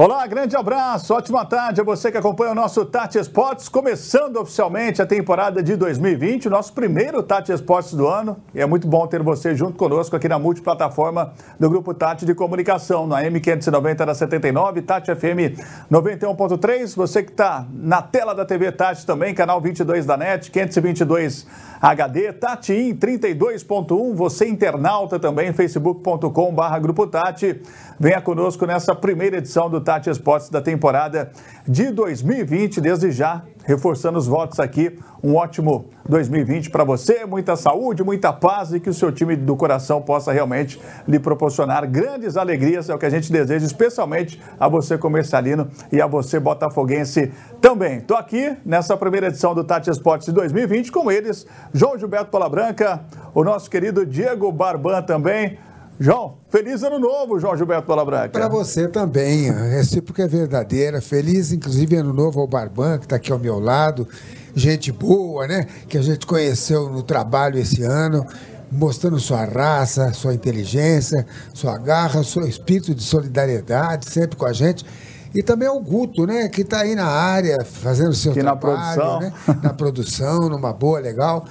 Olá, 0.00 0.24
grande 0.28 0.54
abraço, 0.54 1.12
ótima 1.12 1.44
tarde 1.44 1.80
a 1.80 1.84
você 1.84 2.12
que 2.12 2.16
acompanha 2.16 2.52
o 2.52 2.54
nosso 2.54 2.84
Tati 2.84 3.18
Esportes, 3.18 3.68
começando 3.68 4.36
oficialmente 4.36 5.02
a 5.02 5.06
temporada 5.06 5.60
de 5.60 5.74
2020, 5.74 6.46
o 6.46 6.50
nosso 6.52 6.72
primeiro 6.72 7.20
Tati 7.20 7.50
Esportes 7.50 7.94
do 7.94 8.06
ano. 8.06 8.36
E 8.54 8.60
é 8.60 8.64
muito 8.64 8.86
bom 8.86 9.04
ter 9.08 9.24
você 9.24 9.56
junto 9.56 9.76
conosco 9.76 10.14
aqui 10.14 10.28
na 10.28 10.38
multiplataforma 10.38 11.32
do 11.58 11.68
Grupo 11.68 11.92
Tati 11.92 12.24
de 12.24 12.32
Comunicação, 12.32 13.08
na 13.08 13.24
M590 13.24 14.04
da 14.04 14.14
79, 14.14 14.82
Tati 14.82 15.12
FM 15.12 15.58
91.3. 15.90 16.94
Você 16.94 17.24
que 17.24 17.32
está 17.32 17.66
na 17.72 18.00
tela 18.00 18.36
da 18.36 18.44
TV 18.44 18.70
Tati 18.70 19.04
também, 19.04 19.34
canal 19.34 19.60
22 19.60 20.06
da 20.06 20.16
NET, 20.16 20.52
522 20.52 21.44
HD, 21.82 22.32
Tati 22.34 22.72
32.1, 23.00 24.14
você 24.14 24.48
internauta 24.48 25.18
também, 25.18 25.52
facebook.com/barra 25.52 26.78
Grupo 26.78 27.04
Tati. 27.04 27.60
Venha 27.98 28.20
conosco 28.20 28.64
nessa 28.64 28.94
primeira 28.94 29.38
edição 29.38 29.68
do 29.68 29.80
Tati 29.88 30.10
Esportes 30.10 30.50
da 30.50 30.60
temporada 30.60 31.30
de 31.66 31.90
2020. 31.90 32.78
Desde 32.78 33.10
já, 33.10 33.42
reforçando 33.64 34.18
os 34.18 34.26
votos 34.26 34.60
aqui, 34.60 34.98
um 35.24 35.34
ótimo 35.34 35.86
2020 36.06 36.68
para 36.68 36.84
você, 36.84 37.24
muita 37.24 37.56
saúde, 37.56 38.04
muita 38.04 38.30
paz 38.30 38.74
e 38.74 38.80
que 38.80 38.90
o 38.90 38.92
seu 38.92 39.10
time 39.10 39.34
do 39.34 39.56
coração 39.56 40.02
possa 40.02 40.30
realmente 40.30 40.78
lhe 41.06 41.18
proporcionar 41.18 41.86
grandes 41.86 42.36
alegrias. 42.36 42.90
É 42.90 42.94
o 42.94 42.98
que 42.98 43.06
a 43.06 43.10
gente 43.10 43.32
deseja, 43.32 43.64
especialmente 43.64 44.38
a 44.60 44.68
você 44.68 44.98
comercialino 44.98 45.70
e 45.90 46.02
a 46.02 46.06
você 46.06 46.38
botafoguense 46.38 47.32
também. 47.58 47.96
Estou 47.96 48.18
aqui 48.18 48.58
nessa 48.66 48.94
primeira 48.94 49.28
edição 49.28 49.54
do 49.54 49.64
Tati 49.64 49.88
Esportes 49.88 50.26
de 50.26 50.34
2020 50.34 50.92
com 50.92 51.10
eles, 51.10 51.46
João 51.72 51.96
Gilberto 51.96 52.30
Paula 52.30 52.50
Branca, 52.50 53.06
o 53.34 53.42
nosso 53.42 53.70
querido 53.70 54.04
Diego 54.04 54.52
Barban 54.52 55.00
também. 55.00 55.56
João, 56.00 56.34
feliz 56.48 56.84
ano 56.84 56.98
novo, 57.00 57.40
João 57.40 57.56
Gilberto 57.56 57.86
Palabranca. 57.86 58.28
Para 58.28 58.48
você 58.48 58.86
também, 58.86 59.50
a 59.50 59.64
recíproca 59.64 60.22
é 60.22 60.28
verdadeira. 60.28 61.00
Feliz, 61.00 61.52
inclusive, 61.52 61.96
ano 61.96 62.12
novo 62.12 62.40
ao 62.40 62.46
Barban, 62.46 62.98
que 62.98 63.04
está 63.04 63.16
aqui 63.16 63.32
ao 63.32 63.38
meu 63.38 63.58
lado. 63.58 64.06
Gente 64.54 64.92
boa, 64.92 65.48
né? 65.48 65.66
Que 65.88 65.98
a 65.98 66.02
gente 66.02 66.24
conheceu 66.24 66.88
no 66.88 67.02
trabalho 67.02 67.58
esse 67.58 67.82
ano, 67.82 68.24
mostrando 68.70 69.18
sua 69.18 69.44
raça, 69.44 70.12
sua 70.12 70.32
inteligência, 70.32 71.26
sua 71.52 71.76
garra, 71.78 72.22
seu 72.22 72.46
espírito 72.46 72.94
de 72.94 73.02
solidariedade, 73.02 74.08
sempre 74.08 74.36
com 74.36 74.46
a 74.46 74.52
gente. 74.52 74.86
E 75.34 75.42
também 75.42 75.66
ao 75.66 75.80
Guto, 75.80 76.26
né? 76.26 76.48
Que 76.48 76.60
está 76.60 76.80
aí 76.82 76.94
na 76.94 77.06
área, 77.06 77.56
fazendo 77.64 78.14
seu 78.14 78.30
aqui 78.30 78.40
trabalho, 78.40 78.78
na 78.78 78.94
produção. 78.94 79.20
né? 79.20 79.32
Na 79.64 79.72
produção, 79.74 80.48
numa 80.48 80.72
boa, 80.72 81.00
legal. 81.00 81.44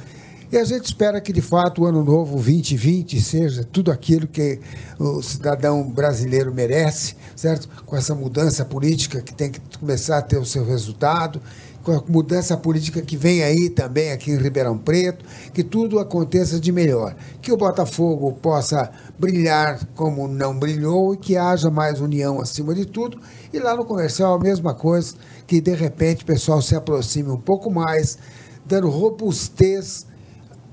E 0.50 0.58
a 0.58 0.64
gente 0.64 0.86
espera 0.86 1.20
que, 1.20 1.34
de 1.34 1.42
fato, 1.42 1.82
o 1.82 1.86
ano 1.86 2.06
novo 2.06 2.36
2020 2.36 3.20
seja 3.20 3.66
tudo 3.66 3.92
aquilo 3.92 4.26
que 4.26 4.62
o 4.98 5.22
cidadão 5.22 5.84
brasileiro 5.84 6.54
merece, 6.54 7.18
certo? 7.36 7.68
Com 7.86 7.98
essa 7.98 8.16
mudança 8.16 8.64
política 8.64 9.22
que 9.22 9.34
tem 9.34 9.52
que 9.52 9.60
começar 9.78 10.20
a 10.20 10.22
ter 10.22 10.38
o 10.38 10.46
seu 10.46 10.64
resultado, 10.64 11.42
com 11.84 11.92
a 11.92 12.04
mudança 12.08 12.56
política 12.56 13.02
que 13.02 13.18
vem 13.18 13.44
aí 13.44 13.70
também 13.70 14.14
aqui 14.14 14.32
em 14.32 14.38
Ribeirão 14.38 14.78
Preto, 14.78 15.26
que 15.54 15.66
tudo 15.66 16.00
aconteça 16.00 16.62
de 16.62 16.72
melhor. 16.72 17.14
Que 17.42 17.52
o 17.52 17.58
Botafogo 17.58 18.32
possa 18.42 18.90
brilhar 19.20 19.86
como 19.96 20.30
não 20.30 20.58
brilhou 20.58 21.14
e 21.14 21.18
que 21.18 21.36
haja 21.36 21.70
mais 21.70 22.00
união 22.00 22.40
acima 22.40 22.74
de 22.74 22.86
tudo. 22.86 23.20
E 23.52 23.60
lá 23.60 23.76
no 23.76 23.84
comercial 23.84 24.36
a 24.36 24.40
mesma 24.40 24.74
coisa, 24.74 25.14
que 25.46 25.60
de 25.60 25.76
repente 25.76 26.24
o 26.24 26.26
pessoal 26.26 26.62
se 26.62 26.74
aproxime 26.74 27.32
um 27.32 27.40
pouco 27.40 27.70
mais, 27.70 28.18
dando 28.66 28.90
robustez 28.90 30.08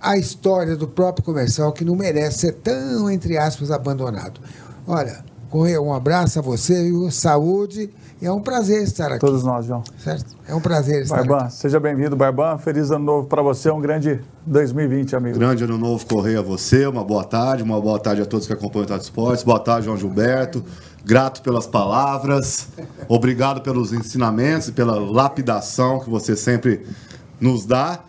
a 0.05 0.19
história 0.19 0.77
do 0.77 0.87
próprio 0.87 1.25
comercial 1.25 1.73
que 1.73 1.85
não 1.85 1.97
merece 1.97 2.41
ser 2.41 2.53
tão, 2.53 3.11
entre 3.11 3.39
aspas, 3.39 3.71
abandonado. 3.71 4.39
Olha, 4.87 5.25
Correia, 5.49 5.81
um 5.81 5.95
abraço 5.95 6.39
a 6.39 6.43
você, 6.43 6.83
viu? 6.85 7.11
saúde. 7.11 7.89
É 8.21 8.31
um 8.31 8.41
prazer 8.41 8.83
estar 8.83 9.11
aqui. 9.11 9.21
Todos 9.21 9.43
nós, 9.43 9.67
João. 9.67 9.83
Certo? 9.99 10.35
É 10.49 10.55
um 10.55 10.61
prazer 10.61 11.03
estar 11.03 11.17
Barban, 11.17 11.47
aqui. 11.47 11.55
seja 11.55 11.79
bem-vindo, 11.81 12.17
Barban. 12.17 12.59
Feliz 12.59 12.91
ano 12.91 13.05
novo 13.05 13.27
para 13.29 13.43
você, 13.43 13.71
um 13.71 13.81
grande 13.81 14.21
2020, 14.47 15.17
amigo. 15.17 15.39
Grande 15.39 15.65
ano 15.65 15.79
novo, 15.79 16.05
Correia, 16.07 16.41
a 16.41 16.43
você. 16.43 16.87
Uma 16.87 17.05
boa 17.05 17.25
tarde, 17.25 17.63
uma 17.63 17.81
boa 17.81 17.99
tarde 17.99 18.23
a 18.23 18.27
todos 18.27 18.47
que 18.47 18.53
acompanham 18.53 18.85
o 18.85 18.89
Tato 18.89 19.03
Esportes. 19.05 19.43
Boa 19.45 19.61
tarde, 19.61 19.87
João 19.87 19.97
Gilberto. 19.97 20.65
Grato 21.05 21.43
pelas 21.43 21.67
palavras. 21.67 22.69
Obrigado 23.09 23.61
pelos 23.61 23.93
ensinamentos 23.93 24.69
e 24.69 24.73
pela 24.73 24.99
lapidação 24.99 26.01
que 26.01 26.09
você 26.11 26.35
sempre 26.35 26.87
nos 27.41 27.67
dá. 27.67 28.01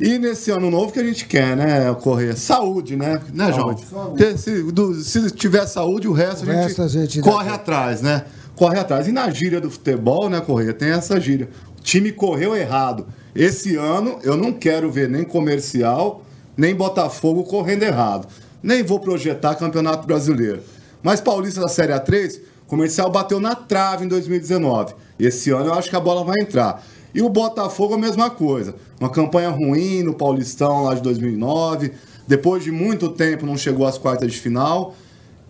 E 0.00 0.18
nesse 0.18 0.50
ano 0.50 0.70
novo 0.70 0.92
que 0.92 0.98
a 1.00 1.04
gente 1.04 1.26
quer, 1.26 1.56
né, 1.56 1.92
Correia? 2.00 2.36
Saúde, 2.36 2.94
né? 2.96 3.20
Né, 3.34 3.52
João? 3.52 3.74
Ter- 4.16 4.38
se, 4.38 4.62
do- 4.70 4.94
se 4.94 5.30
tiver 5.30 5.66
saúde, 5.66 6.06
o 6.06 6.12
resto, 6.12 6.46
O 6.46 6.50
a, 6.50 6.52
gente 6.52 6.62
resto 6.62 6.82
a 6.82 6.88
gente 6.88 7.20
corre 7.20 7.50
atrás, 7.50 8.00
né? 8.00 8.24
Corre 8.54 8.78
atrás. 8.78 9.08
E 9.08 9.12
na 9.12 9.28
gíria 9.30 9.60
do 9.60 9.70
futebol, 9.70 10.28
né, 10.30 10.40
Correia? 10.40 10.72
Tem 10.72 10.90
essa 10.90 11.20
gíria. 11.20 11.48
O 11.78 11.82
time 11.82 12.12
correu 12.12 12.54
errado. 12.56 13.06
Esse 13.34 13.74
ano 13.76 14.18
eu 14.22 14.36
não 14.36 14.52
quero 14.52 14.90
ver 14.90 15.08
nem 15.08 15.24
comercial, 15.24 16.22
nem 16.56 16.74
Botafogo 16.74 17.42
correndo 17.44 17.82
errado. 17.82 18.28
Nem 18.62 18.82
vou 18.82 19.00
projetar 19.00 19.54
Campeonato 19.56 20.06
Brasileiro. 20.06 20.60
Mas 21.02 21.20
Paulista 21.20 21.60
da 21.60 21.68
Série 21.68 21.92
A3, 21.92 22.40
comercial 22.66 23.10
bateu 23.10 23.38
na 23.40 23.54
trave 23.54 24.04
em 24.04 24.08
2019. 24.08 24.94
Esse 25.18 25.50
ano 25.50 25.66
eu 25.66 25.74
acho 25.74 25.88
que 25.90 25.96
a 25.96 26.00
bola 26.00 26.24
vai 26.24 26.34
entrar. 26.40 26.84
E 27.14 27.22
o 27.22 27.28
Botafogo 27.28 27.94
a 27.94 27.98
mesma 27.98 28.30
coisa. 28.30 28.74
Uma 29.00 29.10
campanha 29.10 29.50
ruim 29.50 30.02
no 30.02 30.14
Paulistão 30.14 30.84
lá 30.84 30.94
de 30.94 31.02
2009. 31.02 31.92
Depois 32.26 32.62
de 32.62 32.70
muito 32.70 33.08
tempo 33.08 33.46
não 33.46 33.56
chegou 33.56 33.86
às 33.86 33.96
quartas 33.96 34.30
de 34.30 34.38
final. 34.38 34.94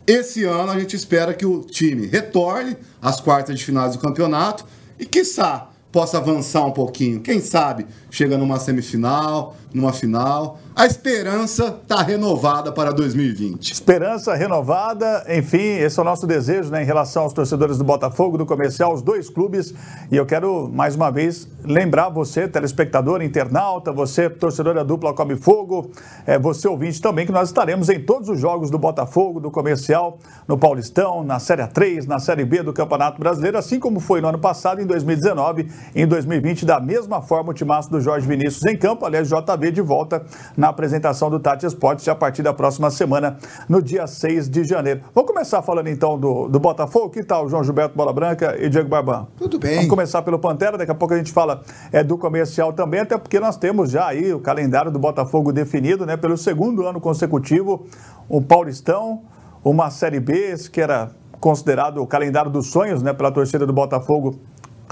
Esse 0.06 0.44
ano 0.44 0.72
a 0.72 0.78
gente 0.78 0.96
espera 0.96 1.34
que 1.34 1.44
o 1.44 1.60
time 1.60 2.06
retorne 2.06 2.76
às 3.02 3.20
quartas 3.20 3.58
de 3.58 3.64
finais 3.64 3.92
do 3.92 3.98
campeonato 3.98 4.64
e, 4.98 5.04
quiçá, 5.04 5.68
possa 5.92 6.18
avançar 6.18 6.64
um 6.64 6.70
pouquinho. 6.70 7.20
Quem 7.20 7.40
sabe 7.40 7.86
chega 8.10 8.38
numa 8.38 8.58
semifinal, 8.58 9.56
numa 9.72 9.92
final. 9.92 10.58
A 10.76 10.86
esperança 10.86 11.76
está 11.82 12.02
renovada 12.02 12.70
para 12.70 12.92
2020. 12.92 13.72
Esperança 13.72 14.34
renovada, 14.34 15.24
enfim, 15.28 15.58
esse 15.58 15.98
é 15.98 16.02
o 16.02 16.04
nosso 16.04 16.24
desejo 16.24 16.70
né, 16.70 16.82
em 16.82 16.86
relação 16.86 17.24
aos 17.24 17.32
torcedores 17.32 17.78
do 17.78 17.84
Botafogo, 17.84 18.38
do 18.38 18.46
comercial, 18.46 18.94
os 18.94 19.02
dois 19.02 19.28
clubes. 19.28 19.74
E 20.10 20.16
eu 20.16 20.24
quero, 20.24 20.70
mais 20.72 20.94
uma 20.94 21.10
vez, 21.10 21.48
lembrar 21.64 22.10
você, 22.10 22.46
telespectador, 22.46 23.22
internauta, 23.22 23.90
você, 23.90 24.30
torcedor 24.30 24.74
da 24.74 24.84
dupla 24.84 25.12
Come 25.12 25.36
Fogo, 25.36 25.90
é, 26.24 26.38
você 26.38 26.68
ouvinte 26.68 27.02
também, 27.02 27.26
que 27.26 27.32
nós 27.32 27.48
estaremos 27.48 27.88
em 27.88 27.98
todos 28.00 28.28
os 28.28 28.38
jogos 28.38 28.70
do 28.70 28.78
Botafogo, 28.78 29.40
do 29.40 29.50
comercial, 29.50 30.18
no 30.46 30.56
Paulistão, 30.56 31.24
na 31.24 31.40
Série 31.40 31.62
A3, 31.62 32.06
na 32.06 32.20
Série 32.20 32.44
B 32.44 32.62
do 32.62 32.72
Campeonato 32.72 33.18
Brasileiro, 33.18 33.58
assim 33.58 33.80
como 33.80 33.98
foi 33.98 34.20
no 34.20 34.28
ano 34.28 34.38
passado, 34.38 34.80
em 34.80 34.86
2019, 34.86 35.68
em 35.94 36.06
2020, 36.06 36.64
da 36.64 36.78
mesma 36.78 37.20
forma 37.20 37.50
o 37.50 37.54
timaço 37.54 37.90
do 37.90 38.00
Jorge 38.00 38.28
Vinícius 38.28 38.64
em 38.66 38.76
campo, 38.76 39.04
aliás, 39.04 39.28
JV 39.28 39.72
de 39.72 39.80
volta 39.80 40.24
na 40.56 40.67
apresentação 40.68 41.30
do 41.30 41.38
Tati 41.38 41.66
Esportes 41.66 42.06
a 42.08 42.14
partir 42.14 42.42
da 42.42 42.52
próxima 42.52 42.90
semana, 42.90 43.38
no 43.68 43.82
dia 43.82 44.06
6 44.06 44.48
de 44.48 44.64
janeiro. 44.64 45.00
Vamos 45.14 45.30
começar 45.30 45.62
falando 45.62 45.88
então 45.88 46.18
do, 46.18 46.48
do 46.48 46.58
Botafogo. 46.58 47.10
Que 47.10 47.22
tal, 47.22 47.48
João 47.48 47.64
Gilberto 47.64 47.96
Bola 47.96 48.12
Branca 48.12 48.56
e 48.58 48.68
Diego 48.68 48.88
Barban? 48.88 49.26
Tudo 49.36 49.58
bem. 49.58 49.76
Vamos 49.76 49.90
começar 49.90 50.22
pelo 50.22 50.38
Pantera, 50.38 50.78
daqui 50.78 50.90
a 50.90 50.94
pouco 50.94 51.14
a 51.14 51.16
gente 51.16 51.32
fala 51.32 51.62
é, 51.92 52.02
do 52.02 52.16
comercial 52.18 52.72
também, 52.72 53.00
até 53.00 53.16
porque 53.16 53.40
nós 53.40 53.56
temos 53.56 53.90
já 53.90 54.06
aí 54.06 54.32
o 54.32 54.40
calendário 54.40 54.90
do 54.90 54.98
Botafogo 54.98 55.52
definido, 55.52 56.04
né? 56.06 56.16
Pelo 56.16 56.36
segundo 56.36 56.86
ano 56.86 57.00
consecutivo, 57.00 57.86
um 58.28 58.42
Paulistão, 58.42 59.22
uma 59.64 59.90
Série 59.90 60.20
B, 60.20 60.32
esse 60.52 60.70
que 60.70 60.80
era 60.80 61.10
considerado 61.40 62.02
o 62.02 62.06
calendário 62.06 62.50
dos 62.50 62.68
sonhos, 62.68 63.02
né? 63.02 63.12
Pela 63.12 63.30
torcida 63.30 63.66
do 63.66 63.72
Botafogo 63.72 64.38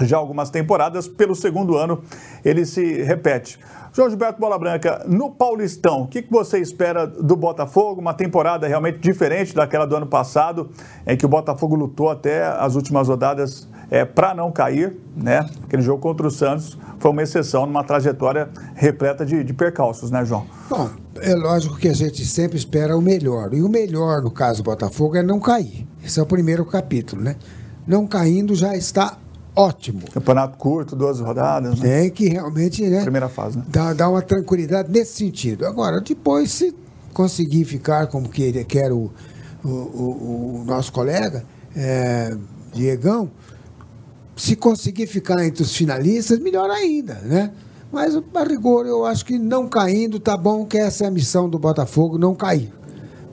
já 0.01 0.17
algumas 0.17 0.49
temporadas, 0.49 1.07
pelo 1.07 1.35
segundo 1.35 1.77
ano 1.77 2.01
ele 2.43 2.65
se 2.65 3.01
repete. 3.03 3.59
João 3.93 4.09
Gilberto 4.09 4.39
Bola 4.39 4.59
Branca, 4.59 5.03
no 5.07 5.31
Paulistão, 5.31 6.03
o 6.03 6.07
que 6.07 6.21
que 6.21 6.31
você 6.31 6.59
espera 6.59 7.07
do 7.07 7.35
Botafogo? 7.35 7.99
Uma 7.99 8.13
temporada 8.13 8.67
realmente 8.67 8.99
diferente 8.99 9.55
daquela 9.55 9.85
do 9.87 9.95
ano 9.95 10.05
passado, 10.05 10.69
em 11.05 11.17
que 11.17 11.25
o 11.25 11.29
Botafogo 11.29 11.75
lutou 11.75 12.09
até 12.09 12.45
as 12.45 12.75
últimas 12.75 13.07
rodadas 13.07 13.67
é, 13.89 14.05
para 14.05 14.35
não 14.35 14.51
cair, 14.51 14.95
né? 15.15 15.49
Aquele 15.63 15.81
jogo 15.81 15.99
contra 15.99 16.27
o 16.27 16.31
Santos 16.31 16.77
foi 16.99 17.11
uma 17.11 17.23
exceção 17.23 17.65
numa 17.65 17.83
trajetória 17.83 18.49
repleta 18.75 19.25
de, 19.25 19.43
de 19.43 19.53
percalços, 19.53 20.11
né, 20.11 20.23
João? 20.25 20.45
Bom, 20.69 20.89
é 21.19 21.33
lógico 21.33 21.77
que 21.77 21.87
a 21.87 21.93
gente 21.93 22.23
sempre 22.25 22.57
espera 22.57 22.95
o 22.95 23.01
melhor. 23.01 23.53
E 23.53 23.61
o 23.61 23.69
melhor, 23.69 24.21
no 24.21 24.29
caso 24.29 24.61
do 24.61 24.65
Botafogo, 24.65 25.15
é 25.15 25.23
não 25.23 25.39
cair. 25.39 25.87
Esse 26.03 26.19
é 26.19 26.23
o 26.23 26.25
primeiro 26.25 26.65
capítulo, 26.65 27.21
né? 27.21 27.35
Não 27.87 28.05
caindo 28.05 28.53
já 28.53 28.75
está 28.75 29.17
ótimo. 29.57 30.01
Campeonato 30.13 30.57
curto, 30.57 30.95
duas 30.95 31.19
rodadas, 31.19 31.79
né? 31.79 32.01
Tem 32.01 32.11
que 32.11 32.29
realmente, 32.29 32.81
né? 32.87 33.01
Primeira 33.01 33.27
fase, 33.29 33.57
né? 33.57 33.65
Dá 33.95 34.09
uma 34.09 34.21
tranquilidade 34.21 34.91
nesse 34.91 35.13
sentido. 35.13 35.65
Agora, 35.65 35.99
depois, 36.01 36.51
se 36.51 36.73
conseguir 37.13 37.65
ficar 37.65 38.07
como 38.07 38.29
que 38.29 38.43
ele 38.43 38.63
quer 38.63 38.91
o, 38.91 39.11
o, 39.63 39.69
o- 39.69 40.59
o 40.61 40.63
nosso 40.65 40.91
colega, 40.93 41.43
é, 41.75 42.35
Diegão, 42.73 43.29
se 44.35 44.55
conseguir 44.55 45.07
ficar 45.07 45.43
entre 45.45 45.63
os 45.63 45.75
finalistas, 45.75 46.39
melhor 46.39 46.69
ainda, 46.69 47.15
né? 47.15 47.51
Mas, 47.91 48.15
a 48.15 48.43
rigor, 48.43 48.85
eu 48.85 49.05
acho 49.05 49.25
que 49.25 49.39
não 49.39 49.67
caindo, 49.67 50.19
tá 50.19 50.35
bom, 50.37 50.65
que 50.65 50.77
essa 50.77 51.05
é 51.05 51.07
a 51.07 51.11
missão 51.11 51.49
do 51.49 51.57
Botafogo, 51.57 52.17
não 52.17 52.35
cair. 52.35 52.71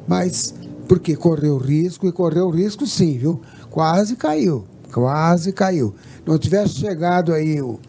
Mas, 0.07 0.55
porque 0.89 1.17
correu 1.17 1.59
risco, 1.59 2.07
e 2.07 2.13
correu 2.13 2.49
risco 2.51 2.87
sim, 2.87 3.19
viu? 3.19 3.43
Quase 3.69 4.17
caiu. 4.17 4.65
Quase 4.95 5.53
caiu. 5.53 5.93
Não 6.25 6.39
tivesse 6.39 6.75
chegado 6.75 7.33
aí 7.33 7.61
o, 7.61 7.81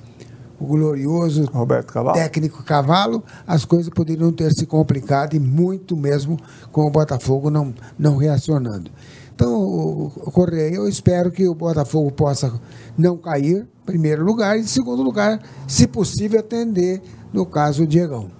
o 0.59 0.65
glorioso 0.65 1.47
Cavalo. 1.83 2.13
técnico 2.13 2.63
Cavalo, 2.63 3.23
as 3.45 3.63
coisas 3.63 3.93
poderiam 3.93 4.31
ter 4.31 4.51
se 4.51 4.65
complicado 4.65 5.35
e 5.35 5.39
muito 5.39 5.95
mesmo 5.95 6.37
com 6.71 6.87
o 6.87 6.89
Botafogo 6.89 7.51
não, 7.51 7.73
não 7.97 8.17
reacionando. 8.17 8.89
Então, 9.35 10.11
Correia, 10.33 10.73
eu 10.73 10.87
espero 10.87 11.29
que 11.29 11.47
o 11.47 11.53
Botafogo 11.53 12.09
possa 12.11 12.51
não 12.97 13.17
cair, 13.17 13.67
em 13.83 13.85
primeiro 13.85 14.23
lugar, 14.23 14.57
e 14.57 14.61
em 14.61 14.65
segundo 14.65 15.03
lugar, 15.03 15.39
se 15.67 15.85
possível, 15.85 16.39
atender, 16.39 17.01
no 17.33 17.45
caso, 17.45 17.83
o 17.83 17.87
Diegão. 17.87 18.31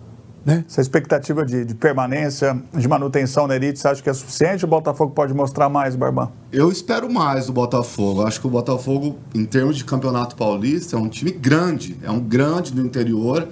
Né? 0.46 0.64
Essa 0.70 0.80
expectativa 0.80 1.44
de, 1.44 1.66
de, 1.66 1.74
permanência, 1.74 2.62
de 2.72 2.88
manutenção 2.88 3.48
na 3.48 3.56
elite, 3.56 3.80
você 3.80 3.88
acha 3.88 4.04
que 4.04 4.10
é 4.10 4.14
suficiente? 4.14 4.64
O 4.64 4.68
Botafogo 4.68 5.12
pode 5.12 5.34
mostrar 5.34 5.70
mais, 5.70 5.96
Barbão? 5.96 6.32
Eu 6.52 6.72
espero 6.72 7.12
mais 7.12 7.48
do 7.48 7.54
Botafogo. 7.54 8.22
Acho 8.22 8.40
que 8.42 8.46
o 8.46 8.50
Botafogo, 8.52 9.18
em 9.34 9.44
termos 9.44 9.76
de 9.76 9.84
campeonato 9.84 10.36
paulista, 10.36 10.98
é 10.98 11.00
um 11.00 11.10
time 11.10 11.32
grande, 11.32 11.98
é 12.04 12.12
um 12.12 12.20
grande 12.20 12.72
do 12.72 12.80
interior. 12.80 13.48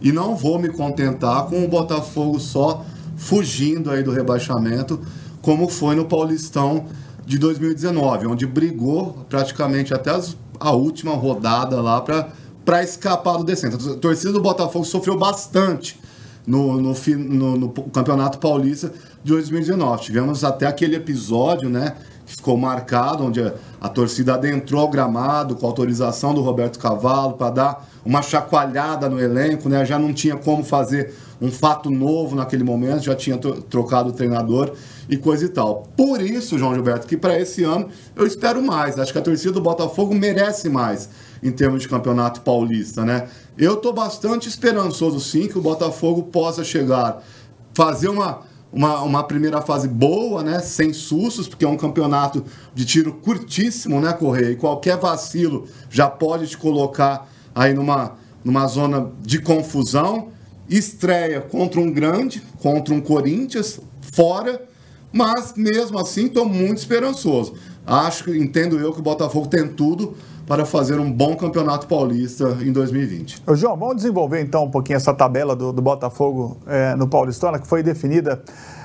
E 0.00 0.12
não 0.12 0.36
vou 0.36 0.56
me 0.56 0.68
contentar 0.68 1.46
com 1.46 1.64
o 1.64 1.68
Botafogo 1.68 2.38
só 2.38 2.86
fugindo 3.16 3.90
aí 3.90 4.04
do 4.04 4.12
rebaixamento, 4.12 5.00
como 5.42 5.68
foi 5.68 5.96
no 5.96 6.04
Paulistão 6.04 6.84
de 7.24 7.38
2019, 7.38 8.28
onde 8.28 8.46
brigou 8.46 9.26
praticamente 9.28 9.92
até 9.92 10.10
as, 10.10 10.36
a 10.60 10.70
última 10.70 11.14
rodada 11.14 11.80
lá 11.80 12.00
para 12.00 12.84
escapar 12.84 13.36
do 13.36 13.42
descenso. 13.42 13.94
A 13.94 13.96
torcida 13.96 14.32
do 14.32 14.40
Botafogo 14.40 14.84
sofreu 14.84 15.18
bastante 15.18 16.05
no, 16.46 16.80
no, 16.80 16.94
no, 16.94 17.56
no 17.56 17.68
Campeonato 17.70 18.38
Paulista 18.38 18.92
de 19.24 19.32
2019. 19.32 20.02
Tivemos 20.02 20.44
até 20.44 20.66
aquele 20.66 20.96
episódio, 20.96 21.68
né? 21.68 21.96
Que 22.24 22.36
ficou 22.36 22.56
marcado, 22.56 23.24
onde 23.24 23.40
a, 23.40 23.54
a 23.80 23.88
torcida 23.88 24.34
adentrou 24.34 24.84
o 24.84 24.88
gramado 24.88 25.56
com 25.56 25.66
autorização 25.66 26.34
do 26.34 26.40
Roberto 26.40 26.78
Cavalo 26.78 27.34
para 27.34 27.50
dar 27.50 27.88
uma 28.04 28.22
chacoalhada 28.22 29.08
no 29.08 29.20
elenco, 29.20 29.68
né? 29.68 29.84
Já 29.84 29.98
não 29.98 30.12
tinha 30.12 30.36
como 30.36 30.62
fazer 30.62 31.12
um 31.40 31.50
fato 31.50 31.90
novo 31.90 32.34
naquele 32.34 32.64
momento, 32.64 33.04
já 33.04 33.14
tinha 33.14 33.36
trocado 33.36 34.10
o 34.10 34.12
treinador 34.12 34.72
e 35.08 35.16
coisa 35.16 35.44
e 35.44 35.48
tal. 35.48 35.86
Por 35.96 36.20
isso, 36.20 36.58
João 36.58 36.74
Gilberto, 36.74 37.06
que 37.06 37.16
para 37.16 37.38
esse 37.38 37.62
ano 37.62 37.88
eu 38.14 38.26
espero 38.26 38.62
mais. 38.62 38.98
Acho 38.98 39.12
que 39.12 39.18
a 39.18 39.22
torcida 39.22 39.52
do 39.52 39.60
Botafogo 39.60 40.14
merece 40.14 40.68
mais 40.68 41.08
em 41.42 41.50
termos 41.50 41.82
de 41.82 41.88
campeonato 41.88 42.40
paulista, 42.40 43.04
né? 43.04 43.28
Eu 43.58 43.74
estou 43.74 43.92
bastante 43.92 44.48
esperançoso, 44.48 45.18
sim, 45.18 45.48
que 45.48 45.56
o 45.56 45.62
Botafogo 45.62 46.24
possa 46.24 46.62
chegar, 46.62 47.22
fazer 47.72 48.08
uma, 48.08 48.42
uma, 48.70 49.00
uma, 49.02 49.24
primeira 49.24 49.62
fase 49.62 49.88
boa, 49.88 50.42
né? 50.42 50.60
Sem 50.60 50.92
sustos, 50.92 51.48
porque 51.48 51.64
é 51.64 51.68
um 51.68 51.76
campeonato 51.76 52.44
de 52.74 52.84
tiro 52.84 53.14
curtíssimo, 53.14 53.98
né, 53.98 54.12
Correia? 54.12 54.50
E 54.50 54.56
qualquer 54.56 54.98
vacilo 54.98 55.66
já 55.88 56.06
pode 56.06 56.48
te 56.48 56.58
colocar 56.58 57.30
aí 57.54 57.72
numa, 57.72 58.16
numa 58.44 58.66
zona 58.66 59.10
de 59.22 59.40
confusão. 59.40 60.28
Estreia 60.68 61.40
contra 61.40 61.80
um 61.80 61.90
grande, 61.90 62.42
contra 62.58 62.92
um 62.92 63.00
Corinthians, 63.00 63.80
fora, 64.12 64.66
mas 65.10 65.54
mesmo 65.56 65.98
assim 65.98 66.26
estou 66.26 66.44
muito 66.46 66.78
esperançoso. 66.78 67.54
Acho 67.86 68.24
que 68.24 68.36
entendo 68.36 68.78
eu 68.78 68.92
que 68.92 68.98
o 68.98 69.02
Botafogo 69.02 69.46
tem 69.46 69.68
tudo 69.68 70.14
para 70.46 70.64
fazer 70.64 70.98
um 70.98 71.10
bom 71.10 71.36
campeonato 71.36 71.86
paulista 71.86 72.56
em 72.60 72.72
2020. 72.72 73.42
Ô, 73.46 73.54
João, 73.54 73.76
vamos 73.76 73.96
desenvolver 73.96 74.40
então 74.40 74.64
um 74.64 74.70
pouquinho 74.70 74.96
essa 74.96 75.12
tabela 75.12 75.54
do, 75.56 75.72
do 75.72 75.82
Botafogo 75.82 76.56
é, 76.66 76.94
no 76.94 77.08
Paulistona, 77.08 77.58
que 77.58 77.66
foi 77.66 77.82
definida 77.82 78.42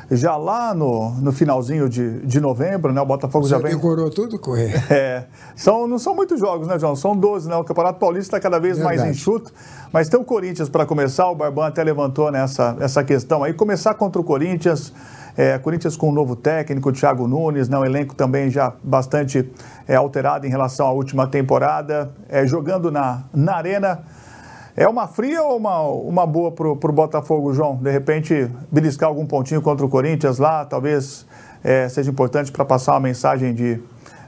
já 0.10 0.36
lá 0.36 0.74
no, 0.74 1.12
no 1.22 1.32
finalzinho 1.32 1.88
de, 1.88 2.20
de 2.26 2.42
novembro, 2.42 2.92
né? 2.92 3.00
O 3.00 3.06
Botafogo 3.06 3.46
Você 3.46 3.52
já 3.52 3.60
vem. 3.60 3.76
decorou 3.76 4.10
tudo, 4.10 4.38
Correia? 4.38 4.84
É. 4.92 5.26
São, 5.56 5.88
não 5.88 5.98
são 5.98 6.14
muitos 6.14 6.40
jogos, 6.40 6.68
né, 6.68 6.78
João? 6.78 6.96
São 6.96 7.16
12, 7.16 7.48
né? 7.48 7.56
O 7.56 7.64
Campeonato 7.64 7.98
Paulista 7.98 8.36
está 8.36 8.40
cada 8.40 8.60
vez 8.60 8.78
Verdade. 8.78 8.98
mais 8.98 9.10
enxuto. 9.10 9.54
Mas 9.94 10.10
tem 10.10 10.20
o 10.20 10.24
Corinthians 10.24 10.68
para 10.68 10.86
começar, 10.86 11.30
o 11.30 11.36
Barban 11.36 11.68
até 11.68 11.84
levantou 11.84 12.30
nessa 12.30 12.76
essa 12.80 13.04
questão 13.04 13.44
aí. 13.44 13.54
Começar 13.54 13.94
contra 13.94 14.20
o 14.20 14.24
Corinthians. 14.24 14.92
É, 15.38 15.58
Corinthians 15.58 15.96
com 15.96 16.10
um 16.10 16.12
novo 16.12 16.36
técnico, 16.36 16.92
Thiago 16.92 17.28
Nunes, 17.28 17.70
né, 17.70 17.78
um 17.78 17.86
elenco 17.86 18.14
também 18.16 18.50
já 18.50 18.74
bastante 18.84 19.50
é, 19.88 19.96
alterado 19.96 20.46
em 20.46 20.50
relação 20.50 20.88
à 20.88 20.92
última 20.92 21.28
temporada, 21.28 22.12
é, 22.30 22.46
jogando 22.46 22.92
na, 22.92 23.24
na 23.34 23.56
arena. 23.56 24.00
É 24.76 24.88
uma 24.88 25.08
fria 25.08 25.44
ou 25.44 25.58
uma, 25.58 25.82
uma 25.82 26.26
boa 26.26 26.52
para 26.52 26.68
o 26.68 26.76
Botafogo, 26.76 27.54
João? 27.54 27.76
De 27.76 27.92
repente, 27.92 28.50
beliscar 28.72 29.10
algum 29.10 29.26
pontinho 29.26 29.62
contra 29.62 29.86
o 29.86 29.90
Corinthians 29.90 30.38
lá, 30.38 30.64
talvez 30.66 31.26
é, 31.64 31.90
seja 31.90 32.10
importante 32.10 32.52
para 32.52 32.64
passar 32.64 32.94
uma 32.94 33.02
mensagem 33.02 33.54
de, 33.54 33.82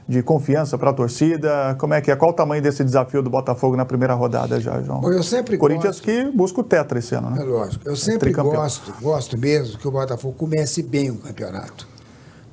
de 0.06 0.22
confiança 0.22 0.76
para 0.76 0.90
a 0.90 0.92
torcida? 0.92 1.74
Como 1.78 1.94
é 1.94 2.00
que 2.00 2.10
é? 2.10 2.16
Qual 2.16 2.30
o 2.30 2.34
tamanho 2.34 2.62
desse 2.62 2.84
desafio 2.84 3.22
do 3.22 3.30
Botafogo 3.30 3.76
na 3.76 3.84
primeira 3.84 4.14
rodada 4.14 4.60
já, 4.60 4.80
João? 4.82 5.02
Eu 5.10 5.22
sempre 5.22 5.56
Corinthians 5.56 5.96
gosto, 5.96 6.02
que 6.02 6.24
busca 6.30 6.60
o 6.60 6.64
tetra 6.64 6.98
esse 6.98 7.14
ano, 7.14 7.30
né? 7.30 7.40
É 7.40 7.44
lógico. 7.44 7.88
Eu 7.88 7.96
sempre 7.96 8.32
gosto, 8.32 8.92
gosto 9.00 9.38
mesmo 9.38 9.78
que 9.78 9.88
o 9.88 9.90
Botafogo 9.90 10.34
comece 10.36 10.82
bem 10.82 11.10
o 11.10 11.16
campeonato. 11.16 11.88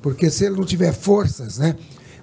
Porque 0.00 0.30
se 0.30 0.46
ele 0.46 0.56
não 0.56 0.64
tiver 0.64 0.92
forças, 0.92 1.58
né? 1.58 1.76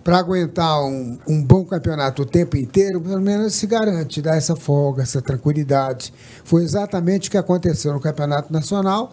Para 0.04 0.18
aguentar 0.18 0.82
um, 0.84 1.20
um 1.28 1.44
bom 1.44 1.64
campeonato 1.64 2.24
o 2.24 2.26
tempo 2.26 2.58
inteiro, 2.58 3.00
pelo 3.00 3.22
menos 3.22 3.54
se 3.54 3.68
garante, 3.68 4.22
dá 4.22 4.36
essa 4.36 4.56
folga, 4.56 5.04
essa 5.04 5.22
tranquilidade. 5.22 6.14
Foi 6.44 6.64
exatamente 6.64 7.28
o 7.28 7.32
que 7.32 7.38
aconteceu 7.38 7.94
no 7.94 8.00
Campeonato 8.00 8.52
Nacional, 8.52 9.12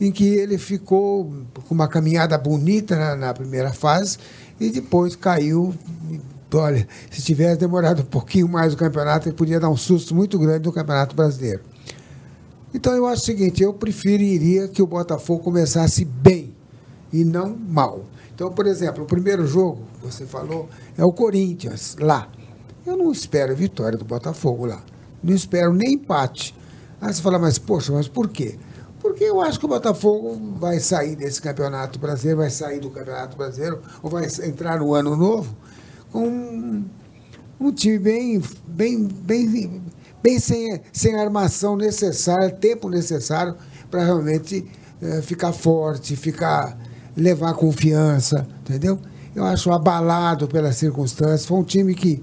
em 0.00 0.12
que 0.12 0.28
ele 0.28 0.58
ficou 0.58 1.32
com 1.66 1.74
uma 1.74 1.88
caminhada 1.88 2.38
bonita 2.38 2.94
na, 2.94 3.16
na 3.16 3.34
primeira 3.34 3.72
fase 3.72 4.18
e 4.60 4.70
depois 4.70 5.16
caiu. 5.16 5.74
Olha, 6.52 6.88
se 7.10 7.22
tivesse 7.22 7.58
demorado 7.58 8.02
um 8.02 8.06
pouquinho 8.06 8.48
mais 8.48 8.72
o 8.72 8.76
campeonato, 8.76 9.28
ele 9.28 9.36
podia 9.36 9.60
dar 9.60 9.68
um 9.68 9.76
susto 9.76 10.14
muito 10.14 10.38
grande 10.38 10.64
no 10.64 10.72
Campeonato 10.72 11.14
Brasileiro. 11.14 11.60
Então 12.72 12.94
eu 12.94 13.06
acho 13.06 13.22
o 13.22 13.24
seguinte, 13.26 13.62
eu 13.62 13.72
preferiria 13.72 14.68
que 14.68 14.82
o 14.82 14.86
Botafogo 14.86 15.42
começasse 15.42 16.04
bem 16.04 16.54
e 17.12 17.24
não 17.24 17.56
mal. 17.56 18.04
Então, 18.34 18.50
por 18.52 18.66
exemplo, 18.66 19.04
o 19.04 19.06
primeiro 19.06 19.46
jogo, 19.46 19.82
você 20.02 20.24
falou, 20.24 20.68
é 20.96 21.04
o 21.04 21.12
Corinthians, 21.12 21.96
lá. 21.98 22.30
Eu 22.86 22.96
não 22.96 23.10
espero 23.10 23.54
vitória 23.54 23.98
do 23.98 24.04
Botafogo 24.04 24.64
lá. 24.64 24.82
Não 25.22 25.34
espero 25.34 25.72
nem 25.72 25.94
empate. 25.94 26.54
Aí 27.00 27.12
você 27.12 27.20
fala, 27.20 27.38
mas 27.38 27.58
poxa, 27.58 27.92
mas 27.92 28.08
por 28.08 28.28
quê? 28.28 28.58
Porque 29.08 29.24
eu 29.24 29.40
acho 29.40 29.58
que 29.58 29.64
o 29.64 29.68
Botafogo 29.68 30.38
vai 30.58 30.78
sair 30.78 31.16
desse 31.16 31.40
campeonato 31.40 31.98
brasileiro, 31.98 32.40
vai 32.40 32.50
sair 32.50 32.78
do 32.78 32.90
campeonato 32.90 33.38
brasileiro, 33.38 33.80
ou 34.02 34.10
vai 34.10 34.26
entrar 34.44 34.78
no 34.78 34.92
ano 34.92 35.16
novo 35.16 35.56
com 36.12 36.84
um, 37.58 37.72
time 37.72 37.98
bem, 37.98 38.42
bem, 38.66 39.08
bem, 39.08 39.82
bem 40.22 40.38
sem, 40.38 40.78
sem 40.92 41.18
armação 41.18 41.74
necessária, 41.74 42.50
tempo 42.50 42.90
necessário 42.90 43.56
para 43.90 44.04
realmente 44.04 44.70
é, 45.00 45.22
ficar 45.22 45.54
forte, 45.54 46.14
ficar 46.14 46.78
levar 47.16 47.54
confiança, 47.54 48.46
entendeu? 48.60 48.98
Eu 49.34 49.44
acho 49.44 49.72
abalado 49.72 50.46
pelas 50.46 50.76
circunstâncias. 50.76 51.46
Foi 51.46 51.56
um 51.56 51.64
time 51.64 51.94
que, 51.94 52.22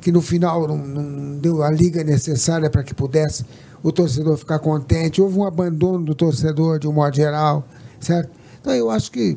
que 0.00 0.10
no 0.10 0.22
final 0.22 0.66
não, 0.66 0.78
não 0.78 1.38
deu 1.38 1.62
a 1.62 1.70
liga 1.70 2.02
necessária 2.02 2.70
para 2.70 2.82
que 2.82 2.94
pudesse 2.94 3.44
o 3.82 3.90
torcedor 3.90 4.36
ficar 4.36 4.58
contente. 4.58 5.20
Houve 5.20 5.38
um 5.38 5.44
abandono 5.44 6.04
do 6.04 6.14
torcedor 6.14 6.78
de 6.78 6.88
um 6.88 6.92
modo 6.92 7.14
geral, 7.16 7.66
certo? 8.00 8.30
Então 8.60 8.72
eu 8.72 8.90
acho 8.90 9.10
que 9.10 9.36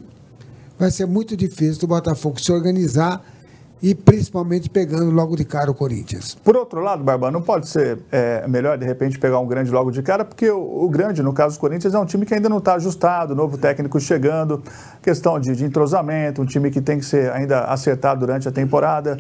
vai 0.78 0.92
ser 0.92 1.06
muito 1.06 1.36
difícil 1.36 1.80
do 1.82 1.88
Botafogo 1.88 2.40
se 2.40 2.52
organizar 2.52 3.24
e 3.82 3.94
principalmente 3.94 4.70
pegando 4.70 5.12
logo 5.12 5.36
de 5.36 5.44
cara 5.44 5.70
o 5.70 5.74
Corinthians. 5.74 6.36
Por 6.44 6.56
outro 6.56 6.82
lado, 6.82 7.04
Barba, 7.04 7.30
não 7.30 7.42
pode 7.42 7.68
ser 7.68 8.00
é, 8.12 8.48
melhor 8.48 8.78
de 8.78 8.86
repente 8.86 9.20
pegar 9.20 9.40
um 9.40 9.48
grande 9.48 9.70
logo 9.70 9.92
de 9.92 10.02
cara, 10.02 10.24
porque 10.24 10.50
o, 10.50 10.86
o 10.86 10.90
grande, 10.90 11.22
no 11.22 11.34
caso 11.34 11.58
do 11.58 11.60
Corinthians, 11.60 11.94
é 11.94 12.00
um 12.00 12.06
time 12.06 12.26
que 12.26 12.34
ainda 12.34 12.50
não 12.50 12.60
está 12.60 12.76
ajustado, 12.76 13.36
novo 13.36 13.58
técnico 13.58 14.00
chegando, 14.00 14.64
questão 15.02 15.40
de, 15.40 15.56
de, 15.56 15.66
entrosamento, 15.66 16.42
um 16.42 16.46
time 16.46 16.72
que 16.72 16.82
tem 16.82 17.00
que 17.00 17.06
ser 17.06 17.32
ainda 17.32 17.66
acertado 17.66 18.22
durante 18.22 18.48
a 18.48 18.52
temporada. 18.52 19.20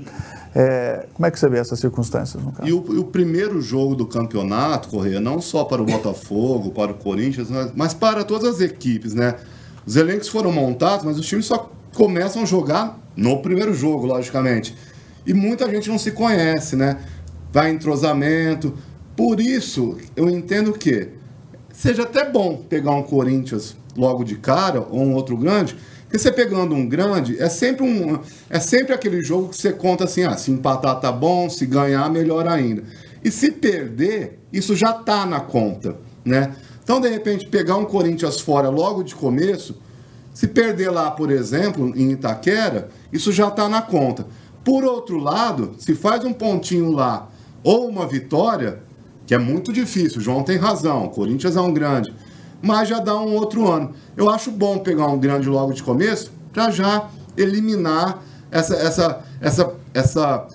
É, 0.55 1.05
como 1.13 1.25
é 1.25 1.31
que 1.31 1.39
você 1.39 1.49
vê 1.49 1.59
essas 1.59 1.79
circunstâncias? 1.79 2.41
E 2.63 2.71
o, 2.71 2.85
e 2.93 2.97
o, 2.97 3.03
primeiro 3.03 3.61
jogo 3.61 3.93
do 3.93 4.07
campeonato, 4.07 4.87
Correia, 4.87 5.19
não 5.19 5.41
só 5.41 5.65
para 5.65 5.81
o 5.81 5.85
Botafogo, 5.85 6.71
para 6.73 6.91
o 6.91 6.95
Corinthians, 6.95 7.49
mas 7.75 7.93
para 7.93 8.23
todas 8.23 8.55
as 8.55 8.61
equipes, 8.61 9.13
né? 9.13 9.35
Os 9.85 9.95
elencos 9.95 10.27
foram 10.27 10.51
montados, 10.51 11.05
mas 11.05 11.19
os 11.19 11.25
times 11.27 11.45
só 11.45 11.69
começam 11.95 12.43
a 12.43 12.45
jogar 12.45 12.99
no 13.15 13.41
primeiro 13.41 13.73
jogo, 13.73 14.05
logicamente. 14.05 14.75
E 15.25 15.33
muita 15.33 15.69
gente 15.69 15.89
não 15.89 15.97
se 15.97 16.11
conhece, 16.11 16.75
né? 16.75 16.99
Vai 17.51 17.71
entrosamento. 17.71 18.73
Por 19.15 19.39
isso, 19.39 19.97
eu 20.15 20.29
entendo 20.29 20.73
que 20.73 21.07
seja 21.73 22.03
até 22.03 22.29
bom 22.29 22.57
pegar 22.69 22.91
um 22.91 23.01
Corinthians 23.01 23.75
logo 23.97 24.23
de 24.23 24.35
cara, 24.35 24.81
ou 24.81 24.99
um 24.99 25.13
outro 25.13 25.37
grande, 25.37 25.75
porque 26.03 26.19
você 26.19 26.31
pegando 26.31 26.75
um 26.75 26.87
grande, 26.87 27.41
é 27.41 27.47
sempre, 27.49 27.83
um, 27.83 28.19
é 28.49 28.59
sempre 28.59 28.93
aquele 28.93 29.21
jogo 29.21 29.49
que 29.49 29.57
você 29.57 29.71
conta 29.71 30.03
assim, 30.03 30.23
ah, 30.23 30.37
se 30.37 30.51
empatar 30.51 30.99
tá 30.99 31.11
bom, 31.11 31.49
se 31.49 31.65
ganhar, 31.65 32.09
melhor 32.11 32.45
ainda. 32.47 32.83
E 33.23 33.31
se 33.31 33.51
perder, 33.51 34.39
isso 34.51 34.75
já 34.75 34.93
tá 34.93 35.25
na 35.25 35.39
conta, 35.39 35.97
né? 36.23 36.53
Então, 36.83 37.01
de 37.01 37.09
repente, 37.09 37.47
pegar 37.47 37.77
um 37.77 37.85
Corinthians 37.85 38.39
fora 38.39 38.69
logo 38.69 39.01
de 39.01 39.15
começo, 39.15 39.77
se 40.35 40.49
perder 40.49 40.89
lá, 40.89 41.09
por 41.11 41.31
exemplo, 41.31 41.93
em 41.95 42.11
Itaquera, 42.11 42.89
isso 43.11 43.31
já 43.31 43.47
está 43.47 43.69
na 43.69 43.81
conta. 43.81 44.27
Por 44.65 44.83
outro 44.83 45.17
lado, 45.17 45.75
se 45.79 45.95
faz 45.95 46.25
um 46.25 46.33
pontinho 46.33 46.91
lá 46.91 47.29
ou 47.63 47.87
uma 47.87 48.05
vitória, 48.05 48.79
que 49.25 49.33
é 49.33 49.37
muito 49.37 49.71
difícil, 49.71 50.19
João 50.19 50.43
tem 50.43 50.57
razão, 50.57 51.05
o 51.05 51.09
Corinthians 51.09 51.55
é 51.55 51.61
um 51.61 51.73
grande, 51.73 52.13
mas 52.61 52.89
já 52.89 52.99
dá 52.99 53.15
um 53.17 53.33
outro 53.33 53.71
ano. 53.71 53.93
Eu 54.17 54.29
acho 54.29 54.51
bom 54.51 54.77
pegar 54.79 55.07
um 55.07 55.17
grande 55.17 55.47
logo 55.47 55.71
de 55.71 55.81
começo 55.81 56.33
para 56.51 56.69
já 56.69 57.07
eliminar 57.37 58.21
essa, 58.51 58.75
essa, 58.75 59.23
essa, 59.39 59.73
essa 59.93 60.47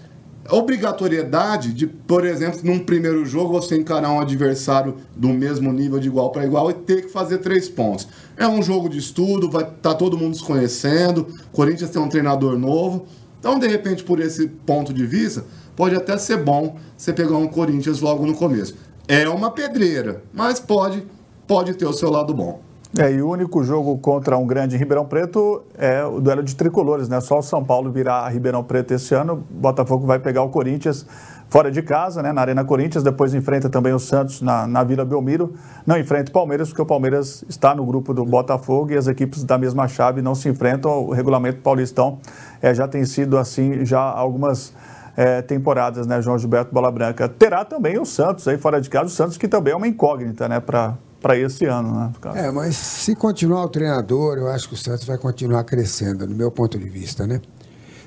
obrigatoriedade 0.51 1.73
de, 1.73 1.87
por 1.87 2.27
exemplo, 2.27 2.61
num 2.65 2.81
primeiro 2.81 3.25
jogo 3.25 3.53
você 3.53 3.77
encarar 3.77 4.11
um 4.11 4.21
adversário 4.21 4.97
do 5.17 5.29
mesmo 5.29 5.73
nível 5.73 5.99
de 5.99 6.09
igual 6.09 6.31
para 6.31 6.45
igual 6.45 6.71
e 6.71 6.75
ter 6.75 7.03
que 7.03 7.09
fazer 7.09 7.39
três 7.39 7.69
pontos. 7.69 8.09
É 8.41 8.49
um 8.49 8.63
jogo 8.63 8.89
de 8.89 8.97
estudo, 8.97 9.51
vai 9.51 9.71
tá 9.83 9.93
todo 9.93 10.17
mundo 10.17 10.35
se 10.35 10.43
conhecendo, 10.43 11.27
Corinthians 11.53 11.91
tem 11.91 12.01
um 12.01 12.09
treinador 12.09 12.59
novo. 12.59 13.05
Então, 13.39 13.59
de 13.59 13.67
repente, 13.67 14.03
por 14.03 14.19
esse 14.19 14.49
ponto 14.49 14.95
de 14.95 15.05
vista, 15.05 15.45
pode 15.77 15.95
até 15.95 16.17
ser 16.17 16.39
bom 16.39 16.77
você 16.97 17.13
pegar 17.13 17.37
um 17.37 17.47
Corinthians 17.47 18.01
logo 18.01 18.25
no 18.25 18.35
começo. 18.35 18.75
É 19.07 19.29
uma 19.29 19.51
pedreira, 19.51 20.23
mas 20.33 20.59
pode, 20.59 21.07
pode 21.47 21.75
ter 21.75 21.85
o 21.85 21.93
seu 21.93 22.09
lado 22.09 22.33
bom. 22.33 22.63
É, 22.99 23.13
e 23.13 23.21
o 23.21 23.29
único 23.29 23.63
jogo 23.63 23.99
contra 23.99 24.39
um 24.39 24.47
grande 24.47 24.75
Ribeirão 24.75 25.05
Preto 25.05 25.63
é 25.77 26.03
o 26.03 26.19
duelo 26.19 26.43
de 26.43 26.57
tricolores, 26.57 27.11
né? 27.11 27.21
Só 27.21 27.41
o 27.41 27.43
São 27.43 27.63
Paulo 27.63 27.93
virá 27.93 28.21
a 28.21 28.29
Ribeirão 28.31 28.65
Preto 28.65 28.95
esse 28.95 29.15
ano. 29.15 29.45
Botafogo 29.51 30.07
vai 30.07 30.19
pegar 30.19 30.43
o 30.43 30.49
Corinthians 30.49 31.05
fora 31.51 31.71
de 31.71 31.83
casa, 31.83 32.23
né? 32.23 32.33
Na 32.33 32.41
Arena 32.41 32.65
Corinthians. 32.65 33.03
Depois 33.03 33.35
enfrenta 33.35 33.69
também 33.69 33.93
o 33.93 33.99
Santos 33.99 34.41
na, 34.41 34.67
na 34.67 34.83
Vila 34.85 35.05
Belmiro. 35.05 35.53
Não 35.85 35.99
enfrenta 35.99 36.31
o 36.31 36.33
Palmeiras, 36.33 36.69
porque 36.69 36.81
o 36.81 36.87
Palmeiras 36.87 37.45
está 37.49 37.75
no 37.75 37.85
grupo 37.85 38.15
do 38.15 38.25
Botafogo 38.25 38.93
e 38.93 38.97
as 38.97 39.09
equipes 39.09 39.45
da 39.45 39.59
mesma 39.59 39.89
chave 39.89 40.23
não 40.23 40.35
se 40.35 40.49
enfrentam. 40.49 41.07
O 41.07 41.11
regulamento 41.11 41.61
paulistão 41.61 42.19
é, 42.63 42.73
já 42.73 42.87
tem 42.87 43.05
sido 43.05 43.37
assim 43.37 43.85
já 43.85 44.01
algumas 44.01 44.73
é, 45.17 45.43
temporadas, 45.43 46.07
né? 46.07 46.23
João 46.23 46.39
Gilberto 46.39 46.73
Bola 46.73 46.91
Branca. 46.91 47.29
Terá 47.29 47.65
também 47.65 47.99
o 47.99 48.07
Santos 48.07 48.47
aí 48.47 48.57
fora 48.57 48.81
de 48.81 48.89
casa. 48.89 49.07
O 49.07 49.11
Santos 49.11 49.37
que 49.37 49.49
também 49.49 49.73
é 49.73 49.77
uma 49.77 49.89
incógnita, 49.89 50.49
né? 50.49 50.61
Para 50.61 50.97
para 51.21 51.37
esse 51.37 51.67
ano, 51.67 51.95
né? 51.95 52.13
É, 52.35 52.51
mas 52.51 52.75
se 52.77 53.15
continuar 53.15 53.65
o 53.65 53.69
treinador, 53.69 54.39
eu 54.39 54.49
acho 54.49 54.67
que 54.67 54.75
o 54.75 54.77
Santos 54.79 55.05
vai 55.05 55.19
continuar 55.19 55.65
crescendo, 55.65 56.27
no 56.27 56.35
meu 56.35 56.51
ponto 56.51 56.79
de 56.79 56.89
vista, 56.89 57.27
né? 57.27 57.43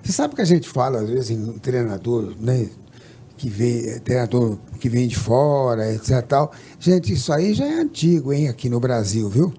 Você 0.02 0.12
sabe 0.12 0.34
que 0.34 0.42
a 0.42 0.46
gente 0.46 0.68
fala, 0.68 1.00
às 1.00 1.08
vezes, 1.08 1.30
em 1.30 1.60
treinador, 1.60 2.34
né? 2.40 2.70
Que 3.44 3.50
vem, 3.50 4.00
treinador 4.00 4.58
que 4.80 4.88
vem 4.88 5.06
de 5.06 5.18
fora, 5.20 5.94
etc. 5.94 6.26
Tal. 6.26 6.50
Gente, 6.80 7.12
isso 7.12 7.34
aí 7.34 7.54
já 7.54 7.66
é 7.66 7.74
antigo, 7.74 8.32
hein, 8.32 8.48
aqui 8.48 8.70
no 8.70 8.80
Brasil, 8.80 9.28
viu? 9.28 9.52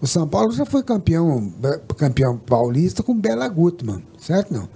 O 0.00 0.06
São 0.06 0.26
Paulo 0.26 0.52
já 0.52 0.64
foi 0.64 0.82
campeão, 0.82 1.52
campeão 1.98 2.38
paulista 2.38 3.02
com 3.02 3.14
Bela 3.14 3.46
Gutmann, 3.46 4.02
certo 4.16 4.54
não? 4.54 4.66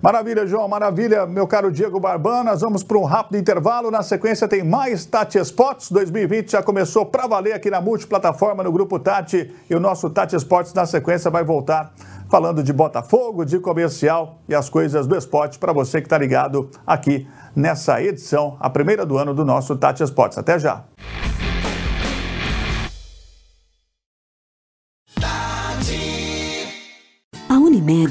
Maravilha, 0.00 0.46
João, 0.46 0.68
maravilha, 0.68 1.26
meu 1.26 1.44
caro 1.48 1.72
Diego 1.72 1.98
Barbana. 1.98 2.52
Nós 2.52 2.60
vamos 2.60 2.84
para 2.84 2.98
um 2.98 3.04
rápido 3.04 3.36
intervalo. 3.36 3.90
Na 3.90 4.02
sequência 4.02 4.46
tem 4.46 4.62
mais 4.62 5.04
Tati 5.04 5.38
Spots. 5.38 5.90
2020 5.90 6.52
já 6.52 6.62
começou 6.62 7.06
para 7.06 7.26
valer 7.26 7.54
aqui 7.54 7.68
na 7.68 7.80
multiplataforma 7.80 8.62
no 8.62 8.70
Grupo 8.70 9.00
Tati. 9.00 9.50
E 9.68 9.74
o 9.74 9.80
nosso 9.80 10.08
Tati 10.08 10.36
Spots 10.36 10.72
na 10.72 10.86
sequência 10.86 11.32
vai 11.32 11.42
voltar 11.42 11.92
falando 12.28 12.62
de 12.62 12.72
Botafogo, 12.72 13.44
de 13.44 13.58
comercial 13.58 14.38
e 14.48 14.54
as 14.54 14.68
coisas 14.68 15.06
do 15.06 15.16
esporte 15.16 15.58
para 15.58 15.72
você 15.72 16.00
que 16.00 16.06
está 16.06 16.18
ligado 16.18 16.70
aqui 16.86 17.26
nessa 17.54 18.02
edição, 18.02 18.56
a 18.60 18.68
primeira 18.68 19.06
do 19.06 19.16
ano 19.16 19.34
do 19.34 19.44
nosso 19.44 19.76
Tati 19.76 20.02
Spots. 20.02 20.38
Até 20.38 20.58
já. 20.58 20.84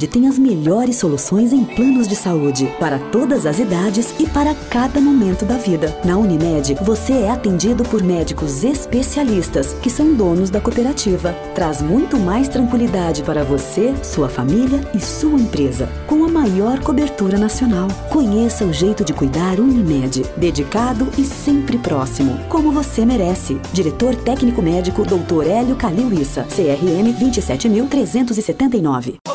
Unimed 0.03 0.07
tem 0.07 0.27
as 0.27 0.37
melhores 0.37 0.97
soluções 0.97 1.53
em 1.53 1.63
planos 1.63 2.07
de 2.07 2.15
saúde 2.15 2.71
para 2.79 2.99
todas 2.99 3.45
as 3.45 3.59
idades 3.59 4.13
e 4.19 4.27
para 4.27 4.53
cada 4.69 4.99
momento 4.99 5.45
da 5.45 5.57
vida. 5.57 5.95
Na 6.03 6.17
Unimed, 6.17 6.75
você 6.81 7.13
é 7.13 7.29
atendido 7.29 7.83
por 7.83 8.03
médicos 8.03 8.63
especialistas 8.63 9.73
que 9.81 9.89
são 9.89 10.13
donos 10.13 10.49
da 10.49 10.59
cooperativa. 10.59 11.33
Traz 11.55 11.81
muito 11.81 12.19
mais 12.19 12.49
tranquilidade 12.49 13.23
para 13.23 13.43
você, 13.43 13.93
sua 14.03 14.29
família 14.29 14.81
e 14.93 14.99
sua 14.99 15.39
empresa, 15.39 15.89
com 16.07 16.25
a 16.25 16.29
maior 16.29 16.79
cobertura 16.79 17.37
nacional. 17.37 17.87
Conheça 18.09 18.65
o 18.65 18.73
jeito 18.73 19.03
de 19.03 19.13
cuidar 19.13 19.59
Unimed, 19.59 20.23
dedicado 20.37 21.07
e 21.17 21.23
sempre 21.23 21.77
próximo, 21.77 22.37
como 22.49 22.71
você 22.71 23.05
merece. 23.05 23.57
Diretor 23.71 24.15
técnico 24.15 24.61
médico 24.61 25.03
Dr. 25.03 25.47
Hélio 25.47 25.75
Calil 25.75 26.13
Issa, 26.13 26.43
CRM 26.43 27.13
27379. 27.19 29.32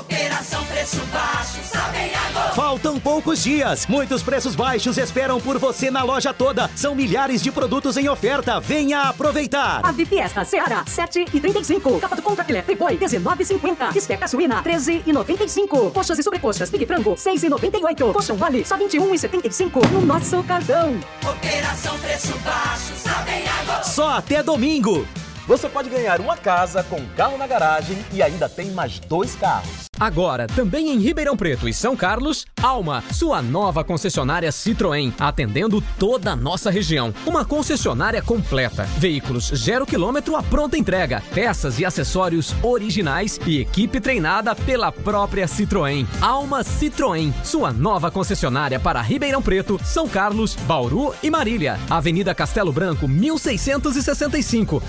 Preço 0.89 1.05
Baixo, 1.13 1.59
sabem 1.65 2.11
agora. 2.15 2.53
Faltam 2.55 2.99
poucos 2.99 3.43
dias. 3.43 3.87
Muitos 3.87 4.23
preços 4.23 4.57
baixos 4.57 4.97
esperam 4.97 5.39
por 5.39 5.59
você 5.59 5.91
na 5.91 6.03
loja 6.03 6.33
toda. 6.33 6.71
São 6.75 6.95
milhares 6.95 7.43
de 7.43 7.53
produtos 7.53 7.99
em 7.99 8.09
oferta. 8.09 8.59
Venha 8.59 9.03
aproveitar. 9.03 9.83
Ave 9.85 10.07
Fiesta 10.07 10.47
Seara, 10.47 10.85
7,35. 10.87 12.01
Capa 12.01 12.17
do 12.17 12.23
Contra 12.23 12.43
Filé 12.43 12.63
Friboi, 12.63 12.97
19,50. 12.97 13.95
Esteca 13.95 14.27
Suína, 14.27 14.63
13,95. 14.63 15.93
Coxas 15.93 16.19
e 16.19 16.23
sobrecoxas 16.23 16.71
Big 16.71 16.87
Frango, 16.87 17.17
6,98. 17.17 18.11
Coxão 18.15 18.37
Vale, 18.37 18.65
só 18.65 18.79
21,75. 18.79 19.91
No 19.91 20.01
nosso 20.01 20.43
cartão. 20.45 20.99
Operação 21.23 21.99
Preço 21.99 22.33
Baixo, 22.39 22.95
sabem 22.97 23.45
agora. 23.61 23.85
Só 23.85 24.09
até 24.09 24.43
domingo. 24.43 25.07
Você 25.49 25.67
pode 25.67 25.89
ganhar 25.89 26.21
uma 26.21 26.37
casa 26.37 26.83
com 26.83 27.03
carro 27.17 27.39
na 27.39 27.47
garagem 27.47 27.97
e 28.13 28.23
ainda 28.23 28.51
tem 28.51 28.71
mais 28.71 28.99
dois 28.99 29.35
carros. 29.35 29.89
Agora, 29.99 30.47
também 30.47 30.91
em 30.91 30.99
Ribeirão 30.99 31.37
Preto 31.37 31.69
e 31.69 31.75
São 31.75 31.97
Carlos, 31.97 32.47
Alma, 32.63 33.03
sua 33.13 33.43
nova 33.43 33.83
concessionária 33.83 34.51
Citroën, 34.51 35.13
atendendo 35.19 35.83
toda 35.99 36.33
a 36.33 36.37
nossa 36.37 36.71
região. 36.71 37.13
Uma 37.27 37.45
concessionária 37.45 38.23
completa. 38.23 38.85
Veículos 38.99 39.49
zero 39.49 39.85
quilômetro 39.85 40.37
à 40.37 40.43
pronta 40.43 40.79
entrega, 40.79 41.21
peças 41.35 41.81
e 41.81 41.85
acessórios 41.85 42.55
originais 42.63 43.41
e 43.45 43.59
equipe 43.59 44.01
treinada 44.01 44.55
pela 44.55 44.93
própria 44.93 45.47
Citroën. 45.47 46.07
Alma 46.21 46.63
Citroën, 46.63 47.33
sua 47.43 47.73
nova 47.73 48.09
concessionária 48.11 48.79
para 48.79 49.03
Ribeirão 49.03 49.43
Preto, 49.43 49.81
São 49.83 50.09
Carlos, 50.09 50.55
Bauru 50.55 51.13
e 51.23 51.31
Marília. 51.31 51.81
Avenida 51.91 52.35
Castelo 52.35 52.71
Branco, 52.71 53.09
1665, 53.09 54.81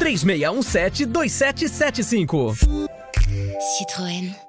3617 0.49 1.05
2775. 1.05 2.55
Citroën. 3.77 4.48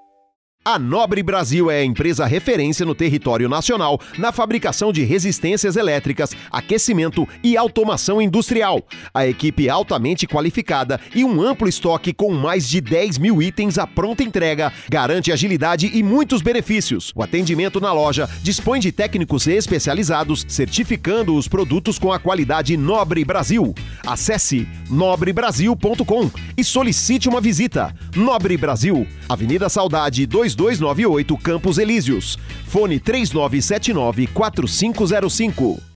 A 0.63 0.79
Nobre 0.79 1.23
Brasil 1.23 1.71
é 1.71 1.79
a 1.79 1.85
empresa 1.87 2.27
referência 2.27 2.85
no 2.85 2.95
território 2.95 3.49
nacional 3.49 3.99
na 4.19 4.31
fabricação 4.31 4.93
de 4.93 5.03
resistências 5.05 5.75
elétricas, 5.75 6.33
aquecimento 6.51 7.27
e 7.43 7.57
automação 7.57 8.21
industrial. 8.21 8.87
A 9.15 9.27
equipe 9.27 9.71
altamente 9.71 10.27
qualificada 10.27 11.01
e 11.15 11.25
um 11.25 11.41
amplo 11.41 11.67
estoque 11.67 12.13
com 12.13 12.35
mais 12.35 12.69
de 12.69 12.79
10 12.83 13.17
mil 13.17 13.41
itens 13.41 13.79
à 13.79 13.87
pronta 13.87 14.23
entrega 14.23 14.71
garante 14.87 15.33
agilidade 15.33 15.91
e 15.95 16.03
muitos 16.03 16.43
benefícios. 16.43 17.11
O 17.17 17.23
atendimento 17.23 17.81
na 17.81 17.95
loja 17.95 18.29
dispõe 18.43 18.81
de 18.81 18.93
técnicos 18.93 19.47
especializados 19.47 20.45
certificando 20.47 21.37
os 21.37 21.49
produtos 21.49 21.99
com 21.99 22.13
a 22.13 22.19
qualidade 22.19 22.77
Nobre 22.77 23.25
Brasil. 23.25 23.75
Acesse 24.07 24.69
nobrebrasil.com 24.91 26.31
e 26.55 26.63
solicite 26.63 27.31
uma 27.31 27.41
visita. 27.41 27.95
Nobre 28.15 28.59
Brasil, 28.59 29.07
Avenida 29.27 29.71
Saudade 29.71 30.27
2 30.27 30.50
2298 30.55 31.37
Campos 31.39 31.79
Elíseos. 31.79 32.39
Fone 32.67 33.01
3979 33.01 34.27
4505. 34.29 35.91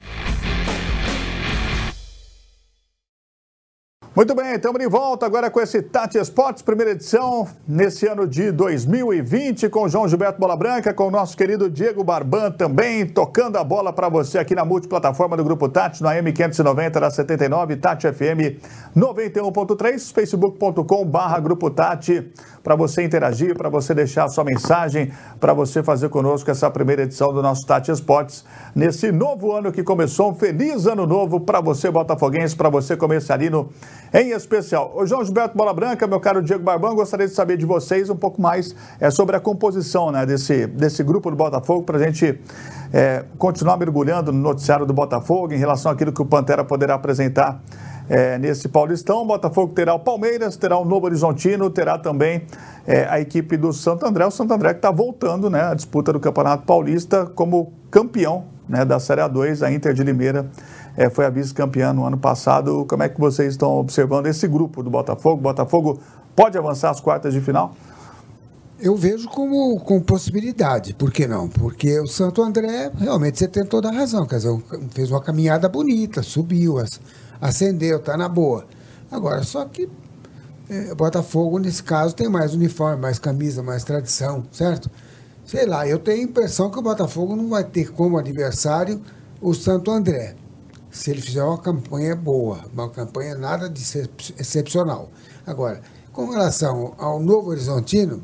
Muito 4.16 4.32
bem, 4.32 4.54
estamos 4.54 4.80
de 4.80 4.87
volta 4.87 5.26
agora 5.26 5.50
com 5.50 5.61
esse 5.61 5.82
Tati 5.82 6.18
Esportes, 6.18 6.62
primeira 6.62 6.92
edição, 6.92 7.49
nesse 7.66 8.06
ano 8.06 8.28
de 8.28 8.52
2020, 8.52 9.68
com 9.68 9.88
João 9.88 10.06
Gilberto 10.06 10.38
Bola 10.38 10.56
Branca, 10.56 10.94
com 10.94 11.08
o 11.08 11.11
nosso 11.11 11.37
querido 11.37 11.68
Diego 11.68 12.04
Barban 12.04 12.52
também, 12.52 13.04
tocando 13.08 13.56
a 13.56 13.64
bola 13.64 13.92
para 13.92 14.08
você 14.08 14.38
aqui 14.38 14.54
na 14.54 14.64
multiplataforma 14.64 15.37
do 15.37 15.42
Grupo 15.42 15.68
Tati, 15.68 16.00
no 16.00 16.08
AM 16.08 16.32
590 16.32 17.00
da 17.00 17.11
79, 17.11 17.75
Tati 17.75 18.06
FM 18.06 18.62
91.3, 18.96 20.14
facebook.com 20.14 21.04
barra 21.04 21.40
Grupo 21.40 21.68
Tati, 21.68 22.32
para 22.64 22.75
você 22.75 23.04
interagir, 23.04 23.54
para 23.54 23.68
você 23.68 23.92
deixar 23.92 24.25
a 24.25 24.28
sua 24.28 24.42
mensagem, 24.42 25.12
para 25.38 25.52
você 25.52 25.83
fazer 25.83 26.09
conosco 26.09 26.50
essa 26.50 26.71
primeira 26.71 27.02
edição 27.02 27.30
do 27.30 27.42
nosso 27.42 27.66
Tati 27.66 27.90
Esportes, 27.90 28.42
nesse 28.75 29.12
novo 29.12 29.52
ano 29.52 29.71
que 29.71 29.83
começou, 29.83 30.30
um 30.30 30.35
feliz 30.35 30.87
ano 30.87 31.06
novo 31.06 31.38
para 31.38 31.61
você, 31.61 31.90
botafoguense, 31.90 32.56
para 32.56 32.71
você 32.71 32.97
comercialino, 32.97 33.68
em 34.14 34.30
especial. 34.30 34.94
O 34.97 35.04
João 35.04 35.23
Gilberto 35.23 35.54
Bola 35.54 35.75
Branca, 35.75 36.06
meu 36.06 36.18
caro 36.18 36.42
Diego 36.42 36.64
Barbão, 36.64 36.94
gostaria 36.94 37.28
de 37.28 37.35
saber 37.35 37.59
de 37.59 37.66
vocês 37.66 38.09
um 38.09 38.16
pouco 38.16 38.40
mais 38.40 38.75
é, 38.99 39.11
sobre 39.11 39.37
a 39.37 39.40
composição 39.40 40.11
né, 40.11 40.25
desse, 40.25 40.66
desse 40.66 41.02
grupo 41.02 41.30
do 41.30 41.37
Botafogo, 41.37 41.83
para 41.83 41.99
a 41.99 42.02
gente 42.02 42.40
é, 42.94 43.26
continuar 43.37 43.76
mergulhando 43.76 44.33
no 44.33 44.38
noticiário 44.38 44.87
do 44.87 44.94
Botafogo 44.94 45.52
em 45.52 45.59
relação 45.59 45.92
àquilo 45.92 46.14
que 46.14 46.23
o 46.23 46.25
Pantera 46.26 46.64
poderá 46.64 46.94
apresentar 46.94 47.61
é, 48.08 48.38
nesse 48.38 48.68
Paulistão. 48.68 49.23
O 49.23 49.26
Botafogo 49.26 49.73
terá 49.73 49.94
o 49.94 50.00
Palmeiras, 50.00 50.56
terá 50.56 50.78
o 50.78 50.84
Novo 50.84 51.06
Horizontino, 51.06 51.70
terá 51.70 51.99
também 51.99 52.42
é, 52.87 53.06
a 53.08 53.20
equipe 53.20 53.56
do 53.56 53.73
Santo 53.73 54.06
André. 54.06 54.26
O 54.26 54.30
Santo 54.30 54.52
André 54.52 54.70
que 54.70 54.78
está 54.78 54.90
voltando 54.90 55.49
né, 55.49 55.62
à 55.62 55.75
disputa 55.75 56.12
do 56.12 56.20
Campeonato 56.20 56.64
Paulista 56.64 57.26
como 57.26 57.73
campeão 57.90 58.44
né, 58.68 58.84
da 58.84 58.99
Série 58.99 59.20
A2, 59.20 59.62
a 59.62 59.73
Inter 59.73 59.92
de 59.92 60.02
Limeira 60.02 60.50
é, 60.96 61.11
foi 61.11 61.26
a 61.26 61.30
vice-campeã 61.30 61.92
no 61.92 62.04
ano 62.04 62.18
passado. 62.18 62.87
Como 62.88 63.02
é 63.02 63.08
que 63.08 63.20
vocês 63.20 63.52
estão 63.52 63.76
observando 63.76 64.26
esse 64.26 64.46
grupo 64.46 64.82
do 64.82 64.90
Botafogo? 64.90 65.40
Botafogo 65.40 66.00
pode 66.34 66.56
avançar 66.56 66.90
às 66.90 67.00
quartas 67.00 67.32
de 67.32 67.40
final? 67.40 67.75
Eu 68.80 68.96
vejo 68.96 69.28
como 69.28 69.78
com 69.80 70.00
possibilidade, 70.00 70.94
por 70.94 71.12
que 71.12 71.26
não? 71.26 71.49
Porque 71.49 72.00
o 72.00 72.06
Santo 72.06 72.42
André, 72.42 72.90
realmente, 72.99 73.38
você 73.38 73.46
tem 73.46 73.64
toda 73.64 73.88
a 73.88 73.92
razão, 73.92 74.26
quer 74.26 74.37
dizer, 74.37 74.62
fez 74.90 75.11
uma 75.11 75.23
caminhada 75.23 75.68
bonita, 75.68 76.23
subiu, 76.23 76.78
ascendeu, 77.41 77.99
está 77.99 78.17
na 78.17 78.29
boa. 78.29 78.67
Agora, 79.11 79.43
só 79.43 79.64
que 79.64 79.88
é, 80.69 80.95
Botafogo, 80.95 81.59
nesse 81.59 81.83
caso, 81.83 82.14
tem 82.14 82.29
mais 82.29 82.55
uniforme, 82.55 83.00
mais 83.00 83.19
camisa, 83.19 83.62
mais 83.62 83.85
tradição, 83.85 84.45
certo? 84.50 84.91
Sei 85.45 85.67
lá, 85.67 85.87
eu 85.87 85.99
tenho 85.99 86.21
a 86.21 86.25
impressão 86.25 86.71
que 86.71 86.79
o 86.79 86.83
Botafogo 86.83 87.37
não 87.37 87.49
vai 87.49 87.64
ter 87.64 87.93
como 87.93 88.19
adversário 88.19 89.00
o 89.41 89.53
Santo 89.53 89.91
André 89.91 90.37
se 90.91 91.11
ele 91.11 91.21
fizer 91.21 91.43
uma 91.43 91.59
campanha 91.59 92.14
boa, 92.14 92.61
uma 92.73 92.88
campanha 92.88 93.35
nada 93.35 93.69
de 93.69 93.83
excepcional. 94.38 95.11
Agora, 95.45 95.83
com 96.12 96.31
relação 96.31 96.95
ao 96.97 97.19
Novo 97.19 97.50
Horizontino, 97.50 98.23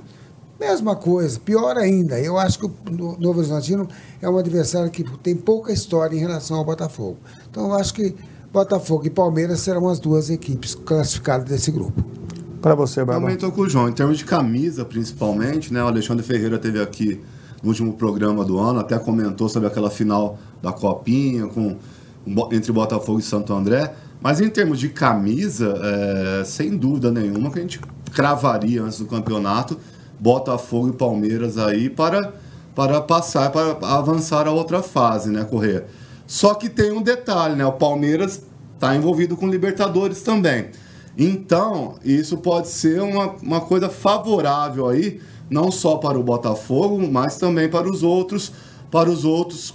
mesma 0.58 0.94
coisa, 0.94 1.40
pior 1.40 1.76
ainda. 1.76 2.20
Eu 2.20 2.38
acho 2.38 2.60
que 2.60 2.66
o 2.66 2.72
Novo 3.18 3.40
Horizontino 3.40 3.88
é 4.22 4.30
um 4.30 4.38
adversário 4.38 4.88
que 4.88 5.02
tem 5.18 5.34
pouca 5.34 5.72
história 5.72 6.14
em 6.14 6.20
relação 6.20 6.58
ao 6.58 6.64
Botafogo. 6.64 7.18
Então, 7.50 7.66
eu 7.66 7.74
acho 7.74 7.92
que 7.92 8.14
Botafogo 8.52 9.06
e 9.06 9.10
Palmeiras 9.10 9.60
serão 9.60 9.88
as 9.88 10.00
duas 10.00 10.28
equipes 10.28 10.74
classificadas 10.74 11.48
desse 11.48 11.70
grupo. 11.70 12.02
Para 12.60 12.74
você, 12.74 13.00
Bárbara. 13.00 13.20
Também 13.20 13.34
estou 13.34 13.52
com 13.52 13.62
o 13.62 13.68
João. 13.68 13.88
Em 13.88 13.92
termos 13.92 14.18
de 14.18 14.24
camisa, 14.24 14.84
principalmente, 14.84 15.72
né? 15.72 15.82
O 15.82 15.86
Alexandre 15.86 16.24
Ferreira 16.24 16.58
teve 16.58 16.80
aqui 16.80 17.20
no 17.62 17.68
último 17.68 17.92
programa 17.94 18.44
do 18.44 18.58
ano, 18.58 18.80
até 18.80 18.98
comentou 18.98 19.48
sobre 19.48 19.68
aquela 19.68 19.90
final 19.90 20.38
da 20.62 20.72
Copinha 20.72 21.46
com 21.46 21.76
entre 22.52 22.72
Botafogo 22.72 23.18
e 23.18 23.22
Santo 23.22 23.52
André. 23.52 23.94
Mas 24.20 24.40
em 24.40 24.50
termos 24.50 24.78
de 24.78 24.90
camisa, 24.90 25.74
é, 25.82 26.44
sem 26.44 26.76
dúvida 26.76 27.10
nenhuma 27.10 27.50
que 27.50 27.58
a 27.58 27.62
gente 27.62 27.80
cravaria 28.12 28.82
antes 28.82 28.98
do 28.98 29.06
campeonato 29.06 29.78
Botafogo 30.18 30.90
e 30.90 30.92
Palmeiras 30.92 31.56
aí 31.56 31.88
para, 31.88 32.34
para 32.74 33.00
passar, 33.00 33.50
para 33.50 33.78
avançar 33.80 34.46
a 34.46 34.50
outra 34.50 34.82
fase, 34.82 35.30
né, 35.30 35.44
Correia? 35.44 35.86
Só 36.30 36.54
que 36.54 36.68
tem 36.68 36.92
um 36.92 37.02
detalhe, 37.02 37.56
né? 37.56 37.66
O 37.66 37.72
Palmeiras 37.72 38.40
está 38.76 38.94
envolvido 38.94 39.36
com 39.36 39.48
Libertadores 39.48 40.22
também. 40.22 40.66
Então, 41.18 41.96
isso 42.04 42.36
pode 42.36 42.68
ser 42.68 43.02
uma, 43.02 43.34
uma 43.42 43.60
coisa 43.60 43.88
favorável 43.88 44.88
aí, 44.88 45.20
não 45.50 45.72
só 45.72 45.96
para 45.96 46.16
o 46.16 46.22
Botafogo, 46.22 47.04
mas 47.10 47.36
também 47.36 47.68
para 47.68 47.90
os 47.90 48.04
outros, 48.04 48.52
para 48.92 49.10
os 49.10 49.24
outros 49.24 49.74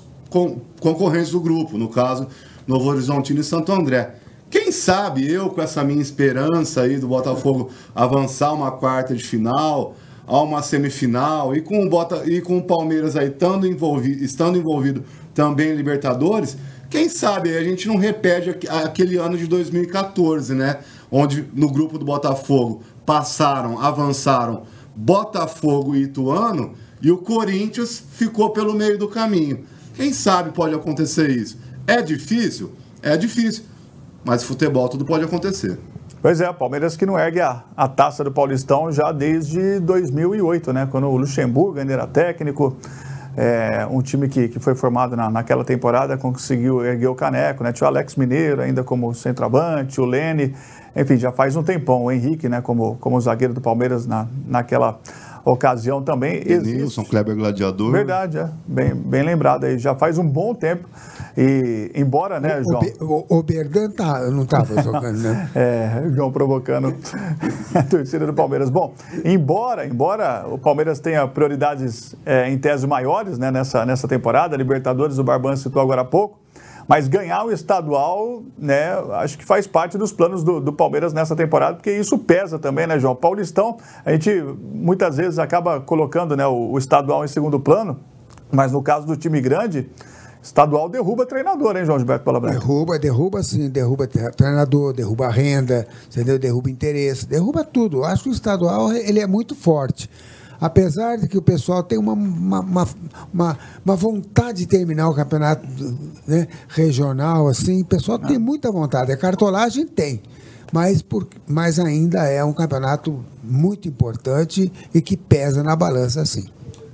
concorrentes 0.80 1.32
do 1.32 1.42
grupo, 1.42 1.78
no 1.78 1.90
caso, 1.90 2.26
Novo 2.66 2.88
Horizontino 2.88 3.42
e 3.42 3.44
Santo 3.44 3.74
André. 3.74 4.16
Quem 4.50 4.72
sabe 4.72 5.30
eu, 5.30 5.50
com 5.50 5.62
essa 5.62 5.84
minha 5.84 6.02
esperança 6.02 6.84
aí 6.84 6.98
do 6.98 7.10
Botafogo 7.10 7.70
avançar 7.94 8.54
uma 8.54 8.72
quarta 8.72 9.14
de 9.14 9.26
final, 9.26 9.94
a 10.28 10.42
uma 10.42 10.62
semifinal, 10.62 11.56
e 11.56 11.62
com 11.62 11.86
o, 11.86 11.90
Bota, 11.90 12.24
e 12.26 12.42
com 12.42 12.58
o 12.58 12.64
Palmeiras 12.64 13.16
aí 13.16 13.28
estando 13.28 13.68
envolvido, 13.68 14.24
estando 14.24 14.58
envolvido 14.58 15.04
também 15.34 15.70
em 15.70 15.76
Libertadores, 15.76 16.58
quem 16.90 17.10
sabe 17.10 17.56
a 17.56 17.64
gente 17.64 17.88
não 17.88 17.98
repete 17.98 18.68
aquele 18.70 19.18
ano 19.18 19.38
de 19.38 19.48
2014, 19.48 20.54
né? 20.54 20.80
Onde 21.12 21.46
no 21.54 21.70
grupo 21.70 21.98
do 21.98 22.06
Botafogo 22.06 22.82
passaram, 23.06 23.80
avançaram 23.80 24.64
Botafogo 24.96 25.96
e 25.96 26.04
Ituano, 26.04 26.74
e 27.02 27.12
o 27.12 27.18
Corinthians 27.18 28.02
ficou 28.12 28.52
pelo 28.52 28.74
meio 28.74 28.98
do 28.98 29.08
caminho. 29.08 29.66
Quem 29.94 30.14
sabe 30.14 30.52
pode 30.52 30.74
acontecer 30.74 31.30
isso? 31.30 31.58
É 31.86 32.02
difícil? 32.02 32.72
É 33.02 33.16
difícil. 33.16 33.64
Mas 34.24 34.44
futebol 34.44 34.90
tudo 34.90 35.06
pode 35.06 35.24
acontecer. 35.24 35.78
Pois 36.22 36.42
é, 36.42 36.52
Palmeiras 36.52 36.98
que 36.98 37.06
não 37.06 37.20
ergue 37.20 37.42
a, 37.42 37.64
a 37.78 37.88
taça 37.88 38.24
do 38.24 38.32
Paulistão 38.32 38.92
já 38.92 39.12
desde 39.12 39.80
2008, 39.80 40.74
né? 40.74 40.88
Quando 40.90 41.08
o 41.08 41.18
Luxemburgo 41.18 41.80
ainda 41.80 41.94
era 41.94 42.08
técnico. 42.08 42.76
É, 43.38 43.86
um 43.92 44.02
time 44.02 44.30
que, 44.30 44.48
que 44.48 44.60
foi 44.60 44.76
formado 44.76 45.14
na, 45.18 45.30
naquela 45.30 45.66
temporada 45.66 46.18
conseguiu 46.18 46.86
erguer 46.86 47.08
o 47.08 47.16
caneco, 47.16 47.66
né? 47.66 47.74
Tinha 47.74 47.86
o 47.86 47.90
Alex 47.90 48.16
Mineiro 48.16 48.62
ainda 48.62 48.82
como 48.82 49.14
centroavante, 49.14 50.00
o 50.00 50.06
Lene, 50.06 50.56
enfim, 50.96 51.18
já 51.18 51.34
faz 51.34 51.56
um 51.58 51.62
tempão. 51.62 52.06
O 52.06 52.12
Henrique, 52.12 52.48
né, 52.48 52.62
como, 52.62 52.96
como 52.96 53.20
zagueiro 53.20 53.54
do 53.54 53.60
Palmeiras 53.60 54.08
na, 54.08 54.26
naquela 54.48 55.00
ocasião 55.46 56.02
também. 56.02 56.44
Nilson, 56.44 57.06
Kleber 57.06 57.36
Gladiador. 57.36 57.92
Verdade, 57.92 58.40
é. 58.40 58.50
Bem, 58.68 58.96
bem 58.96 59.24
lembrado 59.24 59.66
aí. 59.66 59.78
Já 59.78 59.96
faz 59.96 60.18
um 60.18 60.28
bom 60.28 60.56
tempo. 60.56 60.90
E 61.38 61.92
embora, 61.94 62.40
né, 62.40 62.62
João? 62.64 62.82
O, 63.02 63.38
o, 63.38 63.44
Berdan 63.44 63.92
tá, 63.92 64.22
não 64.32 64.44
estava 64.44 64.80
jogando, 64.82 65.18
né? 65.20 65.50
é, 65.54 66.04
João 66.14 66.32
provocando 66.32 66.96
a 67.76 67.84
torcida 67.84 68.26
do 68.26 68.34
Palmeiras. 68.34 68.70
Bom, 68.70 68.94
embora, 69.24 69.86
embora 69.86 70.46
o 70.50 70.58
Palmeiras 70.58 71.00
tenha 71.00 71.28
prioridades 71.28 72.16
é, 72.26 72.50
em 72.50 72.58
tese 72.58 72.88
maiores 72.88 73.38
né, 73.38 73.52
nessa, 73.52 73.86
nessa 73.86 74.08
temporada, 74.08 74.56
Libertadores, 74.56 75.18
o 75.18 75.24
Barban 75.24 75.56
citou 75.56 75.82
agora 75.82 76.02
há 76.02 76.06
pouco. 76.06 76.45
Mas 76.88 77.08
ganhar 77.08 77.44
o 77.44 77.52
estadual, 77.52 78.44
né, 78.58 78.92
acho 79.14 79.38
que 79.38 79.46
faz 79.46 79.66
parte 79.66 79.98
dos 79.98 80.12
planos 80.12 80.44
do, 80.44 80.60
do, 80.60 80.72
Palmeiras 80.72 81.14
nessa 81.14 81.36
temporada, 81.36 81.76
porque 81.76 81.92
isso 81.92 82.18
pesa 82.18 82.60
também, 82.60 82.86
né, 82.86 83.00
João? 83.00 83.16
Paulistão, 83.16 83.78
a 84.06 84.12
gente 84.12 84.30
muitas 84.74 85.18
vezes 85.18 85.40
acaba 85.40 85.80
colocando 85.80 86.36
né, 86.36 86.46
o, 86.46 86.72
o 86.72 86.78
estadual 86.78 87.26
em 87.26 87.28
segundo 87.28 87.60
plano, 87.60 88.00
mas 88.52 88.72
no 88.72 88.84
caso 88.84 89.08
do 89.08 89.18
time 89.18 89.42
grande, 89.42 89.90
estadual 90.44 90.88
derruba 90.88 91.26
treinador, 91.26 91.76
hein, 91.76 91.86
João 91.86 91.98
Gilberto 91.98 92.24
Palabranca? 92.24 92.60
Derruba, 92.60 93.00
derruba 93.00 93.42
sim, 93.42 93.68
derruba 93.68 94.08
treinador, 94.08 94.94
derruba 94.94 95.28
renda, 95.30 95.88
entendeu? 96.08 96.38
Derruba 96.38 96.70
interesse, 96.70 97.26
derruba 97.26 97.64
tudo. 97.64 98.04
Acho 98.04 98.24
que 98.24 98.30
o 98.30 98.32
estadual 98.32 98.94
ele 98.94 99.20
é 99.20 99.26
muito 99.26 99.56
forte 99.56 100.08
apesar 100.60 101.18
de 101.18 101.28
que 101.28 101.38
o 101.38 101.42
pessoal 101.42 101.84
tem 101.84 101.98
uma, 101.98 102.14
uma, 102.14 102.88
uma, 103.34 103.58
uma 103.84 103.96
vontade 103.96 104.60
de 104.60 104.68
terminar 104.68 105.10
o 105.10 105.14
campeonato 105.14 105.68
né, 106.28 106.48
regional, 106.68 107.48
assim, 107.48 107.82
o 107.82 107.86
pessoal 107.86 108.20
tem 108.20 108.38
muita 108.38 108.72
vontade. 108.72 109.12
A 109.12 109.18
cartolagem 109.18 109.86
tem, 109.88 110.22
mas, 110.72 111.02
por, 111.02 111.28
mas 111.48 111.80
ainda 111.80 112.24
é 112.26 112.44
um 112.44 112.54
campeonato 112.54 113.24
muito 113.44 113.88
importante 113.88 114.72
e 114.94 115.02
que 115.02 115.16
pesa 115.16 115.64
na 115.64 115.76
balança, 115.76 116.22
assim. 116.22 116.46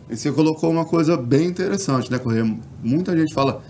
E 0.09 0.17
você 0.17 0.31
colocou 0.31 0.69
uma 0.69 0.83
coisa 0.83 1.15
bem 1.15 1.47
interessante, 1.47 2.11
né, 2.11 2.19
Correia? 2.19 2.45
Muita 2.83 3.15
gente 3.15 3.33
fala, 3.33 3.61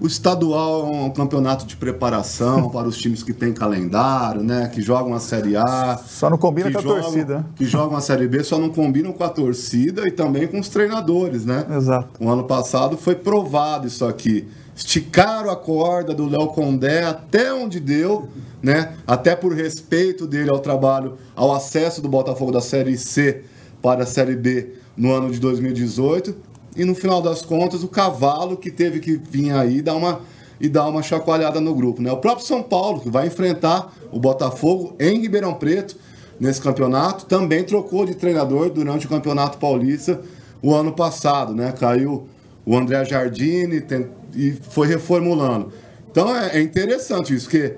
o 0.00 0.06
estadual 0.06 0.86
é 0.86 1.04
um 1.04 1.10
campeonato 1.10 1.66
de 1.66 1.76
preparação 1.76 2.68
para 2.70 2.88
os 2.88 2.96
times 2.96 3.22
que 3.22 3.32
têm 3.32 3.52
calendário, 3.52 4.42
né? 4.42 4.68
Que 4.72 4.82
jogam 4.82 5.14
a 5.14 5.20
Série 5.20 5.56
A. 5.56 5.98
Só 6.04 6.28
não 6.28 6.36
combina 6.36 6.70
com 6.70 6.78
a 6.78 6.82
jogam, 6.82 7.02
torcida. 7.02 7.38
Né? 7.38 7.44
Que 7.54 7.64
jogam 7.64 7.96
a 7.96 8.00
Série 8.00 8.26
B, 8.26 8.42
só 8.42 8.58
não 8.58 8.70
combinam 8.70 9.12
com 9.12 9.24
a 9.24 9.28
torcida 9.28 10.06
e 10.06 10.10
também 10.10 10.46
com 10.46 10.58
os 10.58 10.68
treinadores, 10.68 11.44
né? 11.44 11.64
Exato. 11.76 12.08
O 12.22 12.28
ano 12.28 12.44
passado 12.44 12.96
foi 12.96 13.14
provado 13.14 13.86
isso 13.86 14.04
aqui. 14.04 14.48
Esticaram 14.76 15.50
a 15.50 15.56
corda 15.56 16.12
do 16.12 16.26
Léo 16.26 16.48
Condé 16.48 17.04
até 17.04 17.52
onde 17.54 17.78
deu, 17.78 18.28
né? 18.60 18.94
Até 19.06 19.36
por 19.36 19.52
respeito 19.52 20.26
dele 20.26 20.50
ao 20.50 20.58
trabalho, 20.58 21.16
ao 21.36 21.54
acesso 21.54 22.02
do 22.02 22.08
Botafogo 22.08 22.50
da 22.50 22.60
Série 22.60 22.98
C 22.98 23.44
para 23.80 24.02
a 24.02 24.06
Série 24.06 24.34
B 24.34 24.74
no 24.96 25.12
ano 25.12 25.30
de 25.30 25.38
2018 25.38 26.53
e 26.76 26.84
no 26.84 26.94
final 26.94 27.22
das 27.22 27.42
contas 27.42 27.82
o 27.82 27.88
cavalo 27.88 28.56
que 28.56 28.70
teve 28.70 29.00
que 29.00 29.16
vir 29.16 29.52
aí 29.52 29.82
dar 29.82 29.94
uma 29.94 30.20
e 30.60 30.68
dar 30.68 30.86
uma 30.86 31.02
chacoalhada 31.02 31.60
no 31.60 31.74
grupo, 31.74 32.00
né? 32.00 32.12
O 32.12 32.16
próprio 32.18 32.46
São 32.46 32.62
Paulo 32.62 33.00
que 33.00 33.10
vai 33.10 33.26
enfrentar 33.26 33.92
o 34.12 34.20
Botafogo 34.20 34.94
em 35.00 35.20
Ribeirão 35.20 35.54
Preto 35.54 35.96
nesse 36.38 36.60
campeonato 36.60 37.26
também 37.26 37.64
trocou 37.64 38.06
de 38.06 38.14
treinador 38.14 38.70
durante 38.70 39.06
o 39.06 39.08
Campeonato 39.08 39.58
Paulista 39.58 40.20
o 40.62 40.72
ano 40.72 40.92
passado, 40.92 41.54
né? 41.54 41.72
Caiu 41.72 42.28
o 42.64 42.76
André 42.76 43.04
Jardine 43.04 43.80
tem, 43.80 44.06
e 44.34 44.52
foi 44.52 44.86
reformulando. 44.86 45.72
Então 46.10 46.34
é, 46.34 46.58
é 46.58 46.62
interessante 46.62 47.34
isso 47.34 47.48
que 47.48 47.74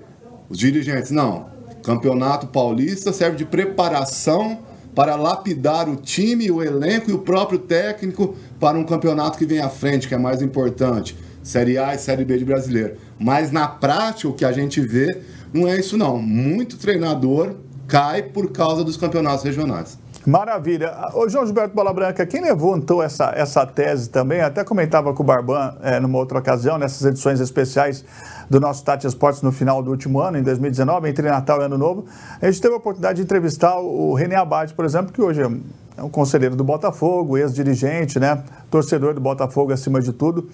os 0.48 0.58
dirigentes 0.58 1.10
não, 1.10 1.46
Campeonato 1.82 2.48
Paulista 2.48 3.12
serve 3.12 3.36
de 3.36 3.44
preparação 3.44 4.58
para 4.96 5.14
lapidar 5.14 5.90
o 5.90 5.96
time, 5.96 6.50
o 6.50 6.62
elenco 6.62 7.10
e 7.10 7.12
o 7.12 7.18
próprio 7.18 7.58
técnico 7.58 8.34
para 8.58 8.78
um 8.78 8.82
campeonato 8.82 9.36
que 9.36 9.44
vem 9.44 9.60
à 9.60 9.68
frente, 9.68 10.08
que 10.08 10.14
é 10.14 10.18
mais 10.18 10.40
importante. 10.40 11.14
Série 11.42 11.76
A 11.76 11.94
e 11.94 11.98
Série 11.98 12.24
B 12.24 12.38
de 12.38 12.46
brasileiro. 12.46 12.96
Mas 13.18 13.52
na 13.52 13.68
prática, 13.68 14.26
o 14.26 14.32
que 14.32 14.42
a 14.42 14.52
gente 14.52 14.80
vê 14.80 15.20
não 15.52 15.68
é 15.68 15.78
isso 15.78 15.98
não. 15.98 16.16
Muito 16.16 16.78
treinador 16.78 17.56
cai 17.86 18.22
por 18.22 18.50
causa 18.50 18.82
dos 18.82 18.96
campeonatos 18.96 19.44
regionais. 19.44 19.98
Maravilha. 20.26 20.92
Ô, 21.14 21.28
João 21.28 21.46
Gilberto 21.46 21.72
Bola 21.72 21.92
Branca, 21.92 22.26
quem 22.26 22.40
levantou 22.40 23.00
essa, 23.00 23.32
essa 23.36 23.64
tese 23.64 24.10
também, 24.10 24.40
até 24.40 24.64
comentava 24.64 25.14
com 25.14 25.22
o 25.22 25.26
Barban 25.26 25.76
é, 25.80 26.00
numa 26.00 26.18
outra 26.18 26.38
ocasião, 26.38 26.76
nessas 26.76 27.06
edições 27.06 27.38
especiais 27.38 28.04
do 28.50 28.58
nosso 28.58 28.84
Tati 28.84 29.06
Esportes 29.06 29.42
no 29.42 29.52
final 29.52 29.80
do 29.80 29.90
último 29.90 30.20
ano, 30.20 30.36
em 30.36 30.42
2019, 30.42 31.08
entre 31.08 31.28
Natal 31.30 31.60
e 31.60 31.64
Ano 31.66 31.78
Novo, 31.78 32.06
a 32.42 32.50
gente 32.50 32.60
teve 32.60 32.74
a 32.74 32.76
oportunidade 32.76 33.16
de 33.18 33.22
entrevistar 33.22 33.78
o 33.78 34.14
René 34.14 34.34
Abate, 34.34 34.74
por 34.74 34.84
exemplo, 34.84 35.12
que 35.12 35.22
hoje 35.22 35.42
é 35.42 35.48
é 35.96 36.02
um 36.02 36.10
conselheiro 36.10 36.54
do 36.54 36.62
Botafogo, 36.62 37.38
ex-dirigente, 37.38 38.20
né? 38.20 38.42
Torcedor 38.70 39.14
do 39.14 39.20
Botafogo 39.20 39.72
acima 39.72 39.98
de 40.00 40.12
tudo. 40.12 40.48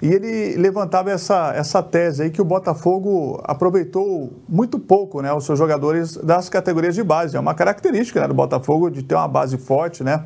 E 0.00 0.08
ele 0.08 0.56
levantava 0.56 1.10
essa, 1.10 1.52
essa 1.54 1.82
tese 1.82 2.24
aí 2.24 2.30
que 2.30 2.40
o 2.40 2.44
Botafogo 2.44 3.40
aproveitou 3.44 4.32
muito 4.48 4.78
pouco 4.78 5.22
né, 5.22 5.32
os 5.32 5.44
seus 5.44 5.58
jogadores 5.58 6.16
das 6.16 6.48
categorias 6.48 6.94
de 6.94 7.02
base. 7.02 7.36
É 7.36 7.40
uma 7.40 7.54
característica 7.54 8.20
né, 8.20 8.28
do 8.28 8.34
Botafogo 8.34 8.90
de 8.90 9.02
ter 9.02 9.14
uma 9.14 9.28
base 9.28 9.56
forte, 9.56 10.04
né? 10.04 10.24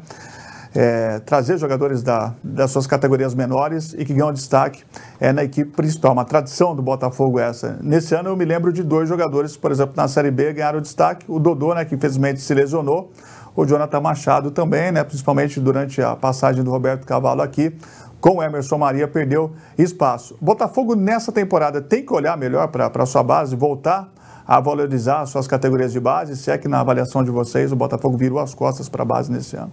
É, 0.72 1.18
trazer 1.26 1.58
jogadores 1.58 2.00
da, 2.00 2.32
das 2.44 2.70
suas 2.70 2.86
categorias 2.86 3.34
menores 3.34 3.92
e 3.92 4.04
que 4.04 4.14
ganham 4.14 4.32
destaque 4.32 4.84
é, 5.18 5.32
na 5.32 5.42
equipe 5.42 5.72
principal. 5.72 6.12
Uma 6.12 6.24
tradição 6.24 6.76
do 6.76 6.82
Botafogo 6.82 7.40
essa. 7.40 7.76
Nesse 7.82 8.14
ano 8.14 8.28
eu 8.28 8.36
me 8.36 8.44
lembro 8.44 8.72
de 8.72 8.84
dois 8.84 9.08
jogadores, 9.08 9.56
por 9.56 9.72
exemplo, 9.72 9.94
na 9.96 10.06
Série 10.06 10.30
B 10.30 10.52
ganharam 10.52 10.80
destaque. 10.80 11.24
O 11.26 11.40
Dodô, 11.40 11.74
né, 11.74 11.84
que 11.84 11.96
infelizmente 11.96 12.40
se 12.40 12.54
lesionou. 12.54 13.10
O 13.56 13.66
Jonathan 13.66 14.00
Machado 14.00 14.52
também, 14.52 14.92
né, 14.92 15.02
principalmente 15.02 15.58
durante 15.58 16.00
a 16.00 16.14
passagem 16.14 16.62
do 16.62 16.70
Roberto 16.70 17.04
Cavalo 17.04 17.42
aqui 17.42 17.76
com 18.20 18.36
o 18.36 18.42
Emerson 18.42 18.76
Maria, 18.78 19.08
perdeu 19.08 19.52
espaço. 19.78 20.36
Botafogo, 20.40 20.94
nessa 20.94 21.32
temporada, 21.32 21.80
tem 21.80 22.04
que 22.04 22.12
olhar 22.12 22.36
melhor 22.36 22.68
para 22.68 22.90
a 22.94 23.06
sua 23.06 23.22
base, 23.22 23.56
voltar 23.56 24.12
a 24.46 24.58
valorizar 24.60 25.24
suas 25.26 25.46
categorias 25.46 25.92
de 25.92 26.00
base, 26.00 26.36
se 26.36 26.50
é 26.50 26.58
que 26.58 26.66
na 26.68 26.80
avaliação 26.80 27.22
de 27.22 27.30
vocês 27.30 27.70
o 27.72 27.76
Botafogo 27.76 28.16
virou 28.16 28.38
as 28.40 28.52
costas 28.54 28.88
para 28.88 29.02
a 29.02 29.06
base 29.06 29.30
nesse 29.30 29.56
ano. 29.56 29.70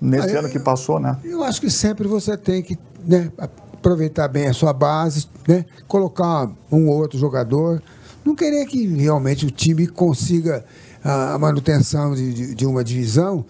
Nesse 0.00 0.34
ano 0.36 0.48
eu- 0.48 0.52
que 0.52 0.58
passou, 0.58 0.98
né? 0.98 1.16
Eu 1.24 1.42
acho 1.44 1.60
que 1.60 1.70
sempre 1.70 2.08
você 2.08 2.36
tem 2.36 2.62
que 2.62 2.78
né, 3.06 3.30
aproveitar 3.38 4.26
bem 4.28 4.46
a 4.48 4.52
sua 4.54 4.72
base, 4.72 5.26
né, 5.46 5.64
colocar 5.86 6.50
um 6.72 6.88
ou 6.88 6.96
outro 6.98 7.18
jogador. 7.18 7.82
Não 8.24 8.34
querer 8.34 8.64
que 8.66 8.86
realmente 8.86 9.44
o 9.46 9.50
time 9.50 9.86
consiga 9.86 10.64
a 11.04 11.38
manutenção 11.38 12.14
de, 12.14 12.32
de- 12.32 12.54
de 12.54 12.66
uma 12.66 12.82
divisão 12.82 13.44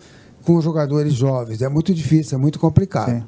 com 0.45 0.61
jogadores 0.61 1.14
jovens. 1.14 1.62
É 1.62 1.69
muito 1.69 1.95
difícil, 1.95 2.37
é 2.37 2.40
muito 2.40 2.59
complicado. 2.59 3.25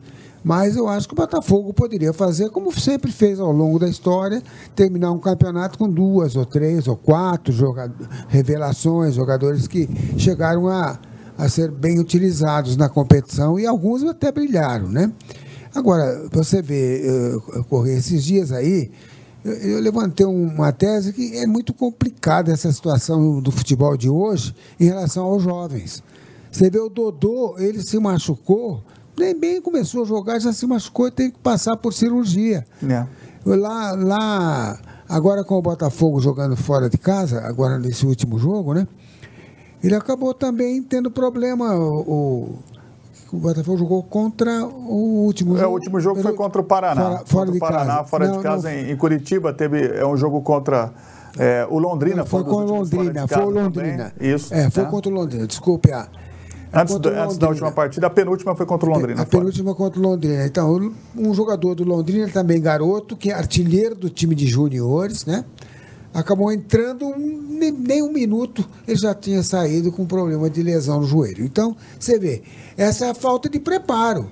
Mas 0.46 0.76
eu 0.76 0.86
acho 0.86 1.08
que 1.08 1.12
o 1.12 1.16
Botafogo 1.16 1.74
poderia 1.74 2.12
fazer 2.12 2.50
como 2.50 2.72
sempre 2.72 3.10
fez 3.10 3.40
ao 3.40 3.50
longo 3.50 3.80
da 3.80 3.88
história, 3.88 4.40
terminar 4.76 5.10
um 5.10 5.18
campeonato 5.18 5.76
com 5.76 5.90
duas 5.90 6.36
ou 6.36 6.46
três 6.46 6.86
ou 6.86 6.96
quatro 6.96 7.52
revelações, 8.28 9.16
jogadores 9.16 9.66
que 9.66 9.88
chegaram 10.16 10.68
a, 10.68 11.00
a 11.36 11.48
ser 11.48 11.72
bem 11.72 11.98
utilizados 11.98 12.76
na 12.76 12.88
competição 12.88 13.58
e 13.58 13.66
alguns 13.66 14.04
até 14.04 14.30
brilharam, 14.30 14.88
né? 14.88 15.12
Agora, 15.74 16.28
você 16.30 16.62
vê, 16.62 17.02
eh, 17.04 17.58
ocorrer 17.58 17.98
esses 17.98 18.22
dias 18.22 18.52
aí, 18.52 18.92
eu 19.44 19.80
levantei 19.80 20.24
uma 20.24 20.70
tese 20.70 21.12
que 21.12 21.38
é 21.38 21.46
muito 21.48 21.74
complicada 21.74 22.52
essa 22.52 22.70
situação 22.70 23.40
do 23.40 23.50
futebol 23.50 23.96
de 23.96 24.08
hoje 24.08 24.54
em 24.78 24.84
relação 24.84 25.24
aos 25.24 25.42
jovens. 25.42 26.04
Você 26.52 26.70
vê 26.70 26.78
o 26.78 26.88
Dodô, 26.88 27.56
ele 27.58 27.82
se 27.82 27.98
machucou, 27.98 28.84
nem 29.18 29.38
bem 29.38 29.60
começou 29.60 30.02
a 30.02 30.06
jogar, 30.06 30.38
já 30.38 30.52
se 30.52 30.66
machucou 30.66 31.08
e 31.08 31.10
teve 31.10 31.32
que 31.32 31.38
passar 31.38 31.76
por 31.76 31.92
cirurgia. 31.92 32.64
É. 32.88 33.06
Lá, 33.44 33.92
lá, 33.92 34.78
agora 35.08 35.44
com 35.44 35.54
o 35.54 35.62
Botafogo 35.62 36.20
jogando 36.20 36.56
fora 36.56 36.90
de 36.90 36.98
casa, 36.98 37.40
agora 37.46 37.78
nesse 37.78 38.04
último 38.04 38.38
jogo, 38.38 38.74
né? 38.74 38.86
Ele 39.82 39.94
acabou 39.94 40.34
também 40.34 40.82
tendo 40.82 41.10
problema. 41.10 41.74
O, 41.76 42.58
o, 43.32 43.36
Botafogo 43.38 43.78
jogou 43.78 44.02
contra 44.02 44.64
o 44.66 45.24
último 45.24 45.56
É, 45.56 45.60
jogo. 45.60 45.70
o 45.70 45.74
último 45.74 46.00
jogo 46.00 46.22
foi 46.22 46.32
contra 46.32 46.60
o 46.60 46.64
Paraná. 46.64 47.00
Fora, 47.00 47.16
fora 47.16 47.24
contra 47.26 47.52
de 47.52 47.56
o 47.56 47.60
Paraná, 47.60 47.94
casa. 47.96 48.04
fora 48.08 48.28
Não, 48.28 48.36
de 48.36 48.42
casa, 48.42 48.68
não, 48.68 48.76
em, 48.76 48.90
em 48.90 48.96
Curitiba, 48.96 49.52
teve 49.52 49.86
é, 49.86 50.04
um 50.04 50.16
jogo 50.16 50.40
contra 50.40 50.92
é, 51.38 51.66
o 51.70 51.78
Londrina. 51.78 52.24
foi 52.24 52.42
um 52.42 52.46
o 52.46 52.56
últimos 52.56 52.90
fora 52.90 52.90
de 52.90 52.96
Londrina, 52.96 53.28
foi 53.28 53.44
o. 53.44 53.50
Londrina. 53.50 54.12
Isso. 54.20 54.52
É, 54.54 54.70
foi 54.70 54.84
né? 54.84 54.90
contra 54.90 55.10
o 55.10 55.14
Londrina, 55.14 55.46
desculpe. 55.46 55.92
Ah. 55.92 56.08
Antes, 56.72 56.98
do- 56.98 57.08
antes 57.08 57.38
da 57.38 57.48
última 57.48 57.70
partida, 57.72 58.06
a 58.06 58.10
penúltima 58.10 58.54
foi 58.54 58.66
contra 58.66 58.88
o 58.88 58.92
Londrina. 58.92 59.14
A 59.22 59.24
fora. 59.24 59.38
penúltima 59.38 59.74
contra 59.74 59.98
o 59.98 60.02
Londrina. 60.02 60.44
Então, 60.46 60.92
um 61.16 61.32
jogador 61.32 61.74
do 61.74 61.84
Londrina, 61.84 62.28
também 62.28 62.60
garoto, 62.60 63.16
que 63.16 63.30
é 63.30 63.34
artilheiro 63.34 63.94
do 63.94 64.10
time 64.10 64.34
de 64.34 64.46
juniores, 64.46 65.24
né? 65.24 65.44
Acabou 66.12 66.50
entrando, 66.50 67.14
nem, 67.16 67.70
nem 67.70 68.02
um 68.02 68.10
minuto 68.12 68.66
ele 68.88 68.96
já 68.96 69.14
tinha 69.14 69.42
saído 69.42 69.92
com 69.92 70.06
problema 70.06 70.48
de 70.48 70.62
lesão 70.62 71.00
no 71.00 71.06
joelho. 71.06 71.44
Então, 71.44 71.76
você 71.98 72.18
vê, 72.18 72.42
essa 72.76 73.06
é 73.06 73.10
a 73.10 73.14
falta 73.14 73.48
de 73.48 73.60
preparo. 73.60 74.26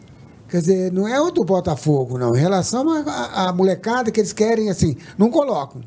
Quer 0.49 0.61
dizer, 0.61 0.93
não 0.93 1.07
é 1.07 1.21
o 1.21 1.31
do 1.31 1.45
Botafogo, 1.45 2.17
não. 2.19 2.35
Em 2.35 2.39
relação 2.41 2.87
à 3.35 3.53
molecada 3.53 4.11
que 4.11 4.21
eles 4.21 4.33
querem, 4.33 4.71
assim, 4.71 4.97
não 5.19 5.31
colocam. 5.31 5.83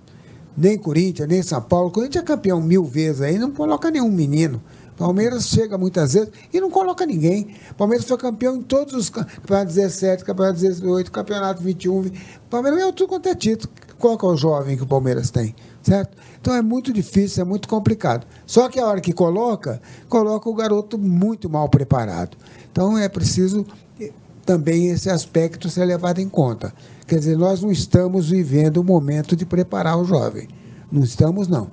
Nem 0.55 0.77
Corinthians, 0.77 1.27
nem 1.27 1.41
São 1.41 1.61
Paulo. 1.61 1.89
Corinthians 1.91 2.23
é 2.23 2.25
campeão 2.27 2.61
mil 2.61 2.83
vezes 2.83 3.21
aí, 3.21 3.37
não 3.37 3.51
coloca 3.51 3.89
nenhum 3.91 4.11
menino. 4.11 4.61
Palmeiras 4.97 5.47
chega 5.47 5.77
muitas 5.77 6.13
vezes 6.13 6.29
e 6.51 6.59
não 6.59 6.69
coloca 6.71 7.05
ninguém. 7.05 7.55
Palmeiras 7.77 8.05
foi 8.07 8.17
campeão 8.17 8.55
em 8.57 8.61
todos 8.61 8.93
os 8.95 9.09
cam- 9.09 9.23
campeonatos 9.23 9.75
17, 9.75 10.25
campeonato 10.25 10.59
18, 10.59 11.11
campeonato 11.11 11.61
21. 11.63 12.01
vi- 12.01 12.13
Palmeiras 12.49 12.79
ganhou 12.79 12.93
tudo 12.93 13.09
quanto 13.09 13.29
é 13.29 13.35
título. 13.35 13.71
Qual 13.99 14.17
que 14.17 14.25
é 14.25 14.27
o 14.27 14.35
jovem 14.35 14.75
que 14.75 14.83
o 14.83 14.87
Palmeiras 14.87 15.29
tem? 15.31 15.55
Certo? 15.81 16.17
Então 16.41 16.53
é 16.53 16.61
muito 16.61 16.91
difícil, 16.91 17.41
é 17.41 17.45
muito 17.45 17.67
complicado. 17.67 18.25
Só 18.45 18.67
que 18.69 18.79
a 18.79 18.85
hora 18.85 18.99
que 19.01 19.13
coloca, 19.13 19.79
coloca 20.09 20.49
o 20.49 20.53
garoto 20.53 20.97
muito 20.97 21.49
mal 21.49 21.69
preparado. 21.69 22.35
Então 22.71 22.97
é 22.97 23.07
preciso 23.07 23.65
eh, 23.99 24.11
também 24.45 24.87
esse 24.89 25.09
aspecto 25.09 25.69
ser 25.69 25.85
levado 25.85 26.19
em 26.19 26.27
conta. 26.29 26.73
Quer 27.07 27.19
dizer, 27.19 27.37
nós 27.37 27.61
não 27.61 27.71
estamos 27.71 28.29
vivendo 28.29 28.77
o 28.77 28.83
momento 28.83 29.35
de 29.35 29.45
preparar 29.45 29.97
o 29.97 30.03
jovem. 30.05 30.47
Não 30.91 31.03
estamos, 31.03 31.47
não. 31.47 31.69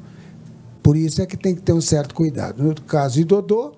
Por 0.84 0.98
isso 0.98 1.22
é 1.22 1.26
que 1.26 1.34
tem 1.34 1.54
que 1.54 1.62
ter 1.62 1.72
um 1.72 1.80
certo 1.80 2.14
cuidado. 2.14 2.62
No 2.62 2.74
caso 2.82 3.14
de 3.14 3.24
Dodô, 3.24 3.72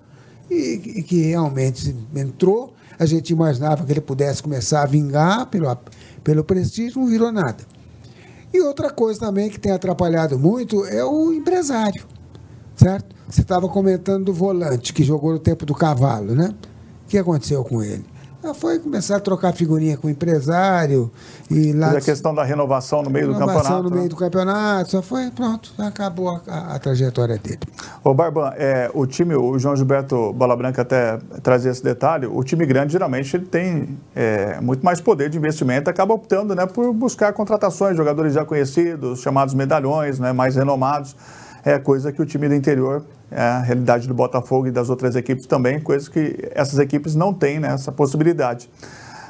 e, 0.51 0.73
e 0.97 1.03
que 1.03 1.21
realmente 1.21 1.95
entrou, 2.13 2.73
a 2.99 3.05
gente 3.05 3.29
imaginava 3.29 3.85
que 3.85 3.91
ele 3.93 4.01
pudesse 4.01 4.43
começar 4.43 4.83
a 4.83 4.85
vingar 4.85 5.45
pelo, 5.45 5.73
pelo 6.21 6.43
prestígio, 6.43 6.99
não 6.99 7.07
virou 7.07 7.31
nada. 7.31 7.63
E 8.53 8.59
outra 8.59 8.89
coisa 8.89 9.21
também 9.21 9.49
que 9.49 9.57
tem 9.57 9.71
atrapalhado 9.71 10.37
muito 10.37 10.83
é 10.85 11.01
o 11.05 11.31
empresário, 11.31 12.03
certo? 12.75 13.15
Você 13.29 13.39
estava 13.39 13.69
comentando 13.69 14.25
do 14.25 14.33
volante 14.33 14.91
que 14.91 15.01
jogou 15.01 15.31
no 15.31 15.39
tempo 15.39 15.65
do 15.65 15.73
cavalo, 15.73 16.35
né? 16.35 16.53
O 17.05 17.07
que 17.07 17.17
aconteceu 17.17 17.63
com 17.63 17.81
ele? 17.81 18.03
Ah, 18.49 18.53
Foi 18.53 18.79
começar 18.79 19.17
a 19.17 19.19
trocar 19.19 19.53
figurinha 19.53 19.97
com 19.97 20.07
o 20.07 20.09
empresário 20.09 21.11
e 21.51 21.73
lá. 21.73 21.91
A 21.91 22.01
questão 22.01 22.33
da 22.33 22.43
renovação 22.43 23.01
no 23.01 23.09
meio 23.09 23.27
do 23.27 23.33
Renovação 23.33 23.61
campeonato. 23.61 23.83
no 23.83 23.89
meio 23.91 24.03
né? 24.03 24.09
do 24.09 24.15
campeonato, 24.15 24.91
só 24.91 25.01
foi, 25.01 25.29
pronto, 25.31 25.71
acabou 25.77 26.29
a, 26.29 26.41
a- 26.47 26.75
a 26.75 26.79
trajetória 26.79 27.37
dele. 27.37 27.59
Ô 28.03 28.13
Barban, 28.13 28.51
é, 28.55 28.89
o 28.93 29.05
time, 29.05 29.35
o 29.35 29.57
João 29.59 29.75
Gilberto 29.75 30.31
Bola 30.33 30.55
Branca 30.55 30.81
até 30.81 31.17
trazia 31.43 31.71
esse 31.71 31.83
detalhe, 31.83 32.25
o 32.25 32.43
time 32.43 32.65
grande 32.65 32.93
geralmente 32.93 33.35
ele 33.35 33.45
tem 33.45 33.97
é, 34.15 34.59
muito 34.61 34.83
mais 34.85 35.01
poder 35.01 35.29
de 35.29 35.37
investimento, 35.37 35.89
acaba 35.89 36.13
optando 36.13 36.55
né, 36.55 36.65
por 36.65 36.93
buscar 36.93 37.33
contratações, 37.33 37.97
jogadores 37.97 38.33
já 38.33 38.45
conhecidos, 38.45 39.19
chamados 39.21 39.53
medalhões, 39.53 40.19
né, 40.19 40.31
mais 40.31 40.55
renomados, 40.55 41.15
é 41.71 41.79
coisa 41.79 42.11
que 42.11 42.21
o 42.21 42.25
time 42.25 42.47
do 42.47 42.55
interior, 42.55 43.03
é 43.29 43.41
a 43.41 43.59
realidade 43.61 44.07
do 44.07 44.13
Botafogo 44.13 44.67
e 44.67 44.71
das 44.71 44.89
outras 44.89 45.15
equipes 45.15 45.45
também, 45.45 45.79
coisa 45.79 46.09
que 46.09 46.49
essas 46.55 46.79
equipes 46.79 47.13
não 47.15 47.33
têm 47.33 47.59
né, 47.59 47.73
essa 47.73 47.91
possibilidade. 47.91 48.69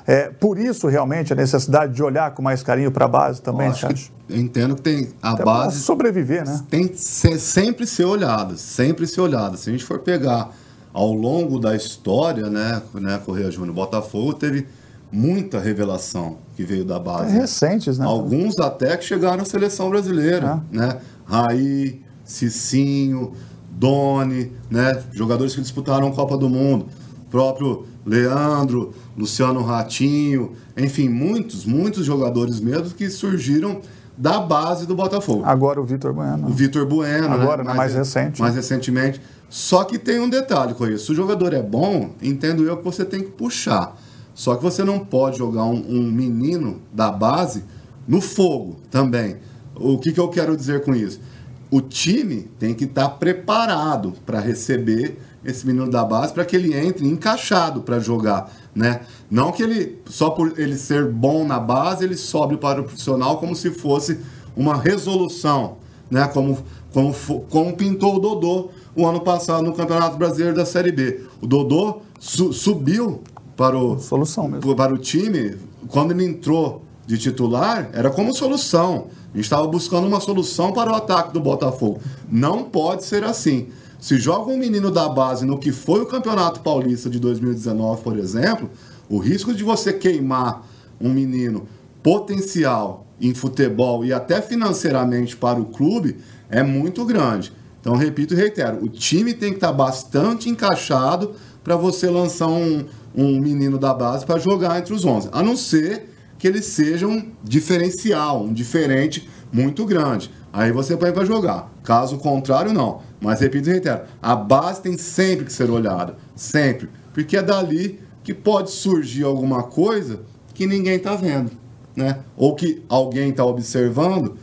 É, 0.06 0.30
por 0.30 0.58
isso, 0.58 0.88
realmente, 0.88 1.34
a 1.34 1.36
necessidade 1.36 1.93
de 1.93 2.02
olhar 2.02 2.32
com 2.34 2.41
mais 2.41 2.63
carinho 2.63 2.91
para 2.91 3.06
a 3.06 3.08
base 3.10 3.41
também, 3.41 3.67
Eu 3.67 3.73
que- 3.73 4.10
eu 4.30 4.38
entendo 4.39 4.76
que 4.76 4.82
tem 4.82 5.10
a 5.21 5.32
Até 5.32 5.43
base 5.43 5.80
sobreviver, 5.82 6.45
né? 6.45 6.62
tem 6.69 6.88
que 6.88 6.97
ser- 6.97 7.39
sempre 7.39 7.86
ser 7.86 8.06
olhada, 8.06 8.56
sempre 8.56 9.06
ser 9.08 9.19
olhada. 9.21 9.58
Se 9.58 9.69
a 9.69 9.71
gente 9.73 9.84
for 9.84 10.00
pegar 10.00 10.52
ao 10.93 11.12
longo 11.12 11.60
da 11.60 11.76
história, 11.76 12.50
né, 12.50 12.82
né 12.93 13.19
Correia 13.26 13.52
Júnior, 13.52 13.73
Botafogo 13.76 14.34
teve 14.34 14.65
muita 15.12 15.60
revelação 15.60 16.38
que 16.56 16.63
veio 16.63 16.86
da 16.86 17.00
base. 17.00 17.36
É 17.36 17.39
recentes, 17.39 17.97
né? 17.97 18.06
Alguns 18.06 18.58
até 18.60 18.95
que 18.95 19.04
chegaram 19.04 19.41
à 19.41 19.45
seleção 19.45 19.89
brasileira, 19.89 20.62
né? 20.71 20.97
Raí, 21.26 22.02
Cicinho, 22.28 23.34
Doni, 23.72 24.52
né? 24.70 25.02
Jogadores 25.12 25.56
que 25.56 25.62
disputaram 25.62 26.08
a 26.08 26.12
Copa 26.12 26.38
do 26.38 26.50
Mundo. 26.50 26.86
Próprio 27.32 27.86
Leandro, 28.06 28.94
Luciano 29.18 29.62
Ratinho, 29.63 30.54
enfim, 30.78 31.10
muitos, 31.10 31.66
muitos 31.66 32.06
jogadores 32.06 32.60
mesmo 32.60 32.92
que 32.92 33.10
surgiram 33.10 33.82
da 34.18 34.40
base 34.40 34.86
do 34.86 34.96
Botafogo. 34.96 35.44
Agora 35.46 35.80
o 35.80 35.84
Vitor 35.84 36.13
Bueno. 36.13 36.48
O 36.48 36.52
Vitor 36.52 36.86
Bueno, 36.86 37.32
Agora, 37.32 37.63
né? 37.63 37.70
né, 37.70 37.76
mais 37.76 37.94
recente. 37.94 38.42
Mais 38.42 38.56
recentemente. 38.56 39.22
Só 39.50 39.84
que 39.84 39.98
tem 39.98 40.20
um 40.20 40.30
detalhe 40.30 40.74
com 40.74 40.88
isso. 40.88 41.06
Se 41.06 41.12
o 41.12 41.16
jogador 41.16 41.54
é 41.54 41.62
bom, 41.62 42.12
entendo 42.22 42.63
eu 42.63 42.78
que 42.78 42.84
você 42.84 43.06
tem 43.06 43.22
que 43.22 43.32
puxar. 43.32 43.96
Só 44.34 44.56
que 44.56 44.63
você 44.63 44.84
não 44.84 45.00
pode 45.00 45.38
jogar 45.38 45.66
um, 45.66 45.84
um 45.88 46.12
menino 46.12 46.82
da 46.94 47.12
base 47.12 47.63
no 48.08 48.22
fogo 48.22 48.78
também. 48.90 49.38
O 49.76 49.98
que, 49.98 50.12
que 50.12 50.20
eu 50.20 50.28
quero 50.30 50.56
dizer 50.56 50.84
com 50.84 50.96
isso? 50.96 51.20
O 51.69 51.82
time 51.82 52.47
tem 52.60 52.73
que 52.73 52.86
estar 52.86 53.10
preparado 53.10 54.13
para 54.25 54.39
receber 54.39 55.19
esse 55.43 55.65
menino 55.67 55.89
da 55.89 56.03
base 56.03 56.34
para 56.34 56.45
que 56.45 56.56
ele 56.56 56.73
entre 56.73 57.06
encaixado 57.08 57.82
para 57.82 57.99
jogar, 57.99 58.51
né? 58.75 59.01
Não 59.30 59.51
que 59.51 59.63
ele 59.63 59.99
só 60.06 60.30
por 60.30 60.53
ele 60.60 60.77
ser 60.77 61.06
bom 61.08 61.45
na 61.45 61.60
base 61.60 62.03
ele 62.03 62.15
sobe 62.17 62.58
para 62.58 62.82
o 62.82 62.84
profissional 62.84 63.38
como 63.38 63.56
se 63.56 63.69
fosse 63.71 64.19
uma 64.56 64.75
resolução, 64.77 65.77
né? 66.10 66.27
Como 66.27 66.58
como, 66.93 67.13
como 67.49 67.73
pintou 67.75 68.15
o 68.15 68.19
Dodô. 68.19 68.69
o 68.95 69.06
ano 69.06 69.19
passado 69.21 69.62
no 69.63 69.73
Campeonato 69.73 70.17
Brasileiro 70.17 70.56
da 70.56 70.65
Série 70.65 70.91
B. 70.91 71.21
O 71.41 71.45
Dodô 71.45 71.97
su- 72.19 72.51
subiu 72.53 73.21
para 73.56 73.77
o, 73.77 73.99
Solução 73.99 74.47
mesmo. 74.47 74.75
para 74.75 74.93
o 74.93 74.97
time, 74.97 75.58
quando 75.89 76.12
ele 76.12 76.25
entrou 76.25 76.84
de 77.06 77.17
titular, 77.17 77.89
era 77.93 78.10
como 78.10 78.34
solução. 78.34 79.08
Estava 79.39 79.67
buscando 79.67 80.08
uma 80.08 80.19
solução 80.19 80.71
para 80.71 80.91
o 80.91 80.95
ataque 80.95 81.34
do 81.34 81.39
Botafogo. 81.39 82.02
Não 82.30 82.63
pode 82.63 83.06
ser 83.06 83.23
assim. 83.23 83.67
Se 84.00 84.17
joga 84.17 84.52
um 84.52 84.58
menino 84.58 84.91
da 84.91 85.08
base 85.10 85.45
no 85.45 85.58
que 85.58 85.71
foi 85.71 86.02
o 86.02 86.06
Campeonato 86.06 86.60
Paulista 86.62 87.10
de 87.10 87.19
2019, 87.19 88.02
por 88.02 88.17
exemplo, 88.17 88.69
o 89.10 89.17
risco 89.17 89.54
de 89.54 89.63
você 89.63 89.93
queimar 89.93 90.67
um 91.00 91.12
menino 91.12 91.67
potencial 92.04 93.06
em 93.19 93.34
futebol 93.34 94.06
e 94.06 94.13
até 94.13 94.41
financeiramente 94.41 95.36
para 95.36 95.60
o 95.60 95.65
clube 95.65 96.17
é 96.50 96.62
muito 96.62 97.04
grande. 97.06 97.52
Então, 97.82 97.95
repito 97.95 98.34
e 98.34 98.38
reitero, 98.38 98.84
o 98.84 98.89
time 98.89 99.34
tem 99.34 99.50
que 99.50 99.58
estar 99.58 99.71
bastante 99.71 100.50
encaixado 100.50 101.34
para 101.63 101.76
você 101.76 102.10
lançar 102.10 102.47
um, 102.47 102.86
um 103.15 103.39
menino 103.39 103.78
da 103.78 103.93
base 103.93 104.26
para 104.26 104.39
jogar 104.39 104.80
entre 104.80 104.93
os 104.93 105.06
11. 105.06 105.30
A 105.32 105.41
não 105.41 105.56
ser 105.56 106.10
que 106.38 106.47
ele 106.47 106.62
seja 106.62 107.08
um 107.08 107.32
diferencial, 107.43 108.43
um 108.43 108.54
diferente 108.54 109.28
muito 109.52 109.86
grande. 109.86 110.32
Aí 110.52 110.71
você 110.71 110.95
põe 110.97 111.12
para 111.12 111.26
jogar. 111.26 111.71
Caso 111.84 112.17
contrário, 112.17 112.73
não. 112.73 113.02
Mas 113.21 113.39
repito 113.39 113.69
e 113.69 113.73
reitero, 113.73 114.02
a 114.21 114.36
base 114.36 114.82
tem 114.82 114.97
sempre 114.97 115.45
que 115.45 115.54
ser 115.54 115.69
olhada. 115.69 116.15
Sempre. 116.36 116.89
Porque 117.13 117.38
é 117.38 117.41
dali 117.41 118.00
que 118.23 118.34
pode 118.34 118.71
surgir 118.71 119.23
alguma 119.23 119.63
coisa 119.63 120.21
que 120.54 120.67
ninguém 120.67 120.95
está 120.95 121.15
vendo. 121.15 121.52
Né? 121.95 122.19
Ou 122.36 122.56
que 122.56 122.84
alguém 122.88 123.30
está 123.30 123.43
observando, 123.43 124.38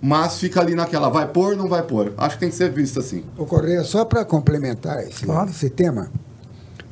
mas 0.00 0.38
fica 0.38 0.60
ali 0.60 0.74
naquela, 0.74 1.08
vai 1.08 1.28
pôr, 1.28 1.56
não 1.56 1.68
vai 1.68 1.82
pôr. 1.82 2.12
Acho 2.16 2.34
que 2.34 2.40
tem 2.40 2.48
que 2.50 2.56
ser 2.56 2.70
visto 2.70 2.98
assim. 2.98 3.24
Ô 3.36 3.44
Correia, 3.44 3.84
só 3.84 4.04
para 4.04 4.24
complementar 4.24 5.00
esse, 5.06 5.24
Claro. 5.24 5.50
esse 5.50 5.70
tema, 5.70 6.10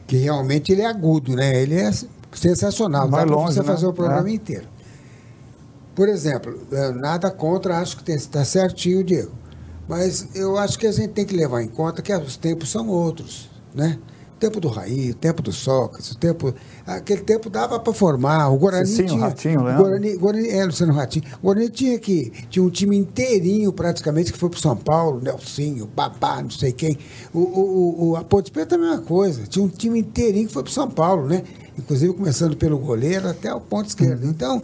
que 0.06 0.16
realmente 0.16 0.70
ele 0.72 0.82
é 0.82 0.86
agudo, 0.86 1.34
né? 1.34 1.60
Ele 1.60 1.74
é 1.74 1.90
sensacional. 2.34 3.08
Vai 3.08 3.20
Dá 3.20 3.26
para 3.26 3.36
longe, 3.36 3.54
você 3.54 3.60
né? 3.60 3.66
fazer 3.66 3.86
o 3.86 3.92
programa 3.92 4.28
É. 4.28 4.32
inteiro. 4.32 4.66
Por 5.94 6.08
exemplo, 6.08 6.58
eh, 6.72 6.90
nada 6.92 7.30
contra, 7.30 7.78
acho 7.78 8.02
que 8.02 8.10
está 8.12 8.44
certinho, 8.44 9.04
Diego. 9.04 9.30
Mas 9.88 10.28
eu 10.34 10.56
acho 10.58 10.78
que 10.78 10.86
a 10.86 10.92
gente 10.92 11.10
tem 11.12 11.24
que 11.24 11.36
levar 11.36 11.62
em 11.62 11.68
conta 11.68 12.02
que 12.02 12.12
os 12.12 12.36
tempos 12.36 12.70
são 12.70 12.88
outros, 12.88 13.48
né? 13.74 13.98
O 14.34 14.36
tempo 14.44 14.58
do 14.60 14.68
Raí, 14.68 15.10
o 15.12 15.14
tempo 15.14 15.40
do 15.40 15.52
Sócrates, 15.52 16.10
o 16.10 16.16
tempo. 16.18 16.52
Aquele 16.86 17.20
tempo 17.22 17.48
dava 17.48 17.78
para 17.78 17.92
formar. 17.92 18.48
O 18.50 18.56
Guarani 18.58 18.86
Cicinho, 18.86 19.08
tinha. 19.08 19.20
Ratinho, 19.20 19.60
o 19.60 19.62
Leandro. 19.62 19.84
Guarani, 19.84 20.16
Guarani, 20.16 20.48
é, 20.50 20.64
Luciano 20.64 20.92
Ratinho. 20.92 21.24
O 21.40 21.46
Guarani 21.46 21.68
tinha 21.70 21.98
que. 21.98 22.32
Tinha 22.50 22.62
um 22.62 22.68
time 22.70 22.96
inteirinho, 22.96 23.72
praticamente, 23.72 24.32
que 24.32 24.38
foi 24.38 24.50
para 24.50 24.58
São 24.58 24.76
Paulo, 24.76 25.20
Nelsinho, 25.22 25.86
Babá, 25.86 26.42
não 26.42 26.50
sei 26.50 26.72
quem. 26.72 26.98
O, 27.32 27.38
o, 27.38 28.08
o- 28.10 28.16
a 28.16 28.24
Ponte 28.24 28.50
Preta 28.50 28.74
é 28.74 28.78
a 28.78 28.80
mesma 28.80 28.98
coisa. 29.02 29.46
Tinha 29.46 29.64
um 29.64 29.68
time 29.68 30.00
inteirinho 30.00 30.48
que 30.48 30.52
foi 30.52 30.62
para 30.64 30.72
São 30.72 30.90
Paulo, 30.90 31.26
né? 31.28 31.44
Inclusive 31.78 32.12
começando 32.14 32.56
pelo 32.56 32.78
goleiro 32.78 33.28
até 33.28 33.52
o 33.54 33.60
ponto 33.60 33.88
esquerdo. 33.88 34.26
Então, 34.26 34.62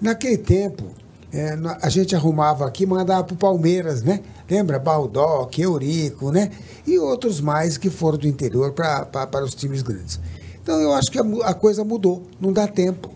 naquele 0.00 0.38
tempo, 0.38 0.90
é, 1.32 1.56
a 1.82 1.88
gente 1.88 2.16
arrumava 2.16 2.66
aqui 2.66 2.84
e 2.84 2.86
mandava 2.86 3.24
para 3.24 3.34
o 3.34 3.36
Palmeiras, 3.36 4.02
né? 4.02 4.20
Lembra? 4.50 4.78
Baldock, 4.78 5.60
Eurico, 5.60 6.32
né? 6.32 6.50
E 6.86 6.98
outros 6.98 7.40
mais 7.40 7.76
que 7.76 7.90
foram 7.90 8.18
do 8.18 8.26
interior 8.26 8.72
para 8.72 9.44
os 9.44 9.54
times 9.54 9.82
grandes. 9.82 10.18
Então 10.62 10.80
eu 10.80 10.92
acho 10.92 11.10
que 11.10 11.18
a, 11.18 11.22
a 11.44 11.54
coisa 11.54 11.84
mudou, 11.84 12.22
não 12.40 12.52
dá 12.52 12.66
tempo. 12.66 13.10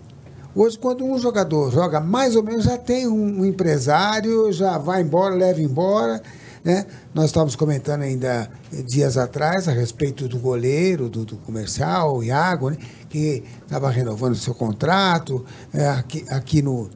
Hoje, 0.55 0.79
quando 0.79 1.03
um 1.03 1.19
jogador 1.19 1.73
joga 1.73 1.99
mais 1.99 2.37
ou 2.37 2.43
menos, 2.43 2.65
já 2.65 2.77
tem 2.77 3.09
um, 3.09 3.41
um 3.41 3.45
empresário, 3.47 4.53
já 4.53 4.77
vai 4.77 5.01
embora, 5.01 5.35
leva 5.35 5.63
embora. 5.63 6.23
Né? 6.65 6.87
Nós 7.13 7.27
estávamos 7.27 7.57
comentando 7.57 8.03
ainda 8.03 8.49
eh, 8.73 8.83
dias 8.83 9.17
atrás 9.17 9.67
a 9.67 9.73
respeito 9.73 10.29
do 10.29 10.39
goleiro, 10.39 11.09
do, 11.09 11.25
do 11.25 11.37
comercial, 11.39 12.19
o 12.19 12.23
Iago, 12.23 12.71
né? 12.71 12.77
que 13.09 13.43
estava 13.63 13.91
renovando 13.91 14.37
seu 14.37 14.55
contrato. 14.55 15.45
eh, 15.75 15.89
aqui, 15.89 16.25
aqui, 16.29 16.63
no, 16.63 16.89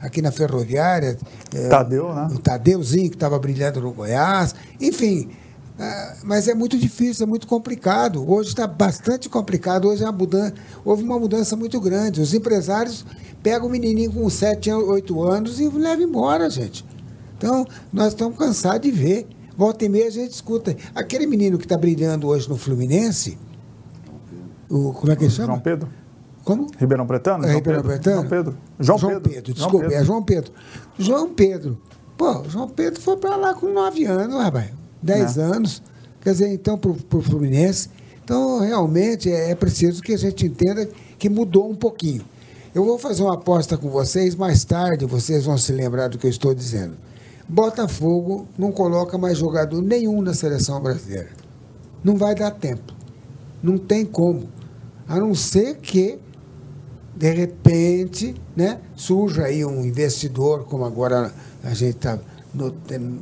aqui 0.00 0.20
na 0.20 0.30
ferroviária. 0.30 1.16
eh, 1.54 1.68
Tadeu, 1.68 2.14
né? 2.14 2.28
o 2.32 2.38
Tadeuzinho, 2.38 3.08
que 3.08 3.16
estava 3.16 3.38
brilhando 3.38 3.80
no 3.80 3.92
Goiás. 3.92 4.54
Enfim, 4.78 5.30
ah, 5.78 6.16
mas 6.22 6.46
é 6.46 6.54
muito 6.54 6.78
difícil, 6.78 7.24
é 7.24 7.26
muito 7.26 7.46
complicado. 7.46 8.30
Hoje 8.30 8.50
está 8.50 8.66
bastante 8.66 9.28
complicado. 9.28 9.88
Hoje 9.88 10.02
é 10.02 10.06
uma 10.06 10.12
mudança, 10.12 10.54
houve 10.84 11.02
uma 11.02 11.18
mudança 11.18 11.56
muito 11.56 11.80
grande. 11.80 12.20
Os 12.20 12.34
empresários 12.34 13.04
pegam 13.42 13.68
o 13.68 13.70
menininho 13.70 14.12
com 14.12 14.28
7, 14.28 14.70
8 14.70 15.22
anos 15.22 15.60
e 15.60 15.68
levam 15.68 16.04
embora, 16.04 16.48
gente. 16.48 16.84
Então, 17.36 17.66
nós 17.92 18.08
estamos 18.08 18.38
cansados 18.38 18.80
de 18.82 18.90
ver. 18.90 19.26
Volta 19.56 19.84
e 19.84 19.88
meia 19.88 20.08
a 20.08 20.10
gente 20.10 20.32
escuta. 20.32 20.76
Aquele 20.94 21.26
menino 21.26 21.58
que 21.58 21.64
está 21.64 21.76
brilhando 21.78 22.26
hoje 22.26 22.48
no 22.48 22.56
Fluminense, 22.56 23.38
o, 24.68 24.92
como 24.92 25.12
é 25.12 25.16
que 25.16 25.24
ele 25.24 25.30
chama? 25.30 25.48
João 25.48 25.60
Pedro? 25.60 25.88
Como? 26.44 26.66
Ribeirão 26.78 27.06
Pretano? 27.06 27.44
É 27.44 27.48
João 27.48 27.58
Ribeirão 27.58 27.82
Pedro? 27.82 28.00
Pretano? 28.00 28.16
João 28.16 28.28
Pedro. 28.28 28.56
João, 28.80 28.98
João 28.98 29.12
Pedro. 29.12 29.30
Pedro, 29.30 29.54
desculpa, 29.54 29.86
é 29.86 30.04
João 30.04 30.22
Pedro. 30.22 30.52
João 30.98 31.34
Pedro. 31.34 31.78
Pô, 32.16 32.44
João 32.48 32.68
Pedro 32.68 33.00
foi 33.00 33.16
pra 33.16 33.36
lá 33.36 33.54
com 33.54 33.72
9 33.72 34.04
anos, 34.04 34.36
rapaz. 34.42 34.70
10 35.02 35.38
É. 35.38 35.42
anos. 35.42 35.82
Quer 36.20 36.32
dizer, 36.32 36.52
então, 36.52 36.76
pro, 36.76 36.94
pro 36.94 37.20
Fluminense. 37.20 37.88
Então, 38.24 38.60
realmente, 38.60 39.30
é, 39.30 39.50
é 39.50 39.54
preciso 39.54 40.02
que 40.02 40.12
a 40.14 40.18
gente 40.18 40.46
entenda 40.46 40.88
que 41.18 41.28
mudou 41.28 41.70
um 41.70 41.74
pouquinho. 41.74 42.24
Eu 42.74 42.84
vou 42.84 42.98
fazer 42.98 43.22
uma 43.22 43.34
aposta 43.34 43.76
com 43.76 43.88
vocês, 43.88 44.34
mais 44.34 44.64
tarde 44.64 45.04
vocês 45.06 45.44
vão 45.44 45.56
se 45.56 45.70
lembrar 45.72 46.08
do 46.08 46.18
que 46.18 46.26
eu 46.26 46.30
estou 46.30 46.54
dizendo. 46.54 46.96
Botafogo 47.48 48.48
não 48.58 48.72
coloca 48.72 49.18
mais 49.18 49.38
jogador 49.38 49.82
nenhum 49.82 50.22
na 50.22 50.34
seleção 50.34 50.80
brasileira. 50.80 51.30
Não 52.02 52.16
vai 52.16 52.34
dar 52.34 52.50
tempo. 52.50 52.92
Não 53.62 53.78
tem 53.78 54.04
como. 54.04 54.48
A 55.06 55.18
não 55.18 55.34
ser 55.34 55.76
que 55.78 56.18
de 57.16 57.30
repente, 57.32 58.34
né, 58.56 58.80
surja 58.96 59.44
aí 59.44 59.64
um 59.64 59.84
investidor, 59.84 60.64
como 60.64 60.84
agora 60.84 61.32
a 61.62 61.72
gente 61.72 61.96
está 61.96 62.18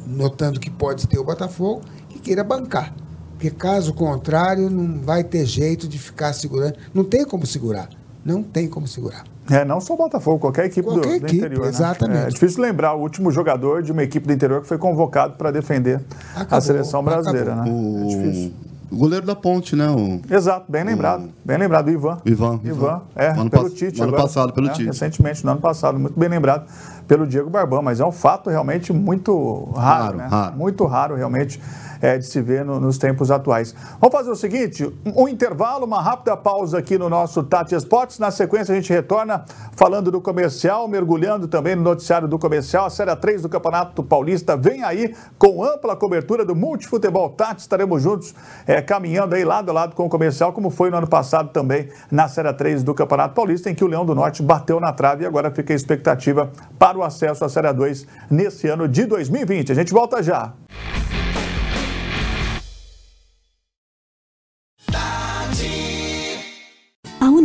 notando 0.07 0.61
que 0.61 0.71
pode 0.71 1.07
ter 1.07 1.19
o 1.19 1.25
Botafogo, 1.25 1.83
que 2.09 2.19
queira 2.19 2.43
bancar. 2.43 2.95
Porque 3.33 3.51
caso 3.51 3.93
contrário, 3.93 4.71
não 4.71 5.01
vai 5.01 5.25
ter 5.25 5.45
jeito 5.45 5.89
de 5.89 5.99
ficar 5.99 6.33
segurando. 6.33 6.77
Não 6.95 7.05
tem 7.05 7.25
como 7.25 7.45
segurar. 7.45 7.89
Não 8.25 8.43
tem 8.43 8.69
como 8.69 8.87
segurar. 8.87 9.25
É, 9.51 9.65
não 9.65 9.81
só 9.81 9.95
o 9.95 9.97
Botafogo, 9.97 10.39
qualquer 10.39 10.67
equipe, 10.67 10.87
do- 10.87 10.95
Qualquer 10.95 11.09
do, 11.21 11.27
equipe, 11.27 11.37
interior. 11.37 11.63
né? 11.65 11.69
exatamente. 11.69 12.27
É 12.27 12.29
difícil 12.29 12.63
lembrar 12.63 12.95
o 12.95 13.01
último 13.01 13.31
jogador 13.31 13.83
de 13.83 13.91
uma 13.93 14.03
equipe 14.03 14.27
do 14.27 14.33
interior 14.33 14.61
que 14.63 14.69
foi 14.69 14.79
convocado 14.79 15.35
para 15.35 15.51
defender 15.51 16.01
a 16.37 16.43
Acabou, 16.43 16.61
seleção 16.61 17.03
brasileira. 17.03 17.55
acabou. 17.55 17.73
Né? 17.73 18.03
É 18.03 18.07
difícil. 18.07 18.53
O, 18.91 18.95
o 18.95 18.99
goleiro 18.99 19.27
da 19.27 19.35
ponte, 19.35 19.75
né? 19.75 19.89
O, 19.91 20.21
Exato, 20.33 20.71
bem 20.71 20.85
lembrado. 20.85 21.29
Bem 21.45 21.57
lembrado, 21.59 21.89
o 21.89 21.91
Ivan. 21.91 22.19
Ivan, 22.25 22.61
Ivan, 22.63 22.75
Ivan. 22.77 23.03
é, 23.17 23.29
Ano 23.31 23.51
pelo 23.51 23.69
Tite. 23.71 23.97
no 23.99 24.05
ano 24.05 24.13
agora, 24.13 24.23
passado, 24.23 24.53
pelo 24.53 24.67
né, 24.69 24.73
Tite. 24.75 24.87
Recentemente, 24.87 25.45
no 25.45 25.51
ano 25.51 25.61
passado, 25.61 25.99
muito 25.99 26.19
bem 26.19 26.29
lembrado 26.29 26.67
pelo 27.07 27.27
Diego 27.27 27.51
Barbão, 27.51 27.83
mas 27.83 28.01
é 28.01 28.05
um 28.05 28.13
fato 28.13 28.49
realmente 28.51 28.93
muito 28.93 29.71
raro, 29.77 30.03
Raro, 30.05 30.17
né? 30.17 30.27
raro. 30.31 30.57
Muito 30.57 30.85
raro, 30.87 31.15
realmente, 31.15 31.61
é, 32.01 32.19
de 32.19 32.27
se 32.27 32.41
ver 32.41 32.65
no- 32.65 32.81
nos 32.81 32.99
tempos 32.99 33.31
atuais. 33.31 33.75
Vamos 34.01 34.17
fazer 34.17 34.31
o 34.31 34.35
seguinte, 34.37 34.85
um, 35.07 35.23
um 35.25 35.29
intervalo, 35.29 35.85
uma 35.87 36.03
rápida 36.03 36.37
pausa 36.37 36.79
aqui 36.79 36.99
no 36.99 37.09
nosso 37.09 37.43
Tati 37.45 37.75
Esportes. 37.75 38.19
Na 38.19 38.31
sequência, 38.31 38.73
a 38.73 38.77
gente 38.77 38.93
retorna 38.93 39.45
falando 39.77 40.11
do 40.11 40.21
comercial, 40.21 40.89
mergulhando 40.89 41.47
também 41.47 41.77
no 41.77 41.83
noticiário 41.83 42.27
do 42.27 42.39
comercial. 42.39 42.87
A 42.87 42.91
Série 42.91 43.15
3 43.15 43.43
do 43.43 43.49
Campeonato 43.49 44.03
Paulista 44.03 44.57
vem 44.57 44.83
aí 44.83 45.15
com 45.39 45.63
ampla 45.63 45.95
cobertura 45.95 46.45
do 46.45 46.57
Multifutebol 46.57 47.31
Tati. 47.31 47.61
Estaremos 47.61 48.03
juntos 48.03 48.35
é, 48.67 48.83
caminhando 48.83 49.35
aí 49.35 49.45
lado 49.45 49.71
a 49.71 49.73
lado 49.73 49.95
com 49.95 50.05
o 50.05 50.09
comercial, 50.09 50.53
como 50.53 50.71
foi 50.71 50.91
no 50.91 50.97
ano 50.97 51.07
passado 51.07 51.51
também 51.51 51.89
na 52.11 52.27
Série 52.29 52.53
3 52.53 52.83
do 52.83 52.95
Campeonato 52.95 53.35
Paulista, 53.35 53.71
em 53.71 53.75
que 53.75 53.85
o 53.85 53.87
Leão 53.87 54.05
do 54.05 54.15
Norte 54.15 54.43
bateu 54.43 54.81
na 54.81 54.93
trave 54.93 55.23
e 55.23 55.27
agora 55.27 55.51
fica 55.53 55.73
a 55.73 55.77
expectativa 55.77 56.51
para 56.79 56.92
o 56.97 57.03
acesso 57.03 57.45
à 57.45 57.49
Série 57.49 57.73
2 57.73 58.07
nesse 58.31 58.69
ano 58.69 58.89
de 58.89 59.05
2020. 59.05 59.73
A 59.73 59.75
gente 59.75 59.93
volta 59.93 60.23
já. 60.23 60.53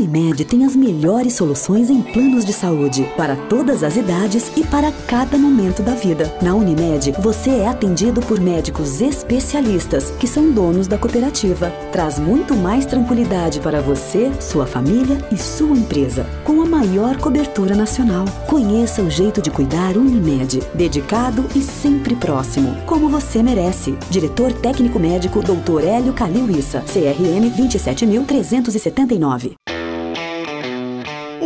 Unimed 0.08 0.46
tem 0.46 0.66
as 0.66 0.74
melhores 0.74 1.34
soluções 1.34 1.90
em 1.90 2.02
planos 2.02 2.46
de 2.46 2.54
saúde 2.54 3.06
para 3.18 3.36
todas 3.36 3.84
as 3.84 3.98
idades 3.98 4.50
e 4.56 4.64
para 4.64 4.90
cada 5.06 5.38
momento 5.38 5.84
da 5.84 5.94
vida. 5.94 6.34
Na 6.42 6.56
Unimed, 6.56 7.12
você 7.20 7.50
é 7.50 7.68
atendido 7.68 8.22
por 8.22 8.40
médicos 8.40 9.02
especialistas 9.02 10.10
que 10.12 10.26
são 10.26 10.50
donos 10.50 10.88
da 10.88 10.98
cooperativa. 10.98 11.72
Traz 11.92 12.20
muito 12.20 12.56
mais 12.56 12.86
tranquilidade 12.86 13.60
para 13.60 13.82
você, 13.82 14.32
sua 14.40 14.66
família 14.66 15.18
e 15.30 15.38
sua 15.38 15.76
empresa, 15.76 16.26
com 16.46 16.62
a 16.62 16.66
maior 16.66 17.18
cobertura 17.18 17.76
nacional. 17.76 18.24
Conheça 18.48 19.02
o 19.02 19.10
jeito 19.10 19.42
de 19.42 19.52
cuidar 19.52 19.98
Unimed, 19.98 20.62
dedicado 20.74 21.46
e 21.54 21.62
sempre 21.62 22.16
próximo, 22.16 22.78
como 22.86 23.10
você 23.10 23.44
merece. 23.44 23.98
Diretor 24.10 24.54
técnico 24.54 25.00
médico 25.00 25.42
Dr. 25.42 25.84
Hélio 25.84 26.14
Calil 26.14 26.50
Issa, 26.50 26.82
CRM 26.82 27.50
27379. 27.58 29.58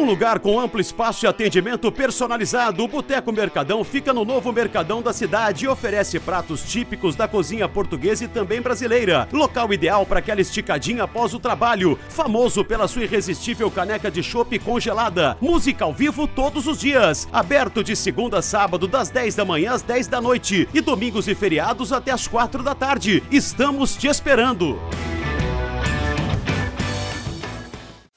Um 0.01 0.05
lugar 0.05 0.39
com 0.39 0.59
amplo 0.59 0.81
espaço 0.81 1.23
e 1.23 1.27
atendimento 1.27 1.91
personalizado, 1.91 2.83
o 2.83 2.87
Boteco 2.87 3.31
Mercadão 3.31 3.83
fica 3.83 4.11
no 4.11 4.25
novo 4.25 4.51
Mercadão 4.51 4.99
da 4.99 5.13
cidade 5.13 5.65
e 5.65 5.67
oferece 5.67 6.19
pratos 6.19 6.63
típicos 6.63 7.15
da 7.15 7.27
cozinha 7.27 7.69
portuguesa 7.69 8.25
e 8.25 8.27
também 8.27 8.59
brasileira. 8.63 9.29
Local 9.31 9.71
ideal 9.71 10.03
para 10.03 10.17
aquela 10.17 10.41
esticadinha 10.41 11.03
após 11.03 11.35
o 11.35 11.39
trabalho. 11.39 11.99
Famoso 12.09 12.65
pela 12.65 12.87
sua 12.87 13.03
irresistível 13.03 13.69
caneca 13.69 14.09
de 14.09 14.23
chopp 14.23 14.57
congelada. 14.57 15.37
Música 15.39 15.85
ao 15.85 15.93
vivo 15.93 16.25
todos 16.25 16.65
os 16.65 16.79
dias. 16.79 17.29
Aberto 17.31 17.83
de 17.83 17.95
segunda 17.95 18.39
a 18.39 18.41
sábado, 18.41 18.87
das 18.87 19.11
10 19.11 19.35
da 19.35 19.45
manhã 19.45 19.73
às 19.73 19.83
10 19.83 20.07
da 20.07 20.19
noite. 20.19 20.67
E 20.73 20.81
domingos 20.81 21.27
e 21.27 21.35
feriados 21.35 21.93
até 21.93 22.09
às 22.09 22.27
4 22.27 22.63
da 22.63 22.73
tarde. 22.73 23.21
Estamos 23.29 23.95
te 23.95 24.07
esperando. 24.07 24.79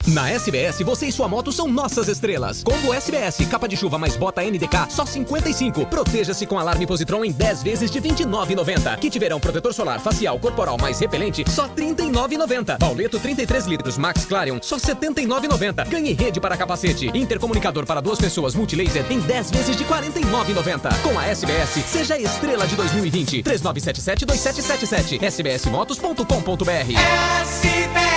Na 0.07 0.29
SBS, 0.29 0.83
você 0.83 1.07
e 1.07 1.13
sua 1.13 1.27
moto 1.27 1.51
são 1.51 1.67
nossas 1.67 2.09
estrelas. 2.09 2.63
Combo 2.63 2.93
SBS, 2.93 3.39
capa 3.51 3.67
de 3.67 3.75
chuva 3.75 3.97
mais 3.97 4.17
bota 4.17 4.43
NDK, 4.43 4.91
só 4.91 5.07
55. 5.07 5.87
Proteja-se 5.87 6.45
com 6.47 6.59
alarme 6.59 6.87
Positron 6.87 7.25
em 7.25 7.33
10 7.33 7.63
vezes 7.63 7.91
de 7.91 8.03
29,90. 8.03 8.99
Kit 8.99 9.19
verão 9.19 9.41
protetor 9.41 9.73
solar 9.73 9.99
facial 9.99 10.39
corporal 10.39 10.77
mais 10.79 10.99
repelente, 10.99 11.43
só 11.49 11.67
39,90. 11.69 12.79
Pauleto 12.79 13.19
33 13.19 13.65
litros 13.65 13.97
Max 13.97 14.27
Clarion, 14.27 14.59
só 14.61 14.77
79,90. 14.77 15.89
Ganhe 15.89 16.13
rede 16.13 16.39
para 16.39 16.55
capacete. 16.55 17.11
Intercomunicador 17.15 17.87
para 17.87 18.03
duas 18.03 18.19
pessoas 18.19 18.55
multilaser 18.55 19.07
em 19.11 19.21
10 19.21 19.51
vezes 19.53 19.75
de 19.75 19.87
49,90. 19.87 20.95
Com 21.03 21.19
a 21.19 21.29
SBS, 21.29 21.83
seja 21.87 22.13
a 22.15 22.21
estrela 22.21 22.67
de 22.67 22.77
2020. 22.77 23.43
3977-2777. 23.43 25.19
sbsmotos.com.br 25.31 26.93
SBS. 27.41 28.14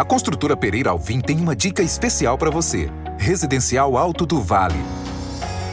A 0.00 0.04
construtora 0.04 0.56
Pereira 0.56 0.88
Alvim 0.88 1.20
tem 1.20 1.38
uma 1.38 1.54
dica 1.54 1.82
especial 1.82 2.38
para 2.38 2.50
você. 2.50 2.90
Residencial 3.18 3.98
Alto 3.98 4.24
do 4.24 4.40
Vale. 4.40 4.82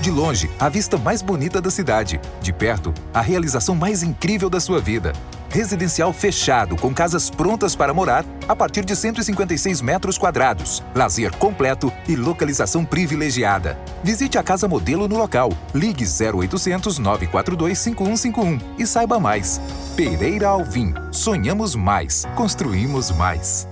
De 0.01 0.11
longe, 0.11 0.51
a 0.59 0.67
vista 0.67 0.97
mais 0.97 1.21
bonita 1.21 1.61
da 1.61 1.71
cidade. 1.71 2.19
De 2.41 2.51
perto, 2.51 2.93
a 3.13 3.21
realização 3.21 3.73
mais 3.73 4.03
incrível 4.03 4.49
da 4.49 4.59
sua 4.59 4.81
vida. 4.81 5.13
Residencial 5.49 6.11
fechado, 6.11 6.75
com 6.75 6.93
casas 6.93 7.29
prontas 7.29 7.73
para 7.73 7.93
morar, 7.93 8.25
a 8.49 8.53
partir 8.53 8.83
de 8.83 8.97
156 8.97 9.79
metros 9.79 10.17
quadrados. 10.17 10.83
Lazer 10.93 11.33
completo 11.37 11.89
e 12.05 12.13
localização 12.17 12.83
privilegiada. 12.83 13.79
Visite 14.03 14.37
a 14.37 14.43
casa 14.43 14.67
modelo 14.67 15.07
no 15.07 15.17
local. 15.17 15.53
Ligue 15.73 16.03
0800 16.03 16.99
942 16.99 17.79
5151 17.79 18.75
e 18.77 18.85
saiba 18.85 19.21
mais. 19.21 19.61
Pereira 19.95 20.49
Alvim. 20.49 20.93
Sonhamos 21.13 21.75
mais. 21.75 22.25
Construímos 22.35 23.09
mais. 23.11 23.65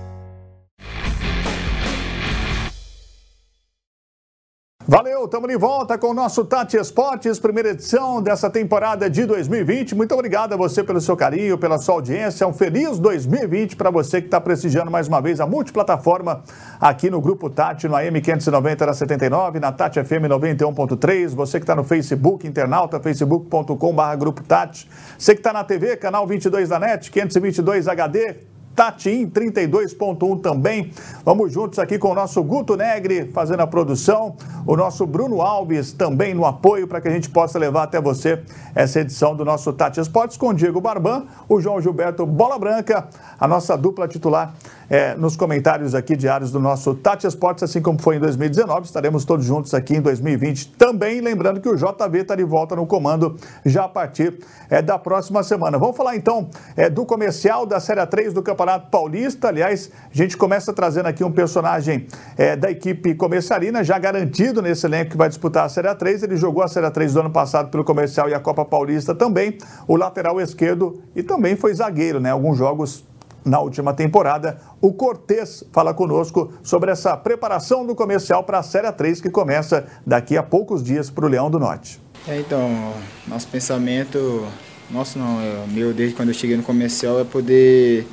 Valeu, 4.88 5.24
estamos 5.24 5.48
de 5.48 5.56
volta 5.56 5.98
com 5.98 6.10
o 6.10 6.14
nosso 6.14 6.44
Tati 6.44 6.76
Esportes, 6.76 7.40
primeira 7.40 7.70
edição 7.70 8.22
dessa 8.22 8.48
temporada 8.48 9.10
de 9.10 9.26
2020. 9.26 9.96
Muito 9.96 10.14
obrigado 10.14 10.52
a 10.52 10.56
você 10.56 10.84
pelo 10.84 11.00
seu 11.00 11.16
carinho, 11.16 11.58
pela 11.58 11.76
sua 11.76 11.96
audiência. 11.96 12.46
Um 12.46 12.52
feliz 12.52 12.96
2020 13.00 13.74
para 13.74 13.90
você 13.90 14.20
que 14.20 14.28
está 14.28 14.40
prestigiando 14.40 14.88
mais 14.88 15.08
uma 15.08 15.20
vez 15.20 15.40
a 15.40 15.46
multiplataforma 15.46 16.40
aqui 16.80 17.10
no 17.10 17.20
Grupo 17.20 17.50
Tati, 17.50 17.88
no 17.88 17.96
AM 17.96 18.20
590 18.20 18.86
da 18.86 18.94
79, 18.94 19.58
na 19.58 19.72
Tati 19.72 19.98
FM 20.04 20.28
91.3. 20.30 21.34
Você 21.34 21.58
que 21.58 21.64
está 21.64 21.74
no 21.74 21.82
Facebook, 21.82 22.46
internauta, 22.46 23.00
facebook.com.br 23.00 24.16
Grupo 24.16 24.44
Tati. 24.44 24.88
Você 25.18 25.34
que 25.34 25.40
está 25.40 25.52
na 25.52 25.64
TV, 25.64 25.96
canal 25.96 26.24
22 26.28 26.68
da 26.68 26.78
NET, 26.78 27.10
522 27.10 27.88
HD, 27.88 28.36
Tatim 28.76 29.26
32.1 29.30 30.42
também. 30.42 30.92
Vamos 31.24 31.50
juntos 31.50 31.78
aqui 31.78 31.98
com 31.98 32.10
o 32.10 32.14
nosso 32.14 32.44
Guto 32.44 32.76
Negri 32.76 33.30
fazendo 33.32 33.60
a 33.60 33.66
produção, 33.66 34.36
o 34.66 34.76
nosso 34.76 35.06
Bruno 35.06 35.40
Alves 35.40 35.92
também 35.92 36.34
no 36.34 36.44
apoio 36.44 36.86
para 36.86 37.00
que 37.00 37.08
a 37.08 37.10
gente 37.10 37.30
possa 37.30 37.58
levar 37.58 37.84
até 37.84 37.98
você 37.98 38.42
essa 38.74 39.00
edição 39.00 39.34
do 39.34 39.46
nosso 39.46 39.72
Tati 39.72 39.98
Esportes 39.98 40.36
com 40.36 40.48
o 40.48 40.54
Diego 40.54 40.78
Barban, 40.78 41.24
o 41.48 41.58
João 41.58 41.80
Gilberto 41.80 42.26
Bola 42.26 42.58
Branca, 42.58 43.08
a 43.40 43.48
nossa 43.48 43.78
dupla 43.78 44.06
titular 44.06 44.54
é, 44.90 45.14
nos 45.14 45.36
comentários 45.36 45.94
aqui 45.94 46.14
diários 46.14 46.52
do 46.52 46.60
nosso 46.60 46.94
Tati 46.94 47.26
Esportes, 47.26 47.62
assim 47.64 47.80
como 47.80 47.98
foi 48.00 48.16
em 48.16 48.20
2019. 48.20 48.84
Estaremos 48.84 49.24
todos 49.24 49.46
juntos 49.46 49.72
aqui 49.72 49.96
em 49.96 50.02
2020 50.02 50.72
também. 50.72 51.22
Lembrando 51.22 51.60
que 51.60 51.68
o 51.68 51.76
JV 51.76 52.18
está 52.20 52.36
de 52.36 52.44
volta 52.44 52.76
no 52.76 52.86
comando 52.86 53.36
já 53.64 53.84
a 53.84 53.88
partir 53.88 54.38
é, 54.68 54.82
da 54.82 54.98
próxima 54.98 55.42
semana. 55.42 55.78
Vamos 55.78 55.96
falar 55.96 56.14
então 56.14 56.50
é, 56.76 56.90
do 56.90 57.06
comercial 57.06 57.64
da 57.64 57.80
Série 57.80 58.04
3 58.04 58.34
do 58.34 58.42
Campeonato 58.42 58.65
Paulista. 58.78 59.48
Aliás, 59.48 59.90
a 60.12 60.16
gente 60.16 60.36
começa 60.36 60.72
trazendo 60.72 61.06
aqui 61.06 61.22
um 61.22 61.32
personagem 61.32 62.06
é, 62.36 62.56
da 62.56 62.70
equipe 62.70 63.14
comercialina, 63.14 63.82
já 63.82 63.98
garantido 63.98 64.60
nesse 64.60 64.86
elenco 64.86 65.12
que 65.12 65.16
vai 65.16 65.28
disputar 65.28 65.64
a 65.64 65.68
Série 65.68 65.94
3. 65.94 66.24
Ele 66.24 66.36
jogou 66.36 66.62
a 66.62 66.68
Série 66.68 66.90
3 66.90 67.14
do 67.14 67.20
ano 67.20 67.30
passado 67.30 67.70
pelo 67.70 67.84
comercial 67.84 68.28
e 68.28 68.34
a 68.34 68.40
Copa 68.40 68.64
Paulista 68.64 69.14
também. 69.14 69.56
O 69.86 69.96
lateral 69.96 70.40
esquerdo 70.40 71.02
e 71.14 71.22
também 71.22 71.56
foi 71.56 71.72
zagueiro, 71.72 72.20
né? 72.20 72.30
Alguns 72.30 72.58
jogos 72.58 73.04
na 73.46 73.60
última 73.60 73.94
temporada. 73.94 74.58
O 74.80 74.92
Cortez 74.92 75.62
fala 75.72 75.94
conosco 75.94 76.52
sobre 76.62 76.90
essa 76.90 77.16
preparação 77.16 77.86
do 77.86 77.94
comercial 77.94 78.42
para 78.42 78.58
a 78.58 78.62
Série 78.62 78.90
3 78.90 79.20
que 79.20 79.30
começa 79.30 79.86
daqui 80.04 80.36
a 80.36 80.42
poucos 80.42 80.82
dias 80.82 81.08
para 81.08 81.24
o 81.24 81.28
Leão 81.28 81.48
do 81.48 81.60
Norte. 81.60 82.00
É, 82.26 82.40
então, 82.40 82.92
nosso 83.28 83.46
pensamento, 83.46 84.44
nosso 84.90 85.16
não, 85.16 85.40
é 85.40 85.64
meu 85.68 85.94
desde 85.94 86.16
quando 86.16 86.30
eu 86.30 86.34
cheguei 86.34 86.56
no 86.56 86.62
comercial 86.64 87.20
é 87.20 87.24
poder 87.24 88.04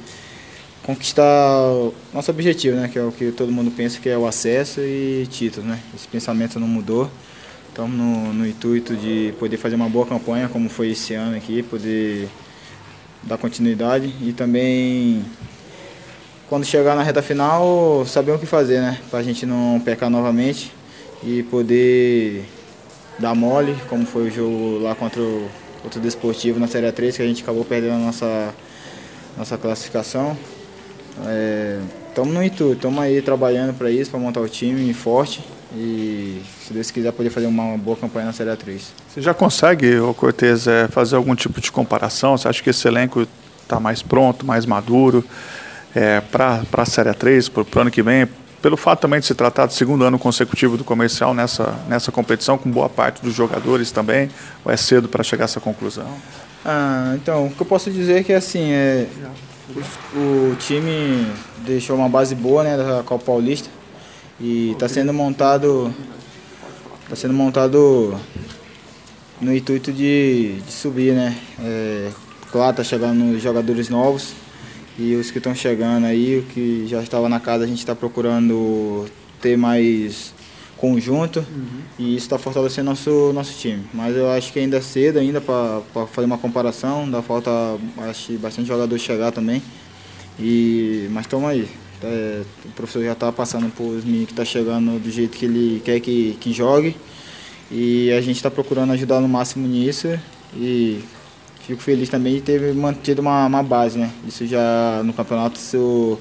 conquistar 0.84 1.24
nosso 2.14 2.30
objetivo, 2.30 2.76
né, 2.76 2.90
que 2.92 3.00
é 3.00 3.04
o 3.04 3.12
que 3.12 3.32
todo 3.32 3.52
mundo 3.52 3.72
pensa 3.72 4.00
que 4.00 4.10
é 4.10 4.18
o 4.18 4.28
acesso 4.28 4.82
e 4.82 5.26
título, 5.30 5.66
né? 5.66 5.80
Esse 5.96 6.08
pensamento 6.08 6.60
não 6.60 6.68
mudou. 6.68 7.10
Estamos 7.70 7.98
no, 7.98 8.34
no 8.34 8.48
intuito 8.48 8.96
de 8.96 9.34
poder 9.40 9.58
fazer 9.58 9.76
uma 9.76 9.90
boa 9.90 10.06
campanha, 10.06 10.48
como 10.48 10.70
foi 10.70 10.92
esse 10.92 11.14
ano 11.16 11.36
aqui, 11.36 11.64
poder 11.64 12.30
dar 13.24 13.38
continuidade 13.38 14.14
e 14.22 14.34
também 14.34 15.26
quando 16.48 16.66
chegar 16.66 16.96
na 16.96 17.02
reta 17.02 17.22
final 17.22 18.06
saber 18.06 18.32
o 18.34 18.38
que 18.38 18.46
fazer, 18.46 18.80
né? 18.80 19.00
Para 19.10 19.20
a 19.20 19.24
gente 19.24 19.46
não 19.46 19.82
pecar 19.84 20.10
novamente 20.10 20.72
e 21.24 21.42
poder 21.44 22.46
dar 23.18 23.34
mole, 23.34 23.76
como 23.90 24.06
foi 24.06 24.28
o 24.28 24.32
jogo 24.32 24.80
lá 24.80 24.94
contra 24.94 25.22
o 25.22 25.50
outro 25.84 26.00
desportivo 26.00 26.60
na 26.60 26.68
Série 26.68 26.92
3, 26.92 27.16
que 27.16 27.24
a 27.24 27.26
gente 27.26 27.42
acabou 27.42 27.64
perdendo 27.64 27.96
a 27.96 27.98
nossa, 27.98 28.54
nossa 29.38 29.58
classificação. 29.58 30.38
Estamos 32.10 32.34
é, 32.34 32.38
no 32.38 32.44
intuito, 32.44 32.74
estamos 32.74 33.00
aí 33.00 33.22
trabalhando 33.22 33.74
para 33.74 33.92
isso, 33.92 34.10
para 34.10 34.20
montar 34.20 34.42
o 34.42 34.50
time 34.50 34.94
forte 34.94 35.42
e, 35.76 36.42
se 36.66 36.74
Deus 36.74 36.92
quiser, 36.92 37.12
poder 37.12 37.30
fazer 37.30 37.48
uma 37.48 37.78
boa 37.78 37.96
campanha 37.98 38.28
na 38.28 38.34
Série 38.34 38.50
A3. 38.50 38.82
Você 39.08 39.22
já 39.22 39.34
consegue, 39.34 40.00
ô 40.00 40.14
Cortez, 40.14 40.68
é, 40.68 40.88
fazer 40.88 41.16
algum 41.16 41.36
tipo 41.36 41.62
de 41.62 41.72
comparação? 41.72 42.38
Você 42.38 42.48
acha 42.48 42.62
que 42.62 42.70
esse 42.70 42.88
elenco 42.88 43.28
está 43.62 43.80
mais 43.80 44.02
pronto, 44.02 44.46
mais 44.46 44.66
maduro 44.66 45.24
é, 45.96 46.22
para 46.22 46.64
a 46.72 46.86
Série 46.86 47.10
A3, 47.10 47.50
para 47.50 47.80
o 47.80 47.82
ano 47.82 47.92
que 47.92 48.02
vem? 48.02 48.28
Pelo 48.62 48.78
fato 48.78 49.02
também 49.02 49.20
de 49.20 49.26
se 49.26 49.36
tratar 49.36 49.66
do 49.66 49.74
segundo 49.74 50.06
ano 50.06 50.18
consecutivo 50.18 50.78
do 50.78 50.84
comercial 50.84 51.34
nessa, 51.34 51.76
nessa 51.88 52.12
competição, 52.12 52.58
com 52.58 52.72
boa 52.72 52.88
parte 52.88 53.22
dos 53.22 53.34
jogadores 53.34 53.92
também, 53.92 54.30
ou 54.64 54.72
é 54.72 54.78
cedo 54.78 55.10
para 55.10 55.22
chegar 55.22 55.44
a 55.44 55.46
essa 55.46 55.60
conclusão? 55.60 56.08
Ah, 56.64 57.14
então, 57.16 57.48
o 57.48 57.52
que 57.52 57.62
eu 57.62 57.66
posso 57.66 57.92
dizer 57.92 58.20
é 58.20 58.24
que 58.24 58.32
assim, 58.32 58.72
é, 58.72 59.08
o, 59.76 60.52
o 60.52 60.56
time 60.56 61.28
deixou 61.66 61.96
uma 61.96 62.10
base 62.10 62.36
boa 62.36 62.64
né, 62.64 62.78
da 62.78 63.04
Copa 63.04 63.26
Paulista 63.26 63.70
e 64.40 64.72
está 64.72 64.88
sendo 64.88 65.14
montado 65.14 65.94
está 67.04 67.16
sendo 67.16 67.34
montado 67.34 68.20
no 69.40 69.56
intuito 69.56 69.92
de, 69.92 70.54
de 70.66 70.72
subir, 70.72 71.14
né? 71.14 71.38
É, 71.60 72.10
claro, 72.52 72.78
tá 72.78 72.84
chegando 72.84 73.40
jogadores 73.40 73.90
novos 73.90 74.34
e 74.98 75.16
os 75.16 75.32
que 75.32 75.38
estão 75.38 75.54
chegando 75.54 76.06
aí, 76.06 76.40
o 76.40 76.44
que 76.44 76.86
já 76.88 77.02
estava 77.02 77.28
na 77.28 77.40
casa, 77.40 77.64
a 77.64 77.68
gente 77.68 77.80
está 77.80 77.96
procurando 77.96 79.06
ter 79.42 79.58
mais 79.58 80.34
conjunto 80.84 81.40
uhum. 81.40 81.80
e 81.98 82.16
isso 82.18 82.26
está 82.26 82.38
fortalecendo 82.38 82.90
nosso 82.90 83.32
nosso 83.32 83.58
time. 83.58 83.86
Mas 83.94 84.18
eu 84.18 84.30
acho 84.30 84.52
que 84.52 84.60
ainda 84.60 84.76
é 84.76 84.82
cedo 84.82 85.18
ainda 85.18 85.40
para 85.40 85.82
fazer 86.08 86.26
uma 86.26 86.38
comparação, 86.38 87.10
dá 87.10 87.22
falta 87.22 87.50
acho 88.10 88.34
bastante 88.34 88.68
jogador 88.68 88.98
chegar 88.98 89.32
também. 89.32 89.64
E 90.38 91.08
mas 91.12 91.26
estamos 91.26 91.50
aí. 91.50 91.70
É, 92.04 92.42
o 92.66 92.70
professor 92.72 93.02
já 93.02 93.14
está 93.14 93.32
passando 93.32 93.72
por 93.74 93.86
os 93.86 94.04
meninos 94.04 94.26
que 94.26 94.34
está 94.34 94.44
chegando 94.44 95.00
do 95.00 95.10
jeito 95.10 95.38
que 95.38 95.46
ele 95.46 95.82
quer 95.86 96.02
que, 96.02 96.38
que 96.42 96.52
jogue. 96.52 96.98
E 97.72 98.12
a 98.12 98.20
gente 98.20 98.36
está 98.36 98.52
procurando 98.52 98.92
ajudar 98.92 99.22
no 99.22 99.30
máximo 99.30 99.66
nisso. 99.66 100.10
E 100.54 101.02
fico 101.66 101.82
feliz 101.82 102.10
também 102.10 102.36
de 102.36 102.42
ter 102.42 102.74
mantido 102.74 103.22
uma, 103.22 103.46
uma 103.46 103.64
base, 103.64 103.98
né? 103.98 104.12
Isso 104.28 104.46
já 104.46 105.02
no 105.02 105.14
campeonato 105.14 105.58
isso, 105.58 106.20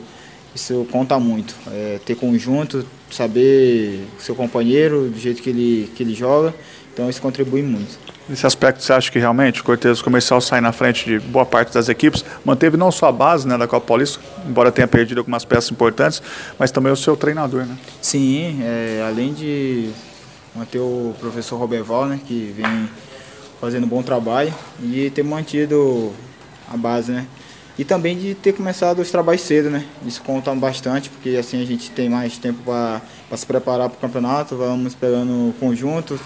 isso 0.54 0.86
conta 0.92 1.18
muito. 1.18 1.56
É, 1.66 1.98
ter 2.06 2.14
conjunto, 2.14 2.86
saber 3.14 4.06
o 4.18 4.22
seu 4.22 4.34
companheiro, 4.34 5.08
do 5.08 5.18
jeito 5.18 5.42
que 5.42 5.50
ele, 5.50 5.90
que 5.94 6.02
ele 6.02 6.14
joga 6.14 6.54
Então 6.92 7.08
isso 7.08 7.20
contribui 7.20 7.62
muito. 7.62 7.98
Nesse 8.28 8.46
aspecto, 8.46 8.82
você 8.82 8.92
acha 8.92 9.10
que 9.10 9.18
realmente 9.18 9.60
o 9.60 9.64
Cortez 9.64 10.00
Comercial 10.00 10.40
sai 10.40 10.60
na 10.60 10.72
frente 10.72 11.04
de 11.04 11.18
boa 11.18 11.44
parte 11.44 11.74
das 11.74 11.88
equipes? 11.88 12.24
Manteve 12.44 12.76
não 12.76 12.92
só 12.92 13.06
a 13.08 13.12
base 13.12 13.48
né, 13.48 13.58
da 13.58 13.66
Copa 13.66 13.86
Paulista, 13.86 14.20
embora 14.46 14.70
tenha 14.70 14.86
perdido 14.86 15.18
algumas 15.18 15.44
peças 15.44 15.70
importantes, 15.70 16.22
mas 16.58 16.70
também 16.70 16.92
o 16.92 16.96
seu 16.96 17.16
treinador, 17.16 17.66
né? 17.66 17.76
Sim, 18.00 18.60
é, 18.62 19.04
além 19.06 19.34
de 19.34 19.90
manter 20.54 20.78
o 20.78 21.14
professor 21.18 21.56
Roberval, 21.56 22.06
né, 22.06 22.20
que 22.26 22.54
vem 22.56 22.88
fazendo 23.60 23.84
um 23.84 23.88
bom 23.88 24.02
trabalho, 24.02 24.54
e 24.82 25.10
ter 25.10 25.22
mantido 25.22 26.12
a 26.72 26.76
base, 26.76 27.10
né? 27.10 27.26
E 27.78 27.84
também 27.84 28.18
de 28.18 28.34
ter 28.34 28.52
começado 28.52 29.00
os 29.00 29.10
trabalhos 29.10 29.40
cedo, 29.42 29.70
né? 29.70 29.86
Isso 30.06 30.20
conta 30.22 30.54
bastante, 30.54 31.08
porque 31.08 31.30
assim 31.30 31.60
a 31.62 31.64
gente 31.64 31.90
tem 31.90 32.08
mais 32.08 32.36
tempo 32.36 32.58
para 32.64 33.00
se 33.36 33.46
preparar 33.46 33.88
para 33.88 33.96
o 33.96 34.00
campeonato, 34.00 34.56
vamos 34.56 34.94
pegando 34.94 35.54
conjunto, 35.58 36.20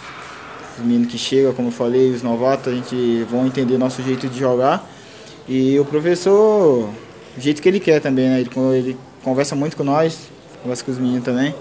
os 0.76 0.84
meninos 0.84 1.10
que 1.10 1.16
chegam, 1.16 1.54
como 1.54 1.68
eu 1.68 1.72
falei, 1.72 2.10
os 2.10 2.22
novatos, 2.22 2.72
a 2.72 2.76
gente 2.76 3.24
vão 3.30 3.46
entender 3.46 3.78
nosso 3.78 4.02
jeito 4.02 4.28
de 4.28 4.38
jogar. 4.38 4.84
E 5.48 5.78
o 5.78 5.84
professor, 5.84 6.90
o 7.36 7.40
jeito 7.40 7.62
que 7.62 7.68
ele 7.68 7.78
quer 7.78 8.00
também, 8.00 8.28
né? 8.28 8.40
Ele, 8.40 8.50
ele 8.76 8.96
conversa 9.22 9.54
muito 9.54 9.76
com 9.76 9.84
nós, 9.84 10.18
conversa 10.62 10.84
com 10.84 10.90
os 10.90 10.98
meninos 10.98 11.24
também 11.24 11.54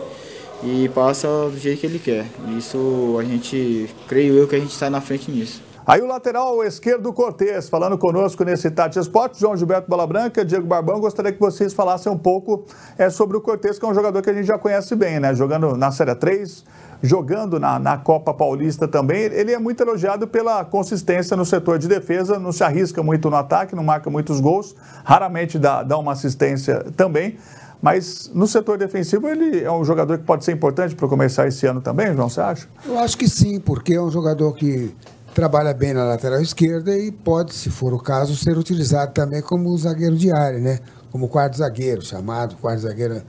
e 0.64 0.90
passa 0.90 1.28
do 1.28 1.58
jeito 1.58 1.80
que 1.80 1.86
ele 1.86 2.00
quer. 2.00 2.26
Isso 2.58 3.18
a 3.20 3.24
gente, 3.24 3.88
creio 4.08 4.34
eu 4.34 4.48
que 4.48 4.56
a 4.56 4.60
gente 4.60 4.72
está 4.72 4.90
na 4.90 5.02
frente 5.02 5.30
nisso. 5.30 5.62
Aí 5.88 6.02
o 6.02 6.08
lateral 6.08 6.64
esquerdo 6.64 7.14
Cortez, 7.14 7.70
falando 7.70 7.96
conosco 7.96 8.44
nesse 8.44 8.72
Tati 8.72 8.98
Esporte, 8.98 9.40
João 9.40 9.56
Gilberto 9.56 9.88
Bola 9.88 10.08
Branca, 10.08 10.44
Diego 10.44 10.66
Barbão, 10.66 11.00
gostaria 11.00 11.32
que 11.32 11.40
vocês 11.40 11.74
falassem 11.74 12.12
um 12.12 12.18
pouco 12.18 12.66
é, 12.98 13.08
sobre 13.12 13.38
o 13.38 13.42
Cortez, 13.42 13.78
que 13.78 13.86
é 13.86 13.88
um 13.88 13.94
jogador 13.94 14.20
que 14.24 14.30
a 14.32 14.34
gente 14.34 14.48
já 14.48 14.58
conhece 14.58 14.96
bem, 14.96 15.20
né? 15.20 15.36
Jogando 15.36 15.78
na 15.78 15.92
Série 15.92 16.16
3, 16.16 16.66
jogando 17.04 17.60
na, 17.60 17.78
na 17.78 18.00
Copa 18.00 18.34
Paulista 18.34 18.88
também. 18.88 19.26
Ele 19.26 19.54
é 19.54 19.60
muito 19.60 19.80
elogiado 19.80 20.28
pela 20.28 20.66
consistência 20.66 21.38
no 21.38 21.46
setor 21.46 21.78
de 21.78 21.88
defesa, 21.88 22.40
não 22.40 22.52
se 22.52 22.64
arrisca 22.64 23.04
muito 23.04 23.30
no 23.30 23.36
ataque, 23.36 23.76
não 23.76 23.84
marca 23.84 24.10
muitos 24.10 24.40
gols, 24.40 24.76
raramente 25.04 25.60
dá, 25.60 25.84
dá 25.84 26.00
uma 26.00 26.14
assistência 26.14 26.84
também. 26.98 27.38
Mas 27.80 28.32
no 28.34 28.48
setor 28.48 28.80
defensivo 28.80 29.28
ele 29.28 29.64
é 29.64 29.72
um 29.72 29.86
jogador 29.86 30.18
que 30.18 30.24
pode 30.24 30.44
ser 30.44 30.52
importante 30.52 30.96
para 30.96 31.08
começar 31.08 31.48
esse 31.48 31.68
ano 31.68 31.80
também, 31.80 32.12
João, 32.16 32.28
você 32.28 32.42
acha? 32.42 32.68
Eu 32.84 32.98
acho 32.98 33.16
que 33.16 33.30
sim, 33.30 33.60
porque 33.60 33.94
é 33.94 34.02
um 34.02 34.10
jogador 34.10 34.52
que 34.56 34.96
trabalha 35.36 35.74
bem 35.74 35.94
na 35.94 36.06
lateral 36.06 36.42
esquerda 36.42 36.98
e 36.98 37.12
pode, 37.12 37.54
se 37.54 37.70
for 37.70 37.94
o 37.94 38.00
caso, 38.00 38.38
ser 38.38 38.58
utilizado 38.58 39.12
também 39.12 39.42
como 39.42 39.78
zagueiro 39.78 40.16
de 40.16 40.32
área, 40.32 40.60
né? 40.60 40.80
Como 41.12 41.28
quarto 41.28 41.58
zagueiro, 41.58 42.02
chamado 42.02 42.56
quarto 42.56 42.84
zagueiro 42.84 43.22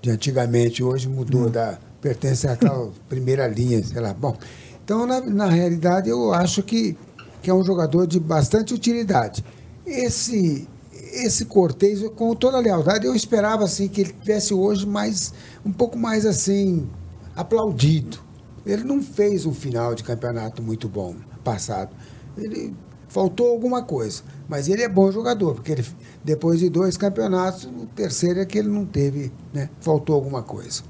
de 0.00 0.10
antigamente, 0.10 0.82
hoje 0.82 1.06
mudou 1.06 1.48
hum. 1.48 1.50
da 1.50 1.78
pertence 2.00 2.48
àquela 2.48 2.90
primeira 3.10 3.46
linha, 3.46 3.84
sei 3.84 4.00
lá. 4.00 4.14
Bom, 4.14 4.38
então 4.82 5.06
na, 5.06 5.20
na 5.20 5.46
realidade 5.50 6.08
eu 6.08 6.32
acho 6.32 6.62
que, 6.62 6.96
que 7.42 7.50
é 7.50 7.54
um 7.54 7.62
jogador 7.62 8.06
de 8.06 8.18
bastante 8.18 8.72
utilidade. 8.72 9.44
Esse 9.86 10.66
esse 11.12 11.44
Cortez, 11.44 12.00
com 12.10 12.34
toda 12.36 12.56
a 12.56 12.60
lealdade, 12.60 13.04
eu 13.04 13.14
esperava 13.14 13.64
assim 13.64 13.88
que 13.88 14.00
ele 14.00 14.12
tivesse 14.12 14.54
hoje 14.54 14.86
mais 14.86 15.34
um 15.66 15.72
pouco 15.72 15.98
mais 15.98 16.24
assim 16.24 16.88
aplaudido. 17.36 18.18
Ele 18.64 18.84
não 18.84 19.02
fez 19.02 19.44
um 19.44 19.52
final 19.52 19.94
de 19.94 20.04
campeonato 20.04 20.62
muito 20.62 20.88
bom 20.88 21.16
passado. 21.40 21.90
Ele 22.36 22.74
faltou 23.08 23.48
alguma 23.48 23.82
coisa, 23.82 24.22
mas 24.48 24.68
ele 24.68 24.82
é 24.82 24.88
bom 24.88 25.10
jogador, 25.10 25.54
porque 25.54 25.72
ele, 25.72 25.84
depois 26.24 26.60
de 26.60 26.70
dois 26.70 26.96
campeonatos, 26.96 27.64
o 27.64 27.86
terceiro 27.94 28.40
é 28.40 28.46
que 28.46 28.58
ele 28.58 28.68
não 28.68 28.86
teve, 28.86 29.32
né? 29.52 29.68
Faltou 29.80 30.14
alguma 30.14 30.42
coisa. 30.42 30.82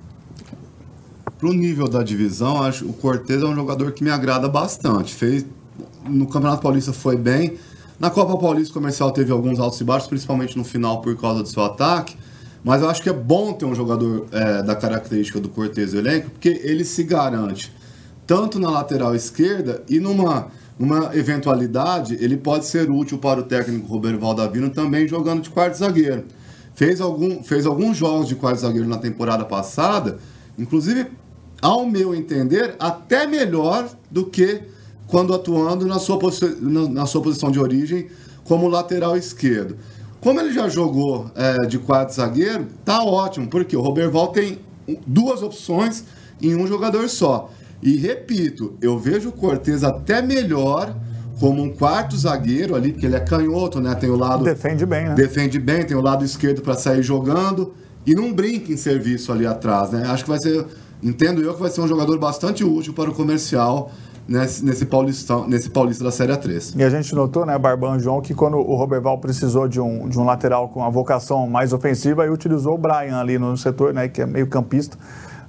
Para 1.38 1.48
o 1.48 1.52
nível 1.54 1.88
da 1.88 2.02
divisão, 2.02 2.62
acho 2.62 2.86
o 2.86 2.92
Cortez 2.92 3.42
é 3.42 3.46
um 3.46 3.54
jogador 3.54 3.92
que 3.92 4.04
me 4.04 4.10
agrada 4.10 4.46
bastante. 4.46 5.14
Fez 5.14 5.46
no 6.06 6.26
Campeonato 6.26 6.62
Paulista 6.62 6.92
foi 6.92 7.16
bem. 7.16 7.56
Na 7.98 8.10
Copa 8.10 8.36
Paulista 8.36 8.72
Comercial 8.72 9.10
teve 9.10 9.32
alguns 9.32 9.58
altos 9.58 9.80
e 9.80 9.84
baixos, 9.84 10.08
principalmente 10.08 10.56
no 10.56 10.64
final 10.64 11.00
por 11.00 11.16
causa 11.18 11.42
do 11.42 11.48
seu 11.48 11.62
ataque. 11.64 12.16
Mas 12.62 12.82
eu 12.82 12.90
acho 12.90 13.02
que 13.02 13.08
é 13.08 13.12
bom 13.12 13.54
ter 13.54 13.64
um 13.64 13.74
jogador 13.74 14.26
é, 14.32 14.62
da 14.62 14.76
característica 14.76 15.40
do 15.40 15.48
Cortez 15.48 15.94
elenco, 15.94 16.30
porque 16.30 16.48
ele 16.48 16.84
se 16.84 17.02
garante 17.02 17.72
tanto 18.30 18.60
na 18.60 18.70
lateral 18.70 19.12
esquerda 19.12 19.82
e 19.88 19.98
numa, 19.98 20.52
numa 20.78 21.10
eventualidade, 21.16 22.16
ele 22.20 22.36
pode 22.36 22.64
ser 22.64 22.88
útil 22.88 23.18
para 23.18 23.40
o 23.40 23.42
técnico 23.42 23.88
Roberto 23.88 24.20
Valdavino 24.20 24.70
também 24.70 25.08
jogando 25.08 25.42
de 25.42 25.50
quarto 25.50 25.74
zagueiro. 25.74 26.26
Fez, 26.72 27.00
algum, 27.00 27.42
fez 27.42 27.66
alguns 27.66 27.96
jogos 27.96 28.28
de 28.28 28.36
quarto 28.36 28.60
zagueiro 28.60 28.86
na 28.86 28.98
temporada 28.98 29.44
passada, 29.44 30.18
inclusive, 30.56 31.08
ao 31.60 31.84
meu 31.84 32.14
entender, 32.14 32.76
até 32.78 33.26
melhor 33.26 33.90
do 34.08 34.24
que 34.26 34.62
quando 35.08 35.34
atuando 35.34 35.84
na 35.84 35.98
sua, 35.98 36.16
na 36.88 37.06
sua 37.06 37.20
posição 37.20 37.50
de 37.50 37.58
origem 37.58 38.06
como 38.44 38.68
lateral 38.68 39.16
esquerdo. 39.16 39.76
Como 40.20 40.38
ele 40.38 40.52
já 40.52 40.68
jogou 40.68 41.28
é, 41.34 41.66
de 41.66 41.80
quarto 41.80 42.14
zagueiro, 42.14 42.68
tá 42.84 43.02
ótimo, 43.02 43.48
porque 43.48 43.76
o 43.76 43.80
Roberval 43.80 44.28
tem 44.28 44.60
duas 45.04 45.42
opções 45.42 46.04
em 46.40 46.54
um 46.54 46.68
jogador 46.68 47.08
só. 47.08 47.50
E 47.82 47.96
repito, 47.96 48.76
eu 48.80 48.98
vejo 48.98 49.30
o 49.30 49.32
Cortez 49.32 49.82
até 49.82 50.20
melhor 50.20 50.94
como 51.38 51.62
um 51.62 51.70
quarto 51.70 52.16
zagueiro 52.16 52.76
ali, 52.76 52.92
porque 52.92 53.06
ele 53.06 53.16
é 53.16 53.20
canhoto, 53.20 53.80
né? 53.80 53.94
Tem 53.94 54.10
o 54.10 54.16
lado. 54.16 54.44
Defende 54.44 54.84
bem, 54.84 55.06
né? 55.06 55.14
Defende 55.14 55.58
bem, 55.58 55.84
tem 55.84 55.96
o 55.96 56.02
lado 56.02 56.22
esquerdo 56.22 56.60
para 56.60 56.74
sair 56.74 57.02
jogando. 57.02 57.72
E 58.06 58.14
não 58.14 58.32
brinca 58.32 58.70
em 58.72 58.76
serviço 58.76 59.32
ali 59.32 59.46
atrás, 59.46 59.90
né? 59.90 60.04
Acho 60.06 60.24
que 60.24 60.30
vai 60.30 60.38
ser. 60.38 60.66
Entendo 61.02 61.40
eu 61.40 61.54
que 61.54 61.60
vai 61.60 61.70
ser 61.70 61.80
um 61.80 61.88
jogador 61.88 62.18
bastante 62.18 62.62
útil 62.62 62.92
para 62.92 63.08
o 63.08 63.14
comercial 63.14 63.90
nesse, 64.28 64.62
nesse, 64.62 64.84
Paulistão, 64.84 65.48
nesse 65.48 65.70
Paulista 65.70 66.04
da 66.04 66.10
Série 66.10 66.36
3. 66.36 66.74
E 66.76 66.84
a 66.84 66.90
gente 66.90 67.14
notou, 67.14 67.46
né, 67.46 67.58
Barbão 67.58 67.96
e 67.96 68.00
João, 68.00 68.20
que 68.20 68.34
quando 68.34 68.58
o 68.58 68.76
Roberval 68.76 69.16
precisou 69.18 69.66
de 69.66 69.80
um, 69.80 70.10
de 70.10 70.18
um 70.18 70.24
lateral 70.24 70.68
com 70.68 70.80
uma 70.80 70.90
vocação 70.90 71.48
mais 71.48 71.72
ofensiva, 71.72 72.24
aí 72.24 72.28
utilizou 72.28 72.74
o 72.74 72.78
Brian 72.78 73.18
ali 73.18 73.38
no 73.38 73.56
setor, 73.56 73.94
né? 73.94 74.08
Que 74.08 74.20
é 74.20 74.26
meio 74.26 74.46
campista 74.46 74.98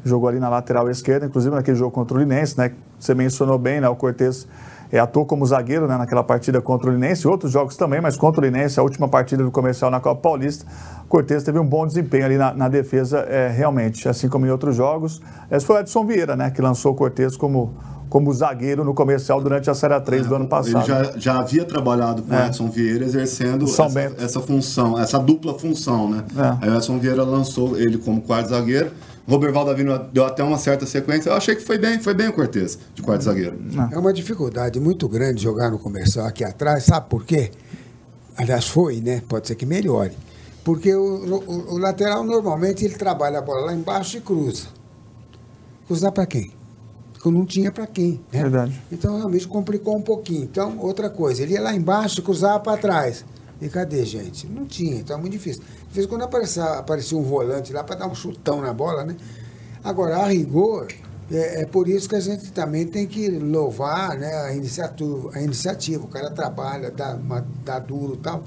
jogou 0.03 0.29
ali 0.29 0.39
na 0.39 0.49
lateral 0.49 0.89
esquerda, 0.89 1.25
inclusive 1.25 1.55
naquele 1.55 1.77
jogo 1.77 1.91
contra 1.91 2.17
o 2.17 2.19
Linense, 2.19 2.57
né? 2.57 2.71
Você 2.99 3.13
mencionou 3.13 3.57
bem, 3.57 3.81
né? 3.81 3.89
O 3.89 3.95
Cortez 3.95 4.47
é, 4.91 4.99
atuou 4.99 5.25
como 5.25 5.45
zagueiro 5.45 5.87
né, 5.87 5.97
naquela 5.97 6.23
partida 6.23 6.61
contra 6.61 6.89
o 6.89 6.93
Linense, 6.93 7.27
outros 7.27 7.51
jogos 7.51 7.77
também, 7.77 8.01
mas 8.01 8.17
contra 8.17 8.41
o 8.41 8.43
Linense, 8.43 8.79
a 8.79 8.83
última 8.83 9.07
partida 9.07 9.43
do 9.43 9.49
comercial 9.49 9.89
na 9.89 9.99
Copa 9.99 10.21
Paulista, 10.21 10.65
Cortez 11.07 11.43
teve 11.43 11.57
um 11.59 11.65
bom 11.65 11.87
desempenho 11.87 12.25
ali 12.25 12.37
na, 12.37 12.53
na 12.53 12.67
defesa, 12.67 13.19
é, 13.19 13.47
realmente, 13.47 14.07
assim 14.07 14.27
como 14.27 14.45
em 14.45 14.49
outros 14.49 14.75
jogos. 14.75 15.21
Esse 15.49 15.65
foi 15.65 15.77
o 15.77 15.79
Edson 15.79 16.05
Vieira, 16.05 16.35
né, 16.35 16.51
que 16.51 16.61
lançou 16.61 16.91
o 16.91 16.95
Cortez 16.95 17.37
como, 17.37 17.73
como 18.09 18.33
zagueiro 18.33 18.83
no 18.83 18.93
comercial 18.93 19.41
durante 19.41 19.69
a 19.69 19.73
Série 19.73 19.99
3 19.99 20.25
é, 20.25 20.29
do 20.29 20.35
ano 20.35 20.47
passado. 20.47 20.89
Ele 20.89 21.05
já, 21.05 21.11
já 21.17 21.39
havia 21.39 21.63
trabalhado 21.63 22.21
com 22.23 22.33
o 22.33 22.37
é. 22.37 22.47
Edson 22.47 22.69
Vieira 22.69 23.05
exercendo 23.05 23.63
essa, 23.65 23.85
essa, 24.19 24.39
função, 24.41 24.99
essa 24.99 25.17
dupla 25.17 25.57
função, 25.57 26.09
né? 26.09 26.23
É. 26.35 26.65
Aí 26.65 26.69
o 26.69 26.75
Edson 26.75 26.99
Vieira 26.99 27.23
lançou 27.23 27.77
ele 27.77 27.97
como 27.97 28.21
quarto 28.21 28.49
zagueiro 28.49 28.91
Robert 29.27 29.53
Valdavino 29.53 29.97
deu 30.11 30.25
até 30.25 30.43
uma 30.43 30.57
certa 30.57 30.85
sequência. 30.85 31.29
Eu 31.29 31.35
achei 31.35 31.55
que 31.55 31.61
foi 31.61 31.77
bem, 31.77 31.99
foi 31.99 32.13
bem 32.13 32.27
o 32.27 32.33
Cortez, 32.33 32.77
de 32.93 33.01
quarto 33.01 33.23
zagueiro. 33.23 33.57
É 33.91 33.97
uma 33.97 34.11
dificuldade 34.11 34.79
muito 34.79 35.07
grande 35.07 35.41
jogar 35.41 35.69
no 35.69 35.79
comercial 35.79 36.25
aqui 36.25 36.43
atrás. 36.43 36.83
Sabe 36.83 37.07
por 37.09 37.23
quê? 37.25 37.51
Aliás, 38.35 38.67
foi, 38.67 38.99
né? 38.99 39.21
Pode 39.27 39.47
ser 39.47 39.55
que 39.55 39.65
melhore. 39.65 40.17
Porque 40.63 40.93
o, 40.93 41.01
o, 41.01 41.73
o 41.73 41.77
lateral 41.77 42.23
normalmente 42.23 42.85
ele 42.85 42.95
trabalha 42.95 43.39
a 43.39 43.41
bola 43.41 43.67
lá 43.67 43.73
embaixo 43.73 44.17
e 44.17 44.21
cruza. 44.21 44.67
Cruzar 45.87 46.11
para 46.11 46.25
quem? 46.25 46.51
Porque 47.13 47.29
não 47.29 47.45
tinha 47.45 47.71
para 47.71 47.85
quem. 47.85 48.21
Né? 48.31 48.41
Verdade. 48.41 48.81
Então 48.91 49.17
realmente 49.17 49.47
complicou 49.47 49.95
um 49.95 50.01
pouquinho. 50.01 50.43
Então, 50.43 50.77
outra 50.79 51.09
coisa, 51.09 51.43
ele 51.43 51.53
ia 51.53 51.61
lá 51.61 51.75
embaixo 51.75 52.19
e 52.19 52.23
cruzava 52.23 52.59
para 52.59 52.77
trás. 52.77 53.25
E 53.61 53.69
cadê, 53.69 54.03
gente? 54.03 54.47
Não 54.47 54.65
tinha, 54.65 54.95
então 54.95 55.17
é 55.17 55.19
muito 55.19 55.33
difícil. 55.33 55.61
De 55.91 55.95
vez 55.95 56.05
em 56.05 56.09
quando 56.09 56.21
aparecia, 56.21 56.63
aparecia 56.63 57.17
um 57.17 57.21
volante 57.21 57.73
lá 57.73 57.83
para 57.83 57.97
dar 57.97 58.07
um 58.07 58.15
chutão 58.15 58.61
na 58.61 58.73
bola, 58.73 59.03
né? 59.03 59.17
Agora, 59.83 60.19
a 60.19 60.27
rigor, 60.27 60.87
é, 61.29 61.63
é, 61.63 61.65
por 61.65 61.89
isso 61.89 62.07
que 62.07 62.15
a 62.15 62.19
gente 62.21 62.49
também 62.53 62.87
tem 62.87 63.05
que 63.05 63.29
louvar 63.29 64.17
né, 64.17 64.33
a, 64.45 64.55
iniciativa, 64.55 65.31
a 65.33 65.41
iniciativa. 65.41 66.05
O 66.05 66.07
cara 66.07 66.31
trabalha, 66.31 66.89
dá, 66.89 67.15
uma, 67.15 67.45
dá 67.65 67.77
duro 67.77 68.13
e 68.13 68.17
tal. 68.19 68.41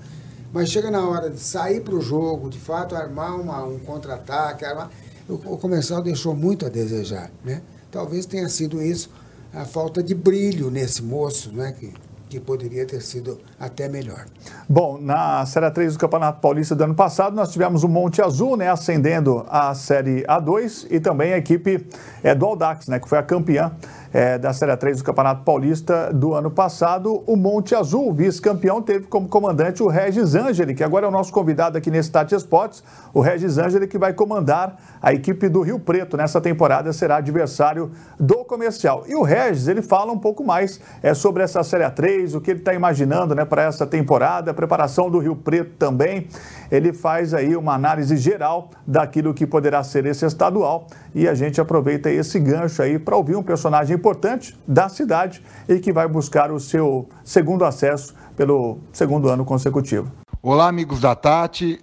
Mas 0.54 0.70
chega 0.70 0.90
na 0.90 1.06
hora 1.06 1.28
de 1.28 1.38
sair 1.38 1.82
para 1.82 1.94
o 1.94 2.00
jogo, 2.00 2.48
de 2.48 2.58
fato, 2.58 2.96
armar 2.96 3.38
uma, 3.38 3.62
um 3.62 3.78
contra-ataque, 3.78 4.64
armar... 4.64 4.90
O, 5.28 5.34
o 5.34 5.58
comercial 5.58 6.00
deixou 6.00 6.34
muito 6.34 6.64
a 6.64 6.70
desejar, 6.70 7.30
né? 7.44 7.60
Talvez 7.90 8.24
tenha 8.24 8.48
sido 8.48 8.80
isso, 8.82 9.10
a 9.52 9.66
falta 9.66 10.02
de 10.02 10.14
brilho 10.14 10.70
nesse 10.70 11.02
moço, 11.02 11.52
né? 11.52 11.72
Que, 11.78 11.92
que 12.34 12.40
poderia 12.40 12.84
ter 12.84 13.00
sido 13.00 13.38
até 13.60 13.88
melhor. 13.88 14.26
Bom, 14.68 14.98
na 15.00 15.46
Série 15.46 15.70
3 15.70 15.92
do 15.92 15.98
Campeonato 16.00 16.40
Paulista 16.40 16.74
do 16.74 16.82
ano 16.82 16.94
passado, 16.94 17.36
nós 17.36 17.52
tivemos 17.52 17.84
o 17.84 17.88
Monte 17.88 18.20
Azul, 18.20 18.56
né, 18.56 18.68
ascendendo 18.68 19.46
a 19.48 19.72
Série 19.72 20.24
A2 20.24 20.88
e 20.90 20.98
também 20.98 21.32
a 21.32 21.38
equipe 21.38 21.86
é, 22.24 22.34
do 22.34 22.44
Aldax, 22.44 22.88
né, 22.88 22.98
que 22.98 23.08
foi 23.08 23.18
a 23.18 23.22
campeã 23.22 23.70
é, 24.14 24.38
da 24.38 24.52
Série 24.52 24.76
3 24.76 24.98
do 24.98 25.04
Campeonato 25.04 25.42
Paulista 25.42 26.12
do 26.12 26.34
ano 26.34 26.48
passado. 26.48 27.24
O 27.26 27.34
Monte 27.34 27.74
Azul, 27.74 28.14
vice-campeão, 28.14 28.80
teve 28.80 29.08
como 29.08 29.28
comandante 29.28 29.82
o 29.82 29.88
Regis 29.88 30.36
Angeli, 30.36 30.72
que 30.72 30.84
agora 30.84 31.04
é 31.04 31.08
o 31.08 31.10
nosso 31.10 31.32
convidado 31.32 31.76
aqui 31.76 31.90
nesse 31.90 32.12
Tati 32.12 32.32
Esportes. 32.32 32.84
O 33.12 33.20
Regis 33.20 33.58
Angeli 33.58 33.88
que 33.88 33.98
vai 33.98 34.12
comandar 34.12 34.76
a 35.02 35.12
equipe 35.12 35.48
do 35.48 35.62
Rio 35.62 35.80
Preto 35.80 36.16
nessa 36.16 36.40
temporada, 36.40 36.92
será 36.92 37.16
adversário 37.16 37.90
do 38.18 38.44
comercial. 38.44 39.02
E 39.08 39.16
o 39.16 39.22
Regis, 39.22 39.66
ele 39.66 39.82
fala 39.82 40.12
um 40.12 40.18
pouco 40.18 40.44
mais 40.44 40.80
é, 41.02 41.12
sobre 41.12 41.42
essa 41.42 41.64
Série 41.64 41.90
3, 41.90 42.36
o 42.36 42.40
que 42.40 42.52
ele 42.52 42.60
está 42.60 42.72
imaginando 42.72 43.34
né, 43.34 43.44
para 43.44 43.64
essa 43.64 43.84
temporada, 43.84 44.52
a 44.52 44.54
preparação 44.54 45.10
do 45.10 45.18
Rio 45.18 45.34
Preto 45.34 45.72
também. 45.76 46.28
Ele 46.70 46.92
faz 46.92 47.34
aí 47.34 47.56
uma 47.56 47.74
análise 47.74 48.16
geral 48.16 48.70
daquilo 48.86 49.34
que 49.34 49.44
poderá 49.44 49.82
ser 49.82 50.06
esse 50.06 50.24
estadual 50.24 50.86
e 51.14 51.26
a 51.28 51.34
gente 51.34 51.60
aproveita 51.60 52.10
esse 52.10 52.38
gancho 52.38 52.80
aí 52.80 52.98
para 52.98 53.16
ouvir 53.16 53.34
um 53.34 53.42
personagem 53.42 53.98
importante 54.04 54.54
da 54.68 54.86
cidade 54.90 55.40
e 55.66 55.78
que 55.78 55.90
vai 55.90 56.06
buscar 56.06 56.52
o 56.52 56.60
seu 56.60 57.08
segundo 57.24 57.64
acesso 57.64 58.14
pelo 58.36 58.78
segundo 58.92 59.30
ano 59.30 59.46
consecutivo. 59.46 60.12
Olá, 60.42 60.68
amigos 60.68 61.00
da 61.00 61.14
Tati. 61.14 61.80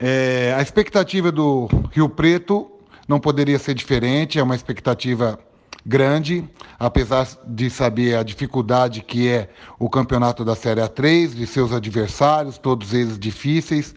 É, 0.00 0.54
a 0.56 0.62
expectativa 0.62 1.30
do 1.30 1.68
Rio 1.92 2.08
Preto 2.08 2.70
não 3.06 3.20
poderia 3.20 3.58
ser 3.58 3.74
diferente, 3.74 4.38
é 4.38 4.42
uma 4.42 4.54
expectativa 4.54 5.38
grande, 5.84 6.48
apesar 6.78 7.28
de 7.46 7.68
saber 7.68 8.16
a 8.16 8.22
dificuldade 8.22 9.02
que 9.02 9.28
é 9.28 9.50
o 9.78 9.90
campeonato 9.90 10.46
da 10.46 10.56
Série 10.56 10.80
A3, 10.80 11.34
de 11.34 11.46
seus 11.46 11.72
adversários, 11.72 12.56
todos 12.56 12.94
eles 12.94 13.18
difíceis 13.18 13.94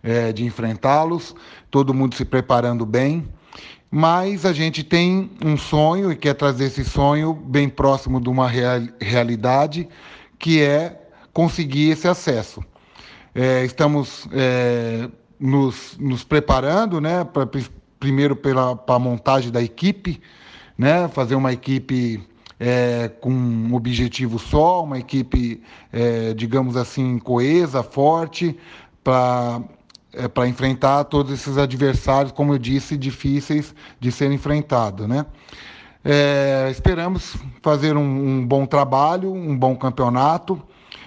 é, 0.00 0.32
de 0.32 0.44
enfrentá-los, 0.44 1.34
todo 1.72 1.92
mundo 1.92 2.14
se 2.14 2.24
preparando 2.24 2.86
bem. 2.86 3.28
Mas 3.90 4.44
a 4.44 4.52
gente 4.52 4.84
tem 4.84 5.30
um 5.42 5.56
sonho 5.56 6.12
e 6.12 6.16
quer 6.16 6.34
trazer 6.34 6.66
esse 6.66 6.84
sonho 6.84 7.32
bem 7.32 7.68
próximo 7.68 8.20
de 8.20 8.28
uma 8.28 8.46
real, 8.46 8.82
realidade, 9.00 9.88
que 10.38 10.60
é 10.62 11.00
conseguir 11.32 11.90
esse 11.90 12.06
acesso. 12.06 12.62
É, 13.34 13.64
estamos 13.64 14.28
é, 14.32 15.08
nos, 15.40 15.96
nos, 15.98 16.22
preparando, 16.22 17.00
né, 17.00 17.24
pra, 17.24 17.48
primeiro 17.98 18.36
pela 18.36 18.78
a 18.86 18.98
montagem 18.98 19.50
da 19.50 19.62
equipe, 19.62 20.20
né? 20.76 21.08
fazer 21.08 21.34
uma 21.34 21.52
equipe 21.52 22.22
é, 22.60 23.08
com 23.20 23.30
um 23.30 23.74
objetivo 23.74 24.38
só, 24.38 24.84
uma 24.84 24.98
equipe, 24.98 25.62
é, 25.92 26.34
digamos 26.34 26.76
assim, 26.76 27.18
coesa, 27.18 27.82
forte, 27.82 28.56
para 29.02 29.62
é, 30.12 30.26
para 30.28 30.48
enfrentar 30.48 31.04
todos 31.04 31.32
esses 31.32 31.58
adversários, 31.58 32.32
como 32.32 32.54
eu 32.54 32.58
disse, 32.58 32.96
difíceis 32.96 33.74
de 34.00 34.10
ser 34.10 34.30
enfrentados. 34.32 35.06
Né? 35.06 35.26
É, 36.04 36.68
esperamos 36.70 37.36
fazer 37.62 37.96
um, 37.96 38.00
um, 38.00 38.46
bom 38.46 38.66
trabalho, 38.66 39.32
um 39.32 39.56
bom 39.56 39.76
campeonato, 39.76 40.60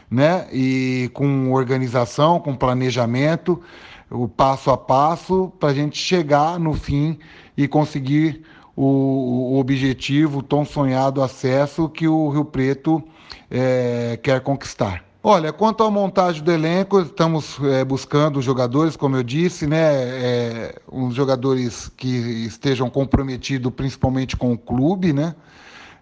né? 0.10 0.48
e 0.52 1.10
com 1.14 1.52
organização, 1.52 2.40
com 2.40 2.56
planejamento, 2.56 3.62
o 4.10 4.28
passo 4.28 4.70
a 4.70 4.78
passo, 4.78 5.52
para 5.60 5.70
a 5.70 5.74
gente 5.74 5.98
chegar 5.98 6.60
no 6.60 6.74
fim 6.74 7.18
e 7.56 7.68
conseguir 7.68 8.44
o, 8.76 9.54
o 9.56 9.60
objetivo, 9.60 10.40
o 10.40 10.44
tão 10.44 10.66
sonhado 10.66 11.22
acesso 11.22 11.90
que 11.90 12.08
o 12.08 12.30
Rio 12.30 12.46
Preto 12.46 13.04
é, 13.50 14.20
quer 14.22 14.42
conquistar. 14.42 15.11
Olha, 15.24 15.54
quanto 15.54 15.84
à 15.84 15.92
montagem 15.92 16.42
do 16.42 16.52
elenco, 16.52 17.00
estamos 17.00 17.60
é, 17.62 17.86
buscando 17.86 18.42
jogadores, 18.42 18.96
como 18.96 19.16
eu 19.16 19.22
disse, 19.22 19.68
né, 19.68 19.78
é, 19.78 20.82
uns 20.92 21.14
jogadores 21.14 21.92
que 21.96 22.08
estejam 22.08 22.90
comprometidos 22.90 23.72
principalmente 23.72 24.36
com 24.36 24.52
o 24.52 24.58
clube, 24.58 25.14
né, 25.14 25.36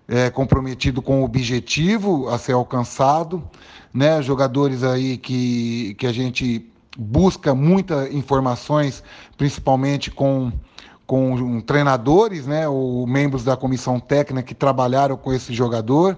é, 0.08 0.30
comprometido 0.30 1.02
com 1.02 1.20
o 1.20 1.26
objetivo 1.26 2.30
a 2.30 2.38
ser 2.38 2.54
alcançado, 2.54 3.44
né, 3.94 4.22
jogadores 4.22 4.84
aí 4.84 5.18
que, 5.18 5.96
que 5.96 6.08
a 6.08 6.14
gente 6.14 6.72
busca 6.98 7.54
muitas 7.54 8.14
informações, 8.14 9.04
principalmente 9.38 10.10
com 10.10 10.50
com 11.10 11.60
treinadores, 11.62 12.46
né, 12.46 12.68
ou 12.68 13.08
membros 13.08 13.44
da 13.44 13.58
comissão 13.58 14.00
técnica 14.00 14.44
que 14.44 14.54
trabalharam 14.54 15.18
com 15.18 15.34
esse 15.34 15.52
jogador. 15.52 16.16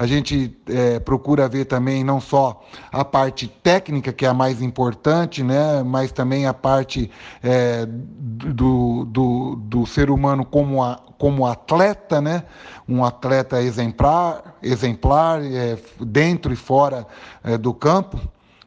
A 0.00 0.06
gente 0.06 0.56
é, 0.66 0.98
procura 0.98 1.46
ver 1.46 1.66
também 1.66 2.02
não 2.02 2.22
só 2.22 2.64
a 2.90 3.04
parte 3.04 3.46
técnica, 3.46 4.14
que 4.14 4.24
é 4.24 4.28
a 4.28 4.32
mais 4.32 4.62
importante, 4.62 5.44
né, 5.44 5.82
mas 5.82 6.10
também 6.10 6.46
a 6.46 6.54
parte 6.54 7.10
é, 7.42 7.84
do, 7.86 9.04
do, 9.04 9.56
do, 9.56 9.84
ser 9.84 10.08
humano 10.08 10.42
como, 10.42 10.82
a, 10.82 10.98
como 11.18 11.44
atleta, 11.44 12.18
né, 12.18 12.44
um 12.88 13.04
atleta 13.04 13.60
exemplar, 13.60 14.56
exemplar 14.62 15.44
é, 15.44 15.76
dentro 16.00 16.50
e 16.50 16.56
fora 16.56 17.06
é, 17.44 17.58
do 17.58 17.74
campo, 17.74 18.18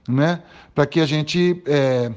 né, 0.08 0.44
para 0.76 0.86
que 0.86 1.00
a 1.00 1.06
gente 1.08 1.64
é, 1.66 2.12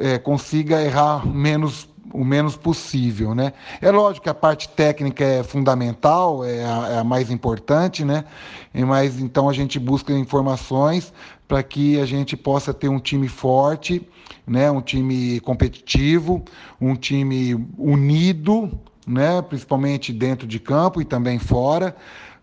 é, 0.00 0.18
consiga 0.18 0.82
errar 0.82 1.26
menos 1.26 1.86
o 2.14 2.24
menos 2.24 2.56
possível, 2.56 3.34
né? 3.34 3.52
É 3.82 3.90
lógico 3.90 4.24
que 4.24 4.30
a 4.30 4.34
parte 4.34 4.68
técnica 4.68 5.24
é 5.24 5.42
fundamental, 5.42 6.44
é 6.44 6.64
a, 6.64 6.88
é 6.90 6.98
a 6.98 7.04
mais 7.04 7.28
importante, 7.30 8.04
né? 8.04 8.24
Mas 8.72 9.20
então 9.20 9.48
a 9.48 9.52
gente 9.52 9.78
busca 9.80 10.12
informações 10.12 11.12
para 11.48 11.62
que 11.62 12.00
a 12.00 12.06
gente 12.06 12.36
possa 12.36 12.72
ter 12.72 12.88
um 12.88 13.00
time 13.00 13.26
forte, 13.26 14.08
né? 14.46 14.70
Um 14.70 14.80
time 14.80 15.40
competitivo, 15.40 16.44
um 16.80 16.94
time 16.94 17.54
unido, 17.76 18.70
né? 19.04 19.42
Principalmente 19.42 20.12
dentro 20.12 20.46
de 20.46 20.60
campo 20.60 21.02
e 21.02 21.04
também 21.04 21.40
fora 21.40 21.96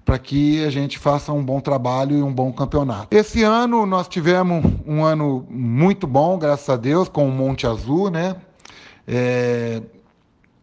para 0.03 0.17
que 0.17 0.63
a 0.65 0.69
gente 0.69 0.97
faça 0.97 1.31
um 1.31 1.43
bom 1.43 1.59
trabalho 1.59 2.17
e 2.17 2.23
um 2.23 2.33
bom 2.33 2.51
campeonato. 2.51 3.15
Esse 3.15 3.43
ano 3.43 3.85
nós 3.85 4.07
tivemos 4.07 4.65
um 4.85 5.03
ano 5.03 5.45
muito 5.49 6.07
bom, 6.07 6.37
graças 6.37 6.67
a 6.67 6.75
Deus, 6.75 7.07
com 7.07 7.27
o 7.27 7.31
Monte 7.31 7.67
Azul, 7.67 8.09
né? 8.09 8.35
É, 9.07 9.81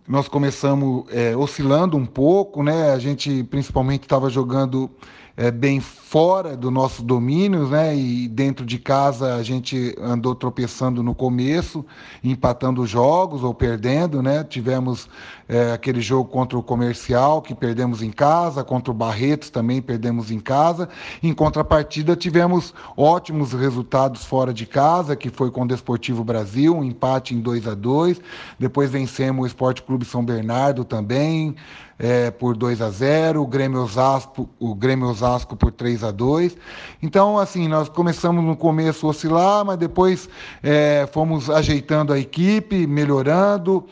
nós 0.06 0.26
começamos 0.26 1.04
é, 1.12 1.36
oscilando 1.36 1.96
um 1.96 2.06
pouco, 2.06 2.62
né? 2.62 2.92
A 2.92 2.98
gente 2.98 3.44
principalmente 3.44 4.02
estava 4.02 4.30
jogando 4.30 4.90
é, 5.36 5.50
bem 5.50 5.80
fora 6.08 6.56
do 6.56 6.70
nosso 6.70 7.02
domínio, 7.02 7.68
né? 7.68 7.94
E 7.94 8.28
dentro 8.28 8.64
de 8.64 8.78
casa 8.78 9.34
a 9.34 9.42
gente 9.42 9.94
andou 10.00 10.34
tropeçando 10.34 11.02
no 11.02 11.14
começo, 11.14 11.84
empatando 12.24 12.86
jogos 12.86 13.44
ou 13.44 13.52
perdendo, 13.52 14.22
né? 14.22 14.42
Tivemos 14.42 15.06
é, 15.46 15.70
aquele 15.72 16.00
jogo 16.00 16.30
contra 16.30 16.58
o 16.58 16.62
Comercial 16.62 17.42
que 17.42 17.54
perdemos 17.54 18.00
em 18.02 18.10
casa, 18.10 18.64
contra 18.64 18.90
o 18.90 18.94
Barretos 18.94 19.50
também 19.50 19.82
perdemos 19.82 20.30
em 20.30 20.40
casa. 20.40 20.88
Em 21.22 21.34
contrapartida 21.34 22.16
tivemos 22.16 22.72
ótimos 22.96 23.52
resultados 23.52 24.24
fora 24.24 24.54
de 24.54 24.64
casa, 24.64 25.14
que 25.14 25.28
foi 25.28 25.50
com 25.50 25.64
o 25.64 25.68
Desportivo 25.68 26.24
Brasil, 26.24 26.74
um 26.74 26.82
empate 26.82 27.34
em 27.34 27.40
2 27.40 27.68
a 27.68 27.74
2. 27.74 28.18
Depois 28.58 28.90
vencemos 28.90 29.44
o 29.44 29.46
Esporte 29.46 29.82
Clube 29.82 30.06
São 30.06 30.24
Bernardo 30.24 30.86
também 30.86 31.54
é, 31.98 32.30
por 32.30 32.56
2 32.56 32.80
a 32.80 32.90
0, 32.90 33.42
o 33.42 33.46
Grêmio 33.46 33.82
Osasco, 33.82 34.48
o 34.58 34.74
Grêmio 34.74 35.08
Osasco 35.08 35.56
por 35.56 35.72
3 35.72 35.97
a 36.02 36.10
2. 36.10 36.56
Então, 37.02 37.38
assim, 37.38 37.68
nós 37.68 37.88
começamos 37.88 38.44
no 38.44 38.56
começo 38.56 39.06
a 39.06 39.10
oscilar, 39.10 39.64
mas 39.64 39.76
depois 39.76 40.28
é, 40.62 41.08
fomos 41.12 41.48
ajeitando 41.48 42.12
a 42.12 42.18
equipe, 42.18 42.86
melhorando, 42.86 43.84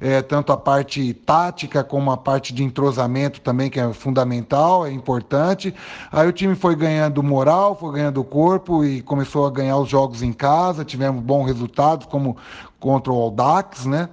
é, 0.00 0.20
tanto 0.20 0.52
a 0.52 0.56
parte 0.56 1.14
tática 1.14 1.82
como 1.82 2.10
a 2.10 2.16
parte 2.16 2.52
de 2.52 2.62
entrosamento 2.62 3.40
também, 3.40 3.70
que 3.70 3.80
é 3.80 3.92
fundamental, 3.92 4.86
é 4.86 4.92
importante. 4.92 5.74
Aí 6.12 6.28
o 6.28 6.32
time 6.32 6.54
foi 6.54 6.76
ganhando 6.76 7.22
moral, 7.22 7.74
foi 7.74 7.94
ganhando 7.94 8.22
corpo 8.22 8.84
e 8.84 9.00
começou 9.02 9.46
a 9.46 9.50
ganhar 9.50 9.78
os 9.78 9.88
jogos 9.88 10.22
em 10.22 10.32
casa, 10.32 10.84
tivemos 10.84 11.22
bons 11.22 11.46
resultados, 11.46 12.06
como 12.06 12.36
contra 12.78 13.12
o 13.12 13.20
Aldax, 13.20 13.86
né? 13.86 14.08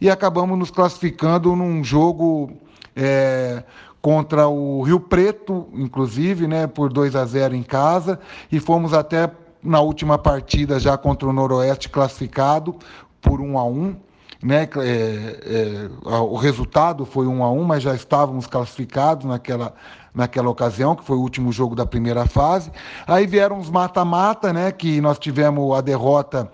E 0.00 0.08
acabamos 0.10 0.58
nos 0.58 0.70
classificando 0.70 1.54
num 1.54 1.82
jogo 1.82 2.50
é, 2.94 3.62
contra 4.06 4.46
o 4.46 4.82
Rio 4.82 5.00
Preto, 5.00 5.66
inclusive, 5.74 6.46
né, 6.46 6.68
por 6.68 6.92
2 6.92 7.16
a 7.16 7.24
0 7.24 7.56
em 7.56 7.62
casa, 7.64 8.20
e 8.52 8.60
fomos 8.60 8.94
até 8.94 9.28
na 9.60 9.80
última 9.80 10.16
partida 10.16 10.78
já 10.78 10.96
contra 10.96 11.28
o 11.28 11.32
Noroeste 11.32 11.88
classificado 11.88 12.76
por 13.20 13.40
1 13.40 13.58
a 13.58 13.64
1 13.64 13.96
né? 14.44 14.68
É, 14.76 15.88
é, 16.04 16.18
o 16.20 16.36
resultado 16.36 17.04
foi 17.04 17.26
1 17.26 17.42
a 17.42 17.50
1 17.50 17.64
mas 17.64 17.82
já 17.82 17.96
estávamos 17.96 18.46
classificados 18.46 19.26
naquela, 19.26 19.74
naquela 20.14 20.50
ocasião, 20.50 20.94
que 20.94 21.02
foi 21.02 21.16
o 21.16 21.20
último 21.20 21.50
jogo 21.50 21.74
da 21.74 21.84
primeira 21.84 22.26
fase. 22.26 22.70
Aí 23.08 23.26
vieram 23.26 23.58
os 23.58 23.68
mata-mata, 23.68 24.52
né? 24.52 24.70
que 24.70 25.00
nós 25.00 25.18
tivemos 25.18 25.76
a 25.76 25.80
derrota 25.80 26.48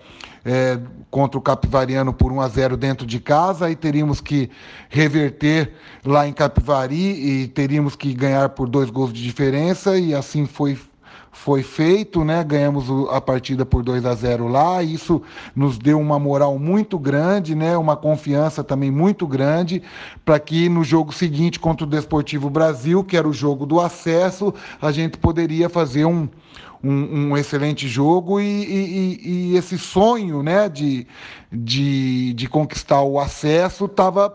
é, 0.44 0.78
contra 1.10 1.38
o 1.38 1.42
Capivariano 1.42 2.12
por 2.12 2.32
1 2.32 2.40
a 2.40 2.48
0 2.48 2.76
dentro 2.76 3.06
de 3.06 3.20
casa, 3.20 3.66
aí 3.66 3.76
teríamos 3.76 4.20
que 4.20 4.50
reverter 4.88 5.72
lá 6.04 6.26
em 6.26 6.32
Capivari 6.32 7.42
e 7.42 7.48
teríamos 7.48 7.94
que 7.94 8.12
ganhar 8.12 8.48
por 8.50 8.68
dois 8.68 8.90
gols 8.90 9.12
de 9.12 9.22
diferença, 9.22 9.98
e 9.98 10.14
assim 10.14 10.46
foi, 10.46 10.78
foi 11.32 11.62
feito, 11.62 12.22
né? 12.22 12.44
Ganhamos 12.44 12.84
a 13.10 13.20
partida 13.20 13.64
por 13.64 13.82
2 13.82 14.04
a 14.04 14.14
0 14.14 14.48
lá. 14.48 14.82
Isso 14.82 15.22
nos 15.56 15.78
deu 15.78 15.98
uma 15.98 16.18
moral 16.18 16.58
muito 16.58 16.98
grande, 16.98 17.54
né? 17.54 17.76
Uma 17.76 17.96
confiança 17.96 18.62
também 18.62 18.90
muito 18.90 19.26
grande 19.26 19.82
para 20.24 20.38
que 20.38 20.68
no 20.68 20.84
jogo 20.84 21.12
seguinte 21.12 21.58
contra 21.58 21.86
o 21.86 21.88
Desportivo 21.90 22.50
Brasil, 22.50 23.02
que 23.02 23.16
era 23.16 23.26
o 23.26 23.32
jogo 23.32 23.64
do 23.64 23.80
acesso, 23.80 24.52
a 24.80 24.92
gente 24.92 25.16
poderia 25.16 25.68
fazer 25.68 26.04
um 26.04 26.28
um, 26.84 27.28
um 27.30 27.36
excelente 27.36 27.86
jogo 27.86 28.40
e, 28.40 28.44
e- 28.44 29.20
e- 29.22 29.52
e 29.52 29.56
esse 29.56 29.78
sonho 29.78 30.42
né, 30.42 30.68
de, 30.68 31.06
de, 31.50 32.32
de 32.34 32.48
conquistar 32.48 33.02
o 33.02 33.20
acesso 33.20 33.84
estava 33.84 34.28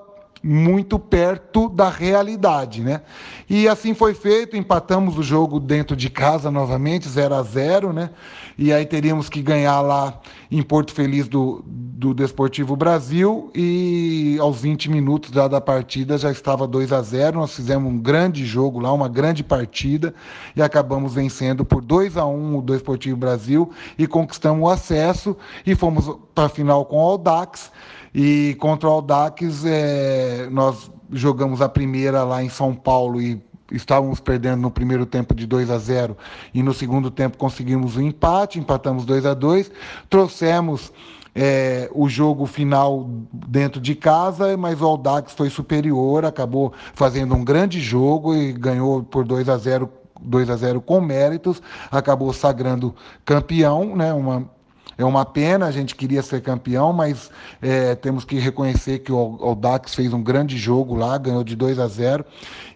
muito 0.44 1.00
perto 1.00 1.70
da 1.70 1.90
realidade, 1.90 2.82
né? 2.82 3.02
E 3.50 3.68
assim 3.68 3.94
foi 3.94 4.14
feito, 4.14 4.56
empatamos 4.58 5.18
o 5.18 5.24
jogo 5.24 5.60
dentro 5.60 5.96
de 5.96 6.10
casa 6.10 6.52
novamente, 6.52 7.08
0 7.08 7.36
a 7.36 7.44
0 7.44 7.94
né? 7.94 8.10
E 8.58 8.74
aí 8.74 8.86
teríamos 8.86 9.30
que 9.30 9.42
ganhar 9.42 9.80
lá 9.82 10.20
em 10.50 10.62
Porto 10.62 10.92
Feliz 10.92 11.28
do, 11.28 11.64
do 11.66 12.14
Desportivo 12.14 12.76
Brasil 12.76 13.52
e 13.54 14.38
aos 14.40 14.62
20 14.62 14.90
minutos 14.90 15.32
já 15.32 15.48
da 15.48 15.62
partida 15.62 16.18
já 16.18 16.32
estava 16.32 16.68
2 16.68 16.92
a 16.92 17.02
0 17.02 17.40
nós 17.40 17.56
fizemos 17.56 17.92
um 17.92 17.98
grande 17.98 18.46
jogo 18.46 18.80
lá, 18.80 18.92
uma 18.92 19.08
grande 19.08 19.44
partida 19.44 20.14
e 20.56 20.62
acabamos 20.62 21.14
vencendo 21.14 21.64
por 21.64 21.82
2 21.82 22.18
a 22.18 22.26
1 22.26 22.58
o 22.58 22.62
Desportivo 22.62 23.18
Brasil 23.18 23.72
e 23.98 24.08
conquistamos 24.08 24.68
o 24.68 24.72
acesso 24.72 25.38
e 25.66 25.76
fomos 25.76 26.18
para 26.34 26.46
a 26.46 26.50
final 26.50 26.86
com 26.86 26.98
o 26.98 27.02
Audax 27.02 27.72
e 28.20 28.56
contra 28.56 28.90
o 28.90 28.92
Audax 28.94 29.64
eh, 29.64 30.48
nós 30.50 30.90
jogamos 31.12 31.62
a 31.62 31.70
primeira 31.70 32.24
lá 32.24 32.44
em 32.44 32.50
São 32.50 32.74
Paulo 32.74 33.22
e 33.22 33.40
estávamos 33.72 34.20
perdendo 34.20 34.60
no 34.60 34.72
primeiro 34.72 35.06
tempo 35.06 35.36
de 35.36 35.46
2 35.46 35.70
a 35.70 35.78
0 35.78 36.18
e 36.52 36.64
no 36.64 36.74
segundo 36.74 37.12
tempo 37.12 37.38
conseguimos 37.38 37.96
o 37.96 38.02
empate, 38.02 38.58
empatamos 38.58 39.06
2 39.06 39.24
a 39.24 39.36
2 39.36 39.72
trouxemos 40.10 40.92
é, 41.36 41.92
o 41.94 42.10
jogo 42.10 42.48
final 42.48 43.08
dentro 43.32 43.80
de 43.80 43.94
casa, 43.94 44.58
mas 44.58 44.82
o 44.82 44.86
Audax 44.86 45.34
foi 45.34 45.52
superior, 45.52 46.26
acabou 46.26 46.74
fazendo 46.96 47.36
um 47.36 47.46
grande 47.46 47.80
jogo 47.80 48.34
e 48.34 48.52
ganhou 48.52 49.04
por 49.04 49.26
2 49.26 49.48
a 49.48 49.58
0 49.60 49.88
2 50.20 50.50
a 50.50 50.56
0 50.56 50.82
com 50.82 51.00
méritos, 51.00 51.62
acabou 51.92 52.34
sagrando 52.34 52.96
campeão, 53.24 53.96
né? 53.96 54.12
Uma, 54.12 54.50
é 54.98 55.06
uma 55.06 55.24
pena, 55.26 55.68
a 55.68 55.72
gente 55.72 55.96
queria 55.96 56.24
ser 56.24 56.42
campeão, 56.42 56.92
mas 56.92 57.30
é, 57.62 57.94
temos 57.96 58.26
que 58.26 58.40
reconhecer 58.40 59.00
que 59.00 59.12
o 59.12 59.18
Audax 59.18 59.94
fez 59.94 60.12
um 60.12 60.24
grande 60.24 60.58
jogo 60.58 60.96
lá, 60.96 61.18
ganhou 61.18 61.44
de 61.44 61.56
2 61.56 61.78
a 61.78 61.88
0 61.88 62.26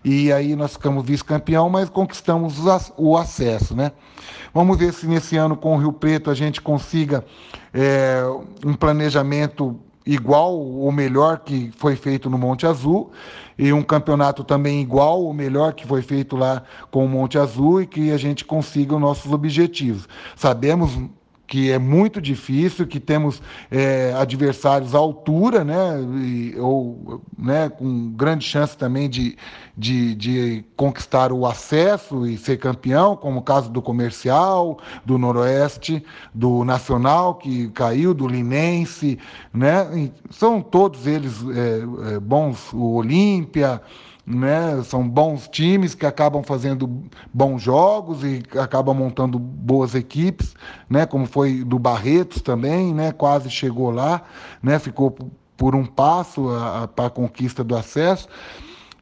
e 0.04 0.32
aí 0.32 0.56
nós 0.56 0.74
ficamos 0.74 1.06
vice-campeão, 1.06 1.70
mas 1.70 1.90
conquistamos 1.90 2.60
o 2.60 2.72
o 2.98 3.18
acesso, 3.18 3.76
né? 3.76 3.92
Vamos 4.54 4.78
ver 4.78 4.94
se 4.94 5.08
nesse 5.08 5.36
ano 5.38 5.56
com 5.56 5.76
o 5.76 5.80
Rio 5.80 5.94
Preto 5.94 6.30
a 6.30 6.34
gente 6.34 6.62
consiga 6.62 7.26
é, 7.74 8.22
um 8.66 8.74
planejamento 8.74 9.80
igual 10.06 10.58
ou 10.58 10.92
melhor 10.92 11.40
que 11.40 11.72
foi 11.78 11.96
feito 11.96 12.30
no 12.30 12.38
Monte 12.38 12.66
Azul 12.66 13.12
e 13.58 13.72
um 13.72 13.84
campeonato 13.84 14.44
também 14.44 14.82
igual 14.82 15.22
ou 15.22 15.34
melhor 15.34 15.74
que 15.74 15.86
foi 15.86 16.02
feito 16.02 16.36
lá 16.36 16.64
com 16.90 17.06
o 17.06 17.10
Monte 17.10 17.38
Azul 17.38 17.82
e 17.82 17.88
que 17.88 18.12
a 18.12 18.18
gente 18.18 18.44
consiga 18.44 18.96
os 18.96 19.02
nossos 19.02 19.32
objetivos. 19.32 20.08
Sabemos 20.36 20.98
que 21.52 21.70
é 21.70 21.78
muito 21.78 22.22
difícil, 22.22 22.88
que 22.88 22.98
temos 22.98 23.42
é, 23.70 24.14
adversários 24.18 24.96
à 24.96 25.00
altura, 25.00 25.66
né, 25.66 26.02
e- 26.24 26.56
ou 26.58 27.22
né, 27.38 27.68
com 27.68 28.10
grande 28.14 28.46
chance 28.46 28.78
também 28.78 29.10
de, 29.10 29.36
de, 29.78 30.16
de 30.16 30.64
conquistar 30.78 31.34
o 31.34 31.46
acesso 31.46 32.26
e 32.26 32.38
ser 32.38 32.56
campeão, 32.56 33.18
como 33.18 33.40
o 33.40 33.42
caso 33.42 33.70
do 33.70 33.82
Comercial, 33.82 34.80
do 35.06 35.18
Noroeste, 35.18 36.02
do 36.34 36.64
Nacional, 36.64 37.36
que 37.36 37.68
caiu, 37.72 38.14
do 38.14 38.30
Linense, 38.30 39.20
né, 39.54 40.10
são 40.30 40.62
todos 40.62 41.06
eles 41.06 41.34
é, 41.54 42.14
é, 42.16 42.20
bons, 42.22 42.72
o 42.72 42.94
Olímpia, 42.94 43.82
né? 44.26 44.82
São 44.84 45.08
bons 45.08 45.48
times 45.48 45.96
que 45.96 46.06
acabam 46.06 46.44
fazendo 46.44 47.04
bons 47.34 47.62
jogos 47.62 48.24
e 48.24 48.44
acabam 48.60 48.96
montando 48.96 49.40
boas 49.40 49.96
equipes, 49.96 50.54
né? 50.90 51.06
Como 51.06 51.26
foi 51.26 51.64
do 51.64 51.80
Barretos 51.80 52.42
também, 52.42 52.94
né? 52.94 53.12
Quase 53.12 53.50
chegou 53.50 53.92
lá, 53.92 54.22
né? 54.62 54.80
Ficou 54.80 55.16
por 55.58 55.76
um 55.76 55.86
passo 55.86 56.48
para 56.96 57.08
a 57.08 57.10
conquista 57.10 57.64
do 57.64 57.76
acesso. 57.76 58.28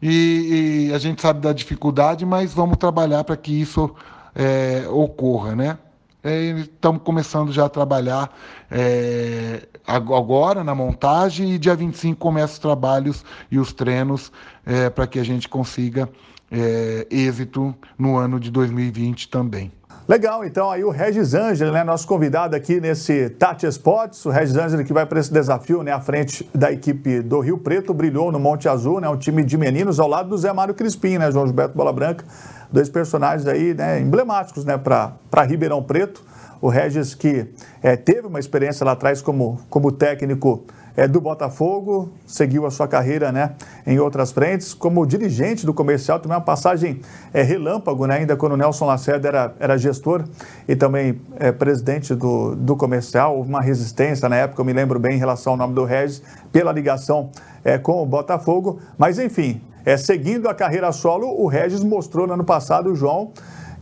E, 0.02 0.88
e 0.90 0.94
a 0.94 0.98
gente 0.98 1.22
sabe 1.22 1.42
da 1.42 1.52
dificuldade, 1.52 2.26
mas 2.26 2.54
vamos 2.54 2.78
trabalhar 2.78 3.24
para 3.24 3.36
que 3.36 3.52
isso 3.52 3.94
é, 4.34 4.86
ocorra, 4.90 5.56
né? 5.56 5.78
É, 6.24 6.52
Estamos 6.52 7.02
começando 7.04 7.52
já 7.52 7.66
a 7.66 7.70
trabalhar 7.70 8.30
é, 8.70 9.62
ag- 9.88 10.14
agora 10.14 10.64
na 10.64 10.76
montagem 10.76 11.54
e 11.54 11.58
dia 11.58 11.76
25 11.76 12.20
começa 12.20 12.54
os 12.54 12.60
trabalhos 12.60 13.24
e 13.50 13.58
os 13.58 13.72
treinos 13.72 14.32
é, 14.66 14.90
para 14.90 15.08
que 15.08 15.18
a 15.18 15.24
gente 15.24 15.48
consiga 15.48 16.10
é, 16.52 17.08
êxito 17.10 17.74
no 17.98 18.18
ano 18.18 18.38
de 18.40 18.52
2020 18.52 19.30
também. 19.30 19.72
Legal, 20.10 20.44
então 20.44 20.72
aí 20.72 20.84
o 20.84 20.90
Regis 20.90 21.36
Ângelo, 21.36 21.72
né, 21.72 21.84
nosso 21.84 22.08
convidado 22.08 22.56
aqui 22.56 22.82
nesse 22.82 23.30
Tati 23.30 23.68
Sports, 23.68 24.26
o 24.26 24.32
Regis 24.32 24.56
Ângelo 24.58 24.84
que 24.84 24.92
vai 24.92 25.06
para 25.06 25.20
esse 25.20 25.32
desafio, 25.32 25.84
né, 25.84 25.92
à 25.92 26.02
frente 26.02 26.50
da 26.54 26.72
equipe 26.72 27.22
do 27.22 27.40
Rio 27.40 27.60
Preto, 27.60 27.94
brilhou 27.94 28.32
no 28.32 28.40
Monte 28.40 28.68
Azul, 28.68 29.00
né, 29.00 29.08
um 29.08 29.18
time 29.18 29.44
de 29.44 29.56
meninos 29.56 30.00
ao 30.00 30.08
lado 30.08 30.30
do 30.30 30.38
Zé 30.38 30.52
Mário 30.52 30.74
Crispim, 30.74 31.20
né, 31.20 31.32
João 31.32 31.46
Gilberto 31.46 31.78
Bola 31.78 31.94
Branca, 31.94 32.26
dois 32.72 32.90
personagens 32.90 33.48
aí, 33.48 33.74
né, 33.74 34.00
emblemáticos, 34.00 34.66
né, 34.66 34.78
para 34.78 35.44
Ribeirão 35.44 35.82
Preto, 35.82 36.24
o 36.62 36.68
Regis 36.68 37.16
que 37.16 37.48
eh, 37.82 37.96
teve 37.96 38.28
uma 38.28 38.40
experiência 38.40 38.86
lá 38.86 38.92
atrás 38.92 39.22
como, 39.22 39.60
como 39.70 39.92
técnico 39.92 40.66
eh, 41.00 41.08
do 41.08 41.22
Botafogo, 41.22 42.10
seguiu 42.28 42.66
a 42.66 42.72
sua 42.72 42.86
carreira 42.86 43.32
né, 43.32 43.54
em 43.88 44.00
outras 44.00 44.34
frentes, 44.34 44.74
como 44.74 45.06
dirigente 45.06 45.66
do 45.66 45.74
comercial, 45.74 46.20
também 46.20 46.36
uma 46.36 46.44
passagem 46.44 47.00
eh, 47.34 47.42
relâmpago, 47.42 48.06
né, 48.06 48.18
ainda 48.18 48.36
quando 48.36 48.52
o 48.54 48.58
Nelson 48.58 48.86
Lacerda 48.86 49.30
era, 49.30 49.54
era 49.60 49.78
gestor 49.78 50.26
e 50.68 50.76
também 50.76 51.22
eh, 51.40 51.54
presidente 51.54 52.14
do, 52.14 52.54
do 52.54 52.76
comercial, 52.76 53.38
houve 53.38 53.48
uma 53.48 53.62
resistência 53.62 54.28
na 54.28 54.36
época, 54.36 54.62
eu 54.62 54.66
me 54.66 54.74
lembro 54.74 55.00
bem 55.00 55.16
em 55.16 55.18
relação 55.20 55.54
ao 55.54 55.58
nome 55.58 55.74
do 55.74 55.86
Regis, 55.86 56.22
pela 56.52 56.74
ligação 56.74 57.30
eh, 57.64 57.78
com 57.78 58.04
o 58.04 58.06
Botafogo, 58.06 58.82
mas 58.98 59.18
enfim, 59.18 59.62
eh, 59.86 59.96
seguindo 59.96 60.50
a 60.50 60.54
carreira 60.54 60.92
solo, 60.92 61.28
o 61.28 61.48
Regis 61.48 61.82
mostrou 61.82 62.28
no 62.28 62.34
ano 62.34 62.44
passado, 62.44 62.92
o 62.92 62.96
João, 62.96 63.32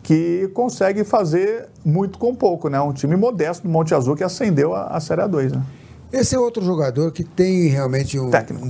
que 0.03 0.49
consegue 0.53 1.03
fazer 1.03 1.68
muito 1.84 2.20
com 2.20 2.36
pouco, 2.36 2.70
né? 2.70 2.80
Um 2.80 2.93
time 2.93 3.15
modesto 3.15 3.68
do 3.68 3.70
Monte 3.70 3.95
Azul 3.95 4.15
que 4.15 4.24
ascendeu 4.24 4.76
a, 4.76 4.84
a 4.84 4.99
Série 4.99 5.22
A2, 5.24 5.55
né? 5.55 5.63
Esse 6.12 6.36
é 6.36 6.39
outro 6.39 6.64
jogador 6.64 7.12
que 7.12 7.24
tem 7.24 7.68
realmente 7.68 8.20
um. 8.20 8.30
Técnico. 8.30 8.68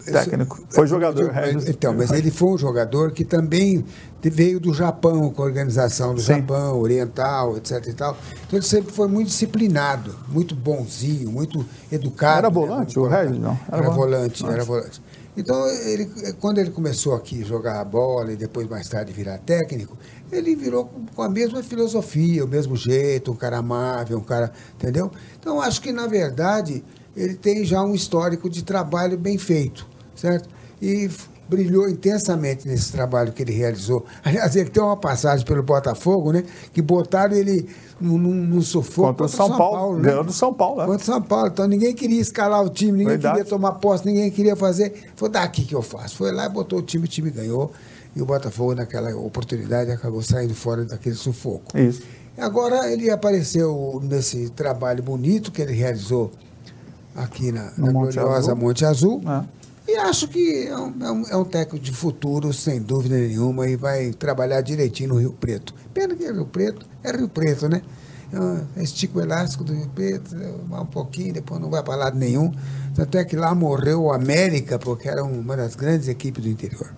esse- 0.00 0.12
Técnico. 0.12 0.60
Foi 0.70 0.86
jogador, 0.86 1.32
Mas- 1.32 1.44
Regis. 1.46 1.68
Então, 1.68 1.94
mas 1.94 2.10
ele 2.10 2.30
foi 2.30 2.50
um 2.50 2.58
jogador 2.58 3.12
que 3.12 3.24
também 3.24 3.84
veio 4.20 4.58
do 4.60 4.72
Japão, 4.74 5.30
com 5.30 5.42
a 5.42 5.44
organização 5.44 6.14
do 6.14 6.20
Japão, 6.20 6.78
oriental, 6.78 7.56
etc 7.56 7.86
e 7.88 7.92
tal. 7.92 8.16
Então 8.46 8.58
ele 8.58 8.66
sempre 8.66 8.92
foi 8.92 9.06
muito 9.08 9.28
disciplinado, 9.28 10.14
muito 10.28 10.54
bonzinho, 10.54 11.30
muito 11.30 11.64
educado. 11.90 12.38
Era 12.38 12.48
né? 12.48 12.54
volante, 12.54 12.98
o 12.98 13.06
Regis, 13.06 13.38
não? 13.38 13.58
Era, 13.70 13.90
volante, 13.90 14.44
era 14.46 14.64
volante. 14.64 15.02
Então, 15.36 15.66
ele, 15.66 16.10
quando 16.40 16.58
ele 16.58 16.70
começou 16.70 17.14
aqui 17.14 17.42
a 17.42 17.44
jogar 17.46 17.80
a 17.80 17.84
bola 17.84 18.32
e 18.32 18.36
depois 18.36 18.68
mais 18.68 18.86
tarde 18.88 19.12
virar 19.14 19.38
técnico, 19.38 19.96
ele 20.32 20.56
virou 20.56 20.90
com- 21.14 21.22
a 21.22 21.28
mesma 21.28 21.62
filosofia, 21.62 22.44
o 22.44 22.48
mesmo 22.48 22.74
jeito, 22.74 23.30
um 23.30 23.36
cara 23.36 23.58
amável, 23.58 24.18
um 24.18 24.22
cara, 24.22 24.50
entendeu? 24.74 25.10
Então, 25.38 25.60
acho 25.60 25.80
que 25.82 25.92
na 25.92 26.06
verdade 26.06 26.82
ele 27.14 27.34
tem 27.34 27.64
já 27.64 27.82
um 27.82 27.94
histórico 27.94 28.48
de 28.48 28.64
trabalho 28.64 29.18
bem 29.18 29.36
feito, 29.36 29.86
certo? 30.14 30.48
E 30.80 31.10
brilhou 31.48 31.86
intensamente 31.86 32.66
nesse 32.66 32.90
trabalho 32.90 33.30
que 33.30 33.42
ele 33.42 33.52
realizou. 33.52 34.06
Aliás, 34.24 34.56
ele 34.56 34.70
tem 34.70 34.82
uma 34.82 34.96
passagem 34.96 35.44
pelo 35.44 35.62
Botafogo, 35.62 36.32
né? 36.32 36.44
Que 36.72 36.80
botaram 36.80 37.36
ele 37.36 37.68
num, 38.00 38.16
num, 38.16 38.62
sufoco 38.62 39.08
Contra 39.08 39.26
o 39.26 39.28
São 39.28 39.56
Paulo, 39.56 39.98
né? 39.98 40.08
ganhou 40.08 40.24
do 40.24 40.32
São 40.32 40.54
Paulo, 40.54 40.78
né? 40.80 40.86
Contra 40.86 41.02
o 41.02 41.04
São 41.06 41.20
Paulo. 41.20 41.48
Então 41.48 41.68
ninguém 41.68 41.94
queria 41.94 42.20
escalar 42.20 42.64
o 42.64 42.70
time, 42.70 42.92
ninguém 42.92 43.06
Verdade. 43.08 43.36
queria 43.36 43.50
tomar 43.50 43.72
posse, 43.72 44.06
ninguém 44.06 44.30
queria 44.30 44.56
fazer. 44.56 45.10
Foi 45.14 45.28
daqui 45.28 45.66
que 45.66 45.74
eu 45.74 45.82
faço. 45.82 46.16
Foi 46.16 46.32
lá 46.32 46.46
e 46.46 46.48
botou 46.48 46.78
o 46.78 46.82
time, 46.82 47.04
o 47.04 47.08
time 47.08 47.30
ganhou. 47.30 47.70
E 48.14 48.20
o 48.20 48.26
Botafogo, 48.26 48.74
naquela 48.74 49.14
oportunidade, 49.16 49.90
acabou 49.90 50.22
saindo 50.22 50.54
fora 50.54 50.84
daquele 50.84 51.14
sufoco. 51.16 51.76
Isso. 51.78 52.02
Agora 52.36 52.90
ele 52.90 53.10
apareceu 53.10 54.00
nesse 54.02 54.50
trabalho 54.50 55.02
bonito 55.02 55.50
que 55.52 55.60
ele 55.62 55.72
realizou 55.72 56.30
aqui 57.14 57.52
na, 57.52 57.72
na 57.76 57.92
Monte 57.92 58.14
gloriosa 58.14 58.52
Azul. 58.52 58.56
Monte 58.56 58.84
Azul. 58.84 59.22
É. 59.26 59.62
E 59.92 59.96
acho 59.96 60.28
que 60.28 60.66
é 60.66 60.76
um, 60.76 60.94
é 61.04 61.10
um- 61.12 61.26
é 61.28 61.36
um 61.36 61.44
técnico 61.44 61.84
de 61.84 61.92
futuro, 61.92 62.52
sem 62.52 62.80
dúvida 62.80 63.16
nenhuma, 63.16 63.68
e 63.68 63.76
vai 63.76 64.12
trabalhar 64.12 64.60
direitinho 64.60 65.10
no 65.10 65.16
Rio 65.18 65.32
Preto. 65.32 65.74
Pena 65.92 66.14
que 66.14 66.24
é 66.24 66.32
Rio 66.32 66.46
Preto, 66.46 66.86
é 67.02 67.10
Rio 67.16 67.28
Preto, 67.28 67.68
né? 67.68 67.82
É, 68.76 68.82
Estica 68.82 69.18
o 69.18 69.22
elástico 69.22 69.64
do 69.64 69.74
Rio 69.74 69.88
Preto, 69.88 70.34
vai 70.68 70.80
um 70.80 70.86
pouquinho, 70.86 71.34
depois 71.34 71.60
não 71.60 71.68
vai 71.68 71.82
para 71.82 71.96
lado 71.96 72.16
nenhum. 72.18 72.52
Tanto 72.94 73.18
é 73.18 73.24
que 73.24 73.36
lá 73.36 73.54
morreu 73.54 74.04
o 74.04 74.12
América, 74.12 74.78
porque 74.78 75.08
era 75.08 75.22
uma 75.24 75.56
das 75.56 75.74
grandes 75.74 76.08
equipes 76.08 76.42
do 76.42 76.48
interior. 76.48 76.94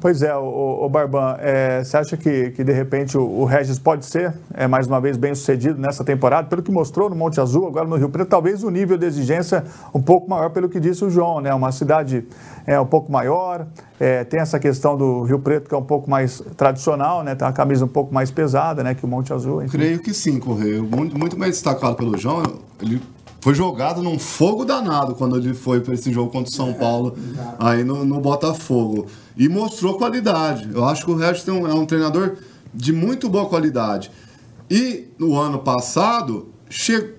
Pois 0.00 0.22
é, 0.22 0.34
o, 0.34 0.84
o 0.84 0.88
Barban, 0.88 1.36
é, 1.40 1.84
você 1.84 1.96
acha 1.96 2.16
que, 2.16 2.52
que 2.52 2.64
de 2.64 2.72
repente 2.72 3.18
o, 3.18 3.22
o 3.22 3.44
Regis 3.44 3.78
pode 3.78 4.06
ser, 4.06 4.32
é, 4.54 4.66
mais 4.66 4.86
uma 4.86 4.98
vez, 4.98 5.18
bem 5.18 5.34
sucedido 5.34 5.78
nessa 5.78 6.02
temporada? 6.02 6.48
Pelo 6.48 6.62
que 6.62 6.72
mostrou 6.72 7.10
no 7.10 7.14
Monte 7.14 7.38
Azul, 7.38 7.66
agora 7.66 7.86
no 7.86 7.96
Rio 7.96 8.08
Preto, 8.08 8.28
talvez 8.28 8.64
o 8.64 8.70
nível 8.70 8.96
de 8.96 9.04
exigência 9.04 9.62
um 9.94 10.00
pouco 10.00 10.28
maior, 10.28 10.48
pelo 10.50 10.70
que 10.70 10.80
disse 10.80 11.04
o 11.04 11.10
João, 11.10 11.42
né? 11.42 11.52
Uma 11.52 11.70
cidade 11.70 12.24
é, 12.66 12.80
um 12.80 12.86
pouco 12.86 13.12
maior, 13.12 13.66
é, 13.98 14.24
tem 14.24 14.40
essa 14.40 14.58
questão 14.58 14.96
do 14.96 15.22
Rio 15.24 15.38
Preto 15.38 15.68
que 15.68 15.74
é 15.74 15.78
um 15.78 15.84
pouco 15.84 16.08
mais 16.08 16.42
tradicional, 16.56 17.22
né? 17.22 17.34
Tem 17.34 17.46
uma 17.46 17.52
camisa 17.52 17.84
um 17.84 17.88
pouco 17.88 18.14
mais 18.14 18.30
pesada, 18.30 18.82
né? 18.82 18.94
Que 18.94 19.04
o 19.04 19.08
Monte 19.08 19.34
Azul. 19.34 19.62
Enfim. 19.62 19.76
Creio 19.76 19.98
que 19.98 20.14
sim, 20.14 20.40
Correio. 20.40 20.82
Muito, 20.82 21.18
muito 21.18 21.38
mais 21.38 21.52
destacado 21.52 21.94
pelo 21.96 22.16
João. 22.16 22.42
Ele 22.80 23.02
foi 23.40 23.54
jogado 23.54 24.02
num 24.02 24.18
fogo 24.18 24.64
danado 24.64 25.14
quando 25.14 25.36
ele 25.36 25.54
foi 25.54 25.80
para 25.80 25.94
esse 25.94 26.12
jogo 26.12 26.30
contra 26.30 26.50
o 26.50 26.54
São 26.54 26.74
Paulo, 26.74 27.16
aí 27.58 27.82
no, 27.82 28.04
no, 28.04 28.20
Botafogo. 28.20 29.06
E 29.36 29.48
mostrou 29.48 29.96
qualidade. 29.96 30.68
Eu 30.72 30.84
acho 30.84 31.04
que 31.04 31.10
o 31.10 31.16
Regis 31.16 31.46
é 31.48 31.52
um 31.52 31.86
treinador 31.86 32.36
de 32.72 32.92
muito 32.92 33.28
boa 33.28 33.46
qualidade. 33.46 34.10
E 34.70 35.08
no 35.18 35.38
ano 35.38 35.60
passado, 35.60 36.48
che 36.68 37.14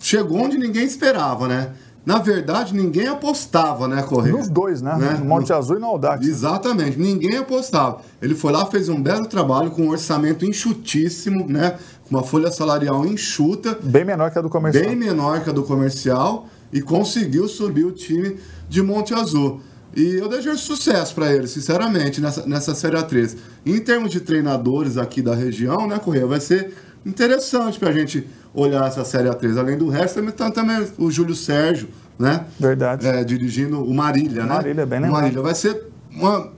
chegou 0.00 0.38
onde 0.38 0.58
ninguém 0.58 0.84
esperava, 0.84 1.48
né? 1.48 1.72
Na 2.04 2.18
verdade, 2.18 2.72
ninguém 2.72 3.08
apostava, 3.08 3.88
né, 3.88 4.00
Correia? 4.02 4.36
Nos 4.36 4.48
dois, 4.48 4.80
né? 4.80 4.96
né? 4.96 5.16
No 5.18 5.24
Monte. 5.24 5.52
Azul 5.52 5.76
e 5.76 5.80
no 5.80 5.86
Audax. 5.86 6.24
Exatamente, 6.24 6.96
ninguém 6.96 7.36
apostava. 7.36 8.00
Ele 8.22 8.36
foi 8.36 8.52
lá, 8.52 8.64
fez 8.66 8.88
um 8.88 9.02
belo 9.02 9.26
trabalho 9.26 9.72
com 9.72 9.82
um 9.82 9.90
orçamento 9.90 10.44
enxutíssimo, 10.44 11.48
né? 11.48 11.76
Uma 12.10 12.22
folha 12.22 12.52
salarial 12.52 13.04
enxuta. 13.04 13.76
Bem 13.82 14.04
menor 14.04 14.30
que 14.30 14.38
a 14.38 14.42
do 14.42 14.48
comercial. 14.48 14.84
Bem 14.84 14.96
menor 14.96 15.42
que 15.42 15.50
a 15.50 15.52
do 15.52 15.62
comercial 15.62 16.48
e 16.72 16.80
conseguiu 16.80 17.48
subir 17.48 17.84
o 17.84 17.92
time 17.92 18.36
de 18.68 18.82
Monte 18.82 19.14
Azul. 19.14 19.60
E 19.94 20.16
eu 20.16 20.28
desejo 20.28 20.58
sucesso 20.58 21.14
para 21.14 21.32
ele, 21.32 21.46
sinceramente, 21.46 22.20
nessa, 22.20 22.46
nessa 22.46 22.74
Série 22.74 22.96
A3. 22.96 23.36
Em 23.64 23.80
termos 23.80 24.10
de 24.10 24.20
treinadores 24.20 24.98
aqui 24.98 25.22
da 25.22 25.34
região, 25.34 25.86
né, 25.86 25.98
Correia, 25.98 26.26
vai 26.26 26.38
ser 26.38 26.74
interessante 27.04 27.78
para 27.78 27.88
a 27.88 27.92
gente 27.92 28.26
olhar 28.52 28.86
essa 28.86 29.04
Série 29.04 29.28
A3. 29.28 29.56
Além 29.56 29.78
do 29.78 29.88
resto, 29.88 30.16
também 30.16 30.32
tá 30.32 30.50
também 30.50 30.86
o 30.98 31.10
Júlio 31.10 31.34
Sérgio, 31.34 31.88
né? 32.18 32.44
Verdade. 32.60 33.06
É, 33.06 33.24
dirigindo 33.24 33.82
o 33.82 33.94
Marília, 33.94 34.42
né? 34.42 34.54
Marília, 34.54 34.86
bem 34.86 35.00
lembrado. 35.00 35.22
Marília 35.22 35.42
vai 35.42 35.54
ser 35.54 35.84
uma... 36.10 36.52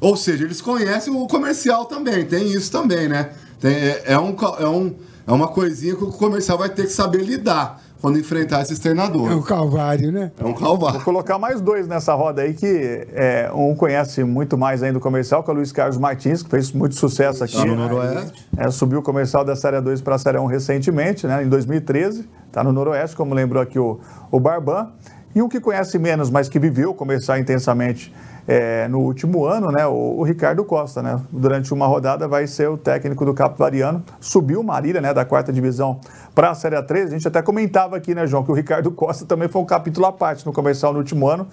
Ou 0.00 0.16
seja, 0.16 0.44
eles 0.44 0.60
conhecem 0.60 1.14
o 1.14 1.26
comercial 1.26 1.86
também, 1.86 2.26
tem 2.26 2.52
isso 2.52 2.70
também, 2.70 3.08
né? 3.08 3.30
Tem, 3.60 3.74
é, 3.74 4.02
é, 4.06 4.18
um, 4.18 4.36
é, 4.58 4.68
um, 4.68 4.94
é 5.26 5.32
uma 5.32 5.48
coisinha 5.48 5.94
que 5.94 6.04
o 6.04 6.08
comercial 6.08 6.58
vai 6.58 6.68
ter 6.68 6.84
que 6.84 6.92
saber 6.92 7.22
lidar 7.22 7.82
quando 8.04 8.18
enfrentar 8.18 8.60
esses 8.60 8.78
treinadores. 8.78 9.32
É 9.32 9.34
um 9.34 9.40
calvário, 9.40 10.12
né? 10.12 10.30
É 10.38 10.44
um 10.44 10.52
calvário. 10.52 10.96
Vou 10.96 11.04
colocar 11.04 11.38
mais 11.38 11.62
dois 11.62 11.88
nessa 11.88 12.12
roda 12.12 12.42
aí 12.42 12.52
que 12.52 13.06
é, 13.14 13.50
um 13.54 13.74
conhece 13.74 14.22
muito 14.22 14.58
mais 14.58 14.82
ainda 14.82 14.98
o 14.98 15.00
comercial, 15.00 15.42
que 15.42 15.50
é 15.50 15.54
o 15.54 15.56
Luiz 15.56 15.72
Carlos 15.72 15.96
Martins, 15.96 16.42
que 16.42 16.50
fez 16.50 16.70
muito 16.70 16.96
sucesso 16.96 17.42
aqui. 17.42 17.56
Está 17.56 17.64
no 17.64 17.74
Noroeste. 17.74 18.46
É, 18.58 18.70
subiu 18.70 18.98
o 18.98 19.02
comercial 19.02 19.42
da 19.42 19.56
Série 19.56 19.80
2 19.80 20.02
para 20.02 20.16
a 20.16 20.18
Série 20.18 20.36
1 20.36 20.44
recentemente, 20.44 21.26
né, 21.26 21.44
em 21.44 21.48
2013. 21.48 22.28
Está 22.46 22.62
no 22.62 22.72
Noroeste, 22.72 23.16
como 23.16 23.34
lembrou 23.34 23.62
aqui 23.62 23.78
o, 23.78 23.98
o 24.30 24.38
Barban. 24.38 24.90
E 25.34 25.40
um 25.40 25.48
que 25.48 25.58
conhece 25.58 25.98
menos, 25.98 26.28
mas 26.28 26.46
que 26.46 26.58
viveu 26.58 26.90
o 26.90 26.94
comercial 26.94 27.38
intensamente 27.38 28.12
é, 28.46 28.86
no 28.88 29.00
último 29.00 29.46
ano, 29.46 29.70
né, 29.70 29.86
o, 29.86 30.18
o, 30.18 30.22
Ricardo 30.22 30.64
Costa, 30.64 31.02
né, 31.02 31.20
durante 31.30 31.72
uma 31.72 31.86
rodada 31.86 32.28
vai 32.28 32.46
ser 32.46 32.68
o 32.68 32.76
técnico 32.76 33.24
do 33.24 33.32
Capivariano, 33.32 34.02
subiu 34.20 34.60
o 34.60 34.64
Marília, 34.64 35.00
né, 35.00 35.14
da 35.14 35.24
quarta 35.24 35.52
divisão 35.52 35.98
para 36.34 36.50
a 36.50 36.54
Série 36.54 36.76
A3, 36.76 37.06
a 37.06 37.10
gente 37.10 37.26
até 37.26 37.40
comentava 37.40 37.96
aqui, 37.96 38.14
né, 38.14 38.26
João, 38.26 38.44
que 38.44 38.50
o 38.50 38.54
Ricardo 38.54 38.90
Costa 38.90 39.24
também 39.24 39.48
foi 39.48 39.62
um 39.62 39.66
capítulo 39.66 40.06
à 40.06 40.12
parte 40.12 40.44
no 40.44 40.52
comercial 40.52 40.92
no 40.92 40.98
último 40.98 41.28
ano, 41.28 41.46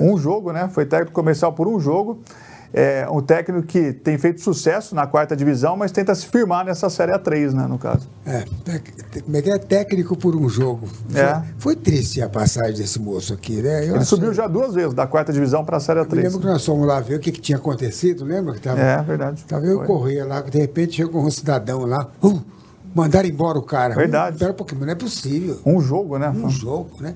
um 0.00 0.16
jogo, 0.18 0.52
né, 0.52 0.68
foi 0.70 0.84
técnico 0.84 1.12
comercial 1.12 1.52
por 1.52 1.66
um 1.66 1.80
jogo, 1.80 2.20
é 2.72 3.06
um 3.10 3.20
técnico 3.20 3.66
que 3.66 3.92
tem 3.92 4.18
feito 4.18 4.40
sucesso 4.40 4.94
na 4.94 5.06
quarta 5.06 5.36
divisão, 5.36 5.76
mas 5.76 5.92
tenta 5.92 6.14
se 6.14 6.26
firmar 6.26 6.64
nessa 6.64 6.90
Série 6.90 7.12
A3, 7.12 7.52
né, 7.52 7.66
no 7.66 7.78
caso. 7.78 8.08
É, 8.26 8.44
como 9.20 9.36
é 9.36 9.42
que 9.42 9.50
é? 9.50 9.58
Técnico 9.58 10.16
por 10.16 10.34
um 10.36 10.48
jogo. 10.48 10.88
É. 11.14 11.34
Foi, 11.58 11.74
foi 11.74 11.76
triste 11.76 12.20
a 12.22 12.28
passagem 12.28 12.76
desse 12.76 12.98
moço 12.98 13.32
aqui, 13.32 13.62
né? 13.62 13.80
Eu 13.80 13.82
Ele 13.82 13.92
achei... 13.94 14.04
subiu 14.04 14.32
já 14.32 14.46
duas 14.46 14.74
vezes, 14.74 14.94
da 14.94 15.06
quarta 15.06 15.32
divisão 15.32 15.64
para 15.64 15.76
a 15.76 15.80
Série 15.80 16.00
A3. 16.00 16.16
Eu 16.16 16.22
lembro 16.22 16.40
que 16.40 16.46
nós 16.46 16.64
fomos 16.64 16.86
lá 16.86 17.00
ver 17.00 17.16
o 17.16 17.20
que, 17.20 17.32
que 17.32 17.40
tinha 17.40 17.58
acontecido, 17.58 18.24
lembra? 18.24 18.54
Que 18.54 18.60
tava, 18.60 18.80
é, 18.80 19.02
verdade. 19.02 19.40
Estava 19.40 19.64
eu 19.64 19.80
correr 19.84 20.24
lá, 20.24 20.40
de 20.40 20.58
repente 20.58 20.96
chegou 20.96 21.24
um 21.24 21.30
cidadão 21.30 21.84
lá, 21.84 22.08
uh, 22.22 22.42
mandaram 22.94 23.28
embora 23.28 23.58
o 23.58 23.62
cara. 23.62 23.94
Verdade. 23.94 24.44
Um 24.44 24.52
pouquinho, 24.52 24.84
não 24.84 24.92
é 24.92 24.94
possível. 24.94 25.60
Um 25.64 25.80
jogo, 25.80 26.18
né? 26.18 26.30
Um 26.30 26.48
jogo, 26.48 26.96
né? 27.00 27.14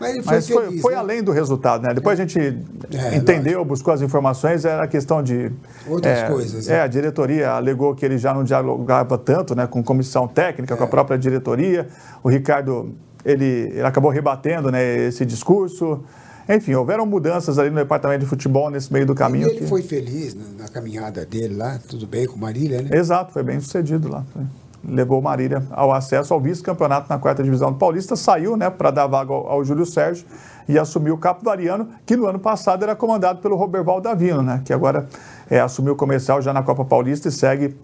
Mas, 0.00 0.24
foi, 0.24 0.34
Mas 0.34 0.48
foi, 0.48 0.64
feliz, 0.66 0.80
foi 0.80 0.92
né? 0.92 0.98
além 0.98 1.22
do 1.22 1.32
resultado, 1.32 1.82
né? 1.82 1.92
Depois 1.92 2.18
a 2.18 2.22
gente 2.22 2.38
é, 2.38 3.16
entendeu, 3.16 3.58
lógico. 3.58 3.64
buscou 3.64 3.94
as 3.94 4.00
informações, 4.00 4.64
era 4.64 4.84
a 4.84 4.86
questão 4.86 5.22
de. 5.22 5.50
Outras 5.88 6.18
é, 6.18 6.26
coisas. 6.28 6.68
É, 6.68 6.74
né? 6.74 6.80
a 6.82 6.86
diretoria 6.86 7.50
alegou 7.50 7.94
que 7.94 8.04
ele 8.04 8.16
já 8.16 8.32
não 8.32 8.44
dialogava 8.44 9.18
tanto 9.18 9.56
né, 9.56 9.66
com 9.66 9.82
comissão 9.82 10.28
técnica, 10.28 10.74
é. 10.74 10.76
com 10.76 10.84
a 10.84 10.86
é. 10.86 10.90
própria 10.90 11.18
diretoria. 11.18 11.88
O 12.22 12.28
Ricardo, 12.28 12.94
ele, 13.24 13.44
ele 13.44 13.82
acabou 13.82 14.10
rebatendo 14.10 14.70
né, 14.70 15.06
esse 15.06 15.26
discurso. 15.26 16.04
Enfim, 16.48 16.74
houveram 16.74 17.04
mudanças 17.04 17.58
ali 17.58 17.68
no 17.68 17.76
departamento 17.76 18.20
de 18.20 18.26
futebol 18.26 18.70
nesse 18.70 18.90
meio 18.90 19.04
do 19.04 19.14
caminho. 19.14 19.48
E 19.48 19.50
ele 19.50 19.60
que... 19.60 19.66
foi 19.66 19.82
feliz 19.82 20.34
na, 20.34 20.62
na, 20.62 20.68
caminhada 20.68 21.26
dele 21.26 21.54
lá, 21.54 21.78
tudo 21.88 22.06
bem 22.06 22.26
com 22.26 22.38
Marília, 22.38 22.80
né? 22.80 22.96
Exato, 22.96 23.32
foi 23.32 23.42
bem 23.42 23.60
sucedido 23.60 24.08
lá. 24.08 24.24
Foi 24.32 24.42
levou 24.88 25.20
Marília 25.20 25.62
ao 25.70 25.92
acesso 25.92 26.32
ao 26.32 26.40
vice-campeonato 26.40 27.06
na 27.08 27.18
quarta 27.18 27.42
divisão 27.42 27.72
do 27.72 27.78
Paulista, 27.78 28.16
saiu 28.16 28.56
né, 28.56 28.70
para 28.70 28.90
dar 28.90 29.06
vaga 29.06 29.32
ao, 29.32 29.46
ao, 29.48 29.64
Júlio 29.64 29.86
Sérgio 29.86 30.26
e 30.68 30.78
assumiu 30.78 31.14
o 31.14 31.18
Capivariano, 31.18 31.88
que 32.04 32.16
no 32.16 32.26
ano 32.26 32.38
passado 32.38 32.82
era 32.82 32.96
comandado 32.96 33.40
pelo 33.40 33.56
Roberval 33.56 34.00
Davino, 34.00 34.42
né, 34.42 34.62
que 34.64 34.72
agora 34.72 35.06
é, 35.50 35.60
assumiu 35.60 35.92
o 35.92 35.96
comercial 35.96 36.42
já 36.42 36.52
na 36.52 36.62
Copa 36.62 36.84
Paulista 36.84 37.28
e 37.28 37.32
segue 37.32 37.76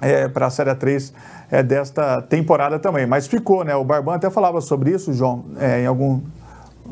é, 0.00 0.28
para 0.28 0.46
a 0.46 0.50
Série 0.50 0.74
3 0.74 1.12
é, 1.50 1.62
desta 1.62 2.22
temporada 2.22 2.78
também. 2.78 3.06
Mas 3.06 3.26
ficou, 3.26 3.64
né? 3.64 3.74
O 3.74 3.84
Barban 3.84 4.14
até 4.14 4.30
falava 4.30 4.60
sobre 4.60 4.90
isso, 4.90 5.12
João, 5.12 5.44
é, 5.58 5.82
em 5.82 5.86
algum 5.86 6.20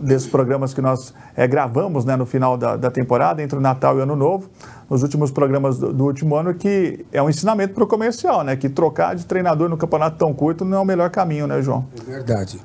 desses 0.01 0.28
programas 0.28 0.74
que 0.74 0.80
nós 0.80 1.14
é, 1.36 1.47
gravamos 1.47 2.05
né, 2.05 2.16
no 2.16 2.26
final 2.26 2.57
da, 2.57 2.76
da, 2.76 2.90
temporada, 2.90 3.42
entre 3.42 3.59
o 3.59 3.61
Natal 3.61 3.97
e 3.97 4.01
o 4.01 4.03
Ano 4.03 4.16
Novo, 4.16 4.49
nos 4.88 5.03
últimos 5.03 5.30
programas 5.30 5.78
do, 5.78 5.92
do 5.92 6.05
último 6.05 6.36
ano, 6.36 6.55
que 6.55 7.05
é 7.12 7.22
um 7.22 7.28
ensinamento 7.28 7.74
para 7.74 7.84
o 7.84 7.86
comercial, 7.86 8.44
né? 8.44 8.57
Que 8.57 8.68
trocar 8.68 9.14
de 9.14 9.24
treinador 9.26 9.68
no 9.68 9.76
campeonato 9.76 10.16
tão 10.18 10.32
curto 10.32 10.64
não 10.64 10.78
é 10.78 10.80
o 10.80 10.84
melhor 10.84 11.11
caminho, 11.11 11.47
né, 11.47 11.61
João? 11.62 11.86
É 12.01 12.11
verdade. 12.11 12.61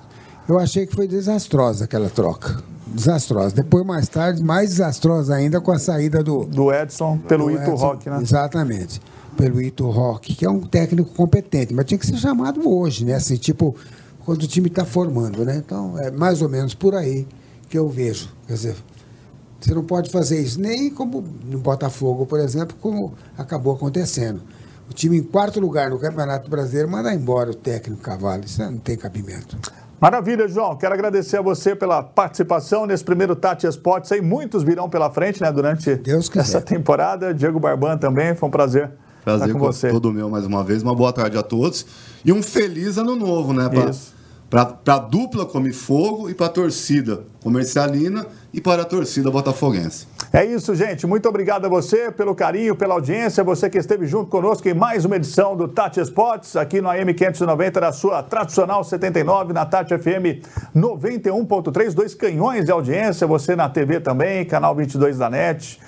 Eu 0.47 0.59
achei 0.59 0.86
que 0.86 0.95
foi 0.95 1.07
desastrosa 1.07 1.86
aquela 1.86 2.09
troca. 2.09 2.61
Desastrosa. 2.88 3.55
Depois, 3.55 3.86
mais 3.86 4.07
tarde, 4.07 4.43
mais 4.43 4.69
desastrosa 4.69 5.36
ainda 5.36 5.61
com 5.61 5.71
a 5.71 5.79
saída 5.79 6.21
do... 6.23 6.45
Do 6.45 6.73
Edson 6.73 7.17
pelo 7.17 7.45
do 7.45 7.51
Ito 7.51 7.61
Edson, 7.61 7.75
Rock, 7.75 8.09
né? 8.09 8.19
Exatamente. 8.21 9.01
Pelo 9.38 9.61
Ito 9.61 9.89
Rock, 9.89 10.36
que 10.36 10.45
é 10.45 10.49
um 10.49 10.59
técnico 10.59 11.09
competente, 11.13 11.73
mas 11.73 11.86
tinha 11.86 11.97
que 11.97 12.05
ser 12.05 12.17
chamado 12.17 12.67
hoje, 12.69 13.05
né? 13.05 13.13
Assim, 13.13 13.38
tipo 13.38 13.75
quando 14.26 14.43
o 14.43 14.47
time 14.47 14.67
está 14.67 14.86
formando, 14.86 15.43
né? 15.45 15.57
Então, 15.57 15.97
é 15.99 16.11
mais 16.11 16.41
ou 16.41 16.49
menos 16.49 16.74
por 16.74 16.95
aí 16.95 17.28
que 17.69 17.78
eu 17.78 17.88
vejo. 17.88 18.30
Quer 18.47 18.53
dizer, 18.53 18.76
você 19.59 19.74
não 19.74 19.84
pode 19.84 20.09
fazer 20.09 20.41
isso 20.41 20.59
nem 20.59 20.89
como 20.89 21.24
no 21.45 21.59
Botafogo, 21.59 22.26
por 22.26 22.39
exemplo, 22.39 22.76
como 22.82 23.13
acabou 23.38 23.74
acontecendo. 23.76 24.41
O 24.89 24.93
time 24.93 25.17
em 25.17 25.24
quarto 25.24 25.59
lugar 25.59 25.89
no 25.89 25.97
Campeonato 25.97 26.49
Brasileiro 26.49 26.89
manda 26.89 27.13
embora 27.13 27.51
o 27.51 27.55
técnico 27.55 28.01
Cavalo. 28.01 28.43
Isso 28.43 28.61
não 28.61 28.78
tem 28.78 28.97
cabimento. 28.97 29.57
Maravilha, 30.01 30.47
João. 30.47 30.76
Quero 30.76 30.95
agradecer 30.95 31.38
a 31.38 31.41
você 31.41 31.76
pela 31.76 32.01
participação 32.01 32.88
nesse 32.88 33.03
primeiro 33.03 33.36
Tati 33.36 33.67
Esportes. 33.67 34.11
Aí 34.11 34.19
muitos 34.19 34.63
virão 34.63 34.89
pela 34.89 35.11
frente, 35.11 35.39
né, 35.41 35.51
durante 35.51 36.01
essa 36.36 36.59
temporada. 36.59 37.34
Diego 37.34 37.59
Barban 37.59 37.97
também, 37.97 38.36
foi 38.36 38.49
um 38.49 38.51
prazer. 38.51 38.91
Prazer 39.24 39.47
estar 39.47 39.59
com 39.59 39.65
você. 39.65 39.89
todo 39.89 40.11
meu 40.11 40.30
mais 40.30 40.45
uma 40.45 40.63
vez. 40.63 40.84
Uma 40.84 40.95
boa 40.95 41.13
tarde 41.13 41.38
a 41.38 41.43
todos 41.43 41.86
e 42.24 42.32
um 42.32 42.41
feliz 42.41 42.97
ano 42.97 43.15
novo, 43.15 43.53
né? 43.53 43.69
Pra, 43.69 43.89
Isso 43.89 44.22
para 44.51 44.95
a 44.95 44.99
dupla 44.99 45.45
Come 45.45 45.72
Fogo 45.72 46.30
e 46.30 46.34
para 46.34 46.47
a 46.47 46.49
torcida 46.49 47.22
comercialina 47.41 48.28
e 48.53 48.59
para 48.59 48.82
a 48.82 48.86
torcida 48.86 49.32
botafoguense. 49.32 50.05
É 50.34 50.43
isso, 50.45 50.76
gente. 50.76 51.07
Muito 51.07 51.28
obrigado 51.30 51.65
a 51.65 51.69
você 51.69 52.11
pelo 52.11 52.36
carinho, 52.36 52.76
pela 52.76 52.95
audiência, 52.95 53.45
você 53.45 53.69
que 53.69 53.78
esteve 53.78 54.05
junto 54.05 54.30
conosco 54.30 54.67
em 54.67 54.74
mais 54.74 55.05
uma 55.05 55.15
edição 55.15 55.55
do 55.55 55.69
Tati 55.69 56.01
Spots, 56.01 56.57
aqui 56.57 56.82
no 56.82 56.89
AM 56.89 57.13
590 57.13 57.80
da 57.80 57.93
sua 57.93 58.22
tradicional 58.22 58.84
79, 58.84 59.53
na 59.53 59.65
Tati 59.65 59.97
FM 59.97 60.43
91.3, 60.76 61.93
dois 61.93 62.13
canhões 62.13 62.65
de 62.65 62.72
audiência, 62.74 63.26
você 63.26 63.55
na 63.55 63.69
TV 63.69 64.01
também, 64.01 64.43
canal 64.43 64.76
22 64.76 65.17
da 65.17 65.30
NET. 65.30 65.80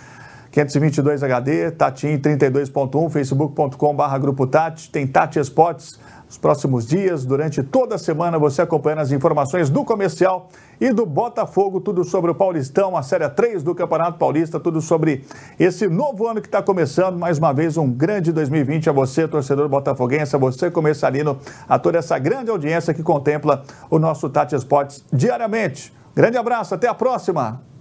522 0.54 1.24
HD, 1.24 1.72
Tatim 1.72 2.20
32.1, 2.20 3.10
facebook.com.br 3.10 4.18
Grupo 4.20 4.46
Tati, 4.46 4.88
tem 4.88 5.08
Tati 5.08 5.40
Spots 5.40 6.00
nos 6.28 6.38
próximos 6.38 6.86
dias, 6.86 7.26
durante 7.26 7.64
toda 7.64 7.96
a 7.96 7.98
semana, 7.98 8.38
você 8.38 8.62
acompanhando 8.62 9.00
as 9.00 9.12
informações 9.12 9.72
do 9.72 9.84
comercial 9.84 10.50
e 10.80 10.94
do 10.94 11.08
Botafogo, 11.08 11.82
tudo 11.82 12.04
sobre 12.04 12.30
o 12.30 12.36
Paulistão, 12.36 12.96
a 12.96 13.02
Série 13.02 13.28
3 13.28 13.64
do 13.64 13.74
Campeonato 13.74 14.20
Paulista, 14.20 14.60
tudo 14.60 14.80
sobre 14.80 15.26
esse 15.60 15.88
novo 15.88 16.28
ano 16.28 16.40
que 16.40 16.48
está 16.48 16.62
começando. 16.62 17.18
Mais 17.18 17.40
uma 17.40 17.52
vez, 17.52 17.76
um 17.76 17.92
grande 17.92 18.32
2020 18.32 18.92
a 18.92 18.94
você, 18.94 19.28
torcedor 19.28 19.68
botafoguense, 19.68 20.36
a 20.36 20.40
você, 20.40 20.70
comercialino, 20.70 21.40
a 21.68 21.80
toda 21.80 21.98
essa 21.98 22.20
grande 22.20 22.52
audiência 22.52 22.94
que 22.94 23.02
contempla 23.02 23.64
o 23.90 23.98
nosso 23.98 24.30
Tati 24.30 24.56
Esportes 24.56 25.04
diariamente. 25.12 25.92
Grande 26.16 26.38
abraço, 26.38 26.76
até 26.76 26.88
a 26.88 26.94
próxima! 26.94 27.73